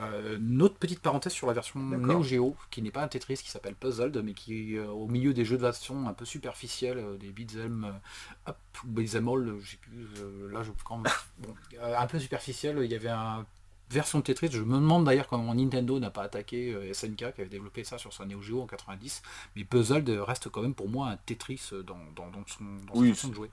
[0.00, 3.36] Euh, une autre petite parenthèse sur la version Neo Geo, qui n'est pas un Tetris,
[3.36, 6.98] qui s'appelle Puzzled, mais qui euh, au milieu des jeux de version un peu superficiels,
[6.98, 8.00] euh, des beat'em
[8.48, 10.06] up ou beat'em all, j'ai plus,
[10.50, 11.02] là je quand
[11.82, 13.46] un peu superficiel, il y avait un
[13.90, 17.46] version de Tetris, je me demande d'ailleurs comment Nintendo n'a pas attaqué SNK qui avait
[17.46, 19.22] développé ça sur sa Neo Geo en 90,
[19.54, 21.98] mais Puzzled reste quand même pour moi un Tetris dans,
[22.46, 23.50] son, dans façon de jouer.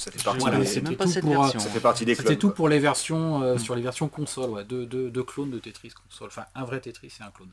[0.00, 4.64] Ça fait partie, des C'était tout pour les versions euh, sur les versions console, ouais,
[4.64, 6.28] deux, clones de Tetris console.
[6.28, 7.50] Enfin, un vrai Tetris et un clone.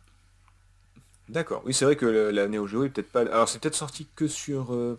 [1.28, 1.62] D'accord.
[1.66, 3.22] Oui, c'est vrai que la Neo Geo est peut-être pas.
[3.22, 4.74] Alors, c'est peut-être sorti que sur.
[4.74, 4.98] Euh,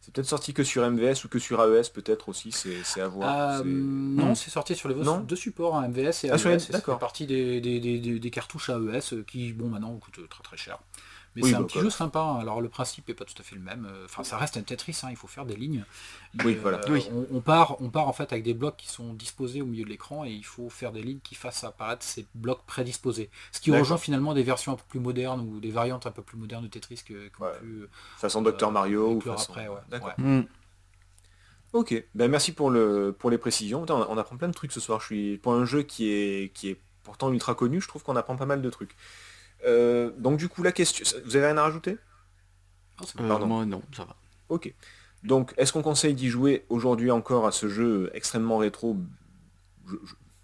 [0.00, 3.60] c'est peut-être sorti que sur MVS ou que sur AES peut-être aussi, c'est à voir.
[3.60, 6.46] Euh, non, c'est sorti sur les deux supports, hein, MVS et AES.
[6.46, 6.98] Ah, d'accord.
[6.98, 10.78] partie des, des, cartouches AES qui, bon, maintenant coûtent très très cher.
[11.36, 12.20] Mais c'est un bah, petit jeu sympa.
[12.20, 12.38] Hein.
[12.40, 13.86] Alors le principe est pas tout à fait le même.
[13.90, 15.00] Euh, enfin, ça reste un Tetris.
[15.02, 15.84] Hein, il faut faire des lignes.
[16.44, 16.80] oui, voilà.
[16.88, 17.00] Euh,
[17.30, 19.90] on, part, on part en fait avec des blocs qui sont disposés au milieu de
[19.90, 23.30] l'écran et il faut faire des lignes qui fassent apparaître ces blocs prédisposés.
[23.52, 26.22] Ce qui rejoint finalement des versions un peu plus modernes ou des variantes un peu
[26.22, 27.30] plus modernes de Tetris que,
[28.16, 29.52] façon Docteur Mario ou façon...
[29.52, 29.68] après.
[29.90, 30.12] D'accord.
[30.18, 30.42] Hmm.
[31.74, 33.84] Ok, ben merci pour, le, pour les précisions.
[33.88, 35.00] on apprend plein de trucs ce soir.
[35.00, 38.16] Je suis pour un jeu qui est, qui est pourtant ultra connu, je trouve qu'on
[38.16, 38.94] apprend pas mal de trucs.
[39.66, 41.98] Euh, donc du coup la question, vous avez rien à rajouter?
[43.20, 44.16] Euh, Moi non, ça va.
[44.48, 44.72] Ok.
[45.22, 48.96] Donc est-ce qu'on conseille d'y jouer aujourd'hui encore à ce jeu extrêmement rétro?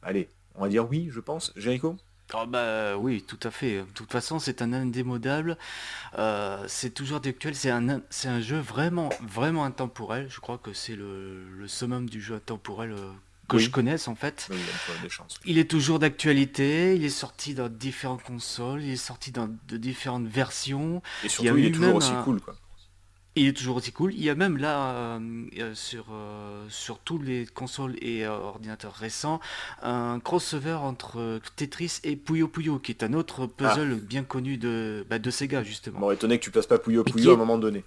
[0.03, 1.53] Allez, on va dire oui, je pense.
[1.57, 1.97] Jericho?
[2.33, 3.81] Ah bah oui, tout à fait.
[3.81, 5.59] De toute façon, c'est un indémodable.
[6.19, 7.55] Euh, c'est toujours d'actuel.
[7.55, 10.29] C'est un, c'est un jeu vraiment, vraiment intemporel.
[10.31, 12.95] Je crois que c'est le, le summum du jeu intemporel
[13.49, 14.49] que je connaisse en fait.
[15.45, 19.77] il est toujours d'actualité, il est sorti dans différentes consoles, il est sorti dans de
[19.77, 21.03] différentes versions.
[21.25, 22.55] Et surtout, il, est toujours aussi cool quoi.
[23.37, 24.15] Il est toujours aussi cool.
[24.15, 28.95] Il y a même là, euh, euh, sur, euh, sur tous les consoles et ordinateurs
[28.95, 29.41] récents,
[29.83, 34.07] un crossover entre Tetris et Puyo Puyo, qui est un autre puzzle ah.
[34.07, 35.99] bien connu de, bah, de Sega, justement.
[35.99, 37.83] Bon, étonné que tu passes pas Puyo Puyo à un moment donné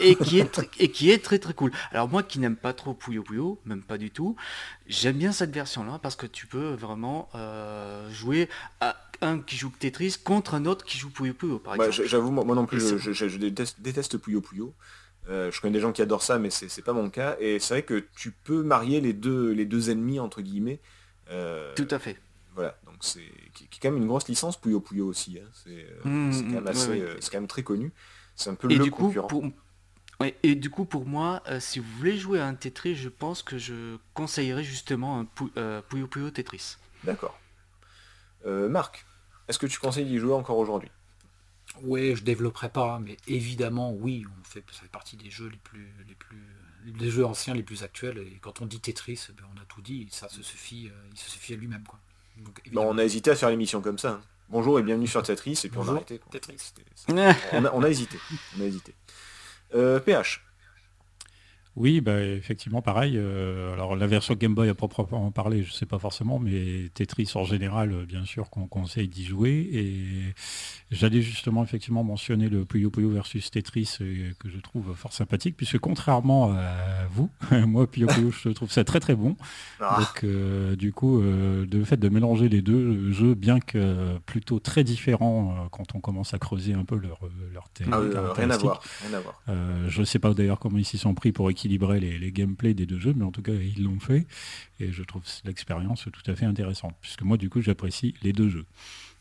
[0.00, 1.70] et qui est et qui est très très cool.
[1.92, 4.36] Alors moi qui n'aime pas trop Puyo Puyo, même pas du tout,
[4.86, 8.48] j'aime bien cette version là parce que tu peux vraiment euh, jouer
[8.80, 12.08] à un qui joue Tetris contre un autre qui joue Puyo Puyo par bah, exemple.
[12.08, 14.74] J'avoue moi, non plus je, déteste, Puyo Puyo.
[15.28, 17.74] Euh, je connais des gens qui adorent ça mais c'est pas mon cas et c'est
[17.74, 20.80] vrai que tu peux marier les deux les deux ennemis entre guillemets.
[21.30, 22.18] Euh, tout à fait.
[22.54, 23.20] Voilà, donc c'est
[23.54, 25.38] qui, est quand même une grosse licence Puyo Puyo aussi.
[25.38, 25.48] Hein.
[26.04, 27.92] Mmh, c'est quand, même très connu.
[28.40, 29.44] C'est un peu et le du coup, pour,
[30.42, 33.42] et du coup, pour moi, euh, si vous voulez jouer à un Tetris, je pense
[33.42, 35.26] que je conseillerais justement un
[35.56, 36.76] euh, Puyo Puyo Tetris.
[37.04, 37.38] D'accord.
[38.46, 39.04] Euh, Marc,
[39.48, 40.90] est-ce que tu conseilles d'y jouer encore aujourd'hui?
[41.82, 45.58] Oui, je développerai pas, mais évidemment, oui, on fait, ça fait partie des jeux les
[45.58, 46.42] plus, les plus,
[46.98, 48.18] des jeux anciens les plus actuels.
[48.18, 50.08] Et quand on dit Tetris, ben, on a tout dit.
[50.10, 51.98] Ça se suffit, il se suffit à lui-même, quoi.
[52.76, 54.12] on a hésité à faire l'émission comme ça.
[54.12, 54.22] Hein.
[54.50, 56.20] Bonjour et bienvenue sur Tetris, et puis on a arrêté.
[56.28, 56.74] Tetris.
[57.06, 57.34] On a,
[57.72, 58.18] on a hésité.
[58.58, 58.96] On a hésité.
[59.70, 60.44] PH.
[61.76, 63.14] Euh, oui, bah, effectivement, pareil.
[63.16, 66.90] Euh, alors la version Game Boy à proprement parler, je ne sais pas forcément, mais
[66.94, 69.68] Tetris en général, euh, bien sûr qu'on conseille d'y jouer.
[69.72, 70.34] Et
[70.90, 75.78] j'allais justement effectivement mentionner le Puyo Puyo versus Tetris que je trouve fort sympathique, puisque
[75.78, 77.30] contrairement à vous.
[77.66, 79.36] Moi, Pioco, je trouve ça très très bon.
[79.80, 79.98] Ah.
[79.98, 84.58] Donc, euh, du coup, euh, le fait de mélanger les deux jeux, bien que plutôt
[84.58, 87.20] très différents euh, quand on commence à creuser un peu leur,
[87.52, 87.88] leur thème.
[87.92, 88.82] Ah, rien à voir.
[89.86, 92.74] je ne sais pas d'ailleurs comment ils s'y sont pris pour équilibrer les, les gameplays
[92.74, 94.26] des deux jeux, mais en tout cas, ils l'ont fait.
[94.78, 98.48] Et je trouve l'expérience tout à fait intéressante, puisque moi, du coup, j'apprécie les deux
[98.48, 98.64] jeux.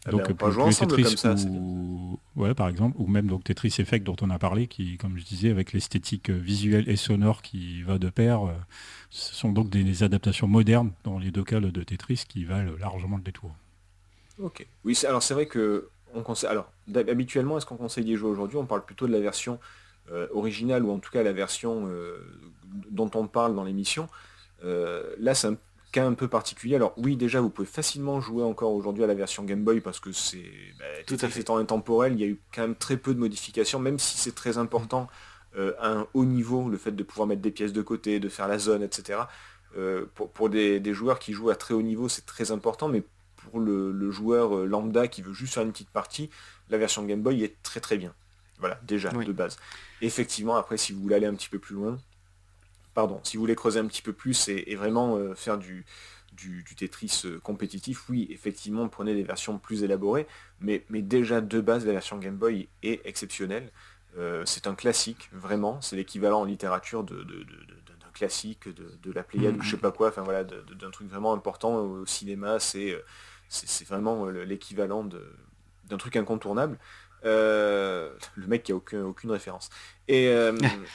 [0.07, 2.17] Eh donc, ben, on Tetris comme ça, ou...
[2.37, 5.25] ouais, par exemple, ou même donc Tetris Effect dont on a parlé, qui, comme je
[5.25, 8.53] disais, avec l'esthétique visuelle et sonore qui va de pair, euh,
[9.09, 13.17] ce sont donc des, adaptations modernes dans les deux cas de Tetris qui valent largement
[13.17, 13.53] le détour.
[14.41, 14.65] Ok.
[14.85, 16.49] Oui, alors c'est vrai que on conseille.
[16.49, 18.57] Alors, habituellement, est-ce qu'on conseille d'y jouer aujourd'hui?
[18.57, 19.57] On parle plutôt de la version euh,
[20.33, 22.17] originale ou en tout cas la version euh,
[22.89, 24.07] dont on parle dans l'émission.
[24.63, 25.57] là, c'est un
[25.91, 26.75] cas un peu particulier.
[26.75, 29.99] Alors oui, déjà, vous pouvez facilement jouer encore aujourd'hui à la version Game Boy parce
[29.99, 32.13] que c'est bah, tout à fait intemporel.
[32.13, 35.07] Il y a eu quand même très peu de modifications, même si c'est très important
[35.57, 38.29] euh, à un haut niveau, le fait de pouvoir mettre des pièces de côté, de
[38.29, 39.21] faire la zone, etc.
[39.77, 43.03] Euh, pour, des, joueurs qui jouent à très haut niveau, c'est très important, mais
[43.35, 46.29] pour le, joueur euh, lambda qui veut juste faire une petite partie,
[46.69, 48.13] la version Game Boy est très très bien.
[48.59, 49.57] Voilà, déjà, de base.
[50.01, 51.97] Effectivement, après, si vous voulez aller un petit peu plus loin,
[52.93, 55.85] pardon, si vous voulez creuser un petit peu plus et, vraiment euh, faire du,
[56.33, 60.27] du, Tetris euh, compétitif, oui, effectivement, prenez des versions plus élaborées,
[60.59, 63.71] mais, mais déjà de base, la version Game Boy est exceptionnelle.
[64.17, 69.55] Euh, c'est un classique, vraiment, c'est l'équivalent en littérature de, d'un classique, de, la Pléiade
[69.57, 73.01] ou je sais pas quoi, enfin voilà, d'un truc vraiment important au cinéma, c'est,
[73.87, 76.77] vraiment l'équivalent d'un truc incontournable.
[77.23, 79.69] Le mec qui a aucun, aucune référence.
[80.07, 80.33] Et,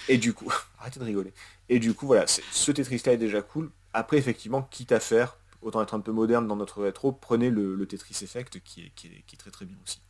[0.09, 1.33] et du coup, arrêtez de rigoler.
[1.69, 3.71] Et du coup, voilà, ce Tetris-là est déjà cool.
[3.93, 7.87] Après, effectivement, quitte à faire, autant être un peu moderne dans notre rétro, prenez le,
[7.87, 10.01] Tetris Effect qui est, qui, est, très très bien aussi.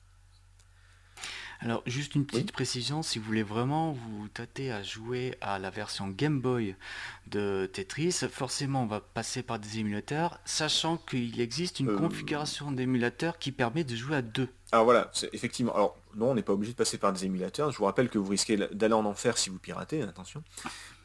[1.61, 5.71] Alors juste une petite précision, si vous voulez vraiment vous tâter à jouer à la
[5.71, 6.75] version Game Boy
[7.29, 12.73] de Tetris, forcément on va passer par des émulateurs, sachant qu'il existe une euh, configuration
[12.73, 14.49] d'émulateur qui permet de jouer à deux.
[14.73, 15.75] Alors voilà, effectivement.
[15.75, 17.71] Alors non, on n'est pas obligé de passer par des émulateurs.
[17.71, 20.43] Je vous rappelle que vous risquez d'aller en enfer si vous piratez, attention.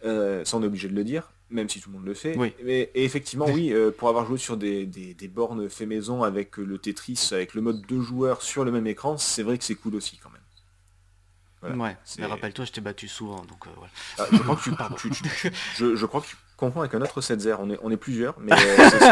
[0.06, 2.38] Euh, ça on est obligé de le dire, même si tout le monde le fait.
[2.66, 4.86] et effectivement, oui, euh, pour avoir joué sur des,
[5.34, 9.18] bornes fait maison avec le Tetris, avec le mode deux joueurs sur le même écran,
[9.18, 10.40] c'est vrai que c'est cool aussi quand même.
[11.62, 13.92] Ouais, mais rappelle-toi, je t'ai battu souvent, donc euh, voilà.
[14.18, 15.12] Ah, je, crois que tu,
[15.78, 18.56] je, crois que tu confonds avec un autre 7 On est, on est plusieurs, mais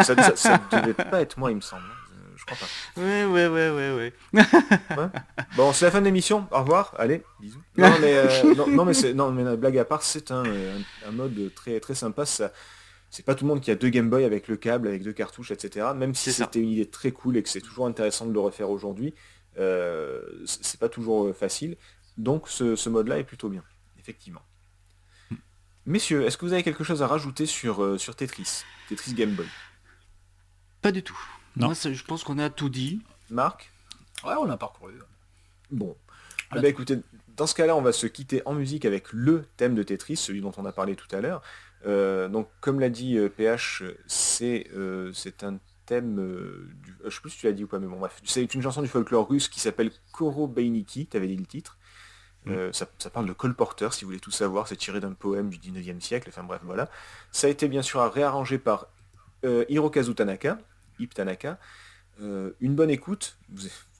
[0.03, 1.83] ça, ne devait pas être moi, il me semble.
[2.95, 4.43] Ouais, ouais, ouais, ouais, ouais.
[5.55, 6.47] Bon, c'est la fin de l'émission.
[6.51, 6.93] Au revoir.
[6.97, 7.61] Allez, bisous.
[7.77, 10.43] Non, mais, euh, non, mais, c'est, non, mais blague à part, c'est un,
[11.11, 12.25] mode très, très sympa.
[12.25, 12.51] Ça,
[13.09, 15.13] c'est pas tout le monde qui a deux Game Boy avec le câble, avec deux
[15.13, 15.87] cartouches, etc.
[15.95, 18.69] Même si c'était une idée très cool et que c'est toujours intéressant de le refaire
[18.69, 19.13] aujourd'hui,
[19.57, 21.77] euh, c'est pas toujours euh, facile.
[22.17, 23.63] Donc ce, mode-là est plutôt bien,
[23.99, 24.41] effectivement.
[25.85, 29.45] Messieurs, est-ce que vous avez quelque chose à rajouter sur, sur Tetris Tetris Game Boy?
[30.81, 31.17] Pas du tout.
[31.59, 33.01] Moi, je pense qu'on a tout dit.
[33.29, 33.71] Marc
[34.23, 34.93] Ouais, on a parcouru.
[35.71, 35.95] Bon.
[36.55, 36.97] Eh ben, écoutez,
[37.35, 40.41] dans ce cas-là, on va se quitter en musique avec le thème de Tetris, celui
[40.41, 41.41] dont on a parlé tout à l'heure.
[41.85, 46.15] Euh, donc, comme l'a dit PH, euh, c'est euh, c'est un thème
[46.84, 48.61] du, je sais plus si tu l'as dit ou pas, mais bon bref, c'est une
[48.61, 51.77] chanson du folklore russe qui s'appelle Koro Beiniki, tu avais dit le titre.
[52.45, 52.73] Mm.
[52.73, 56.01] ça, parle de colporteur, si vous voulez tout savoir, c'est tiré d'un poème du 19e
[56.01, 56.89] siècle, enfin bref, voilà.
[57.31, 58.88] Ça a été bien sûr réarrangé par
[59.43, 60.57] Hirokazu Tanaka,
[60.99, 61.57] Iptanaka.
[62.21, 63.37] Euh, une bonne écoute,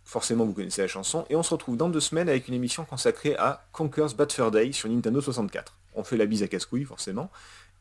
[0.05, 2.85] forcément vous connaissez la chanson, et on se retrouve dans deux semaines avec une émission
[2.85, 5.77] consacrée à Conker's Bad Fur Day sur Nintendo 64.
[5.93, 7.29] On fait la bise à casse-couille forcément,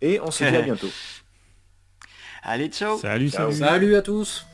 [0.01, 0.91] et on se dit à bientôt.
[2.43, 3.55] Allez, ciao Salut, salut.
[3.55, 4.47] Salut à tous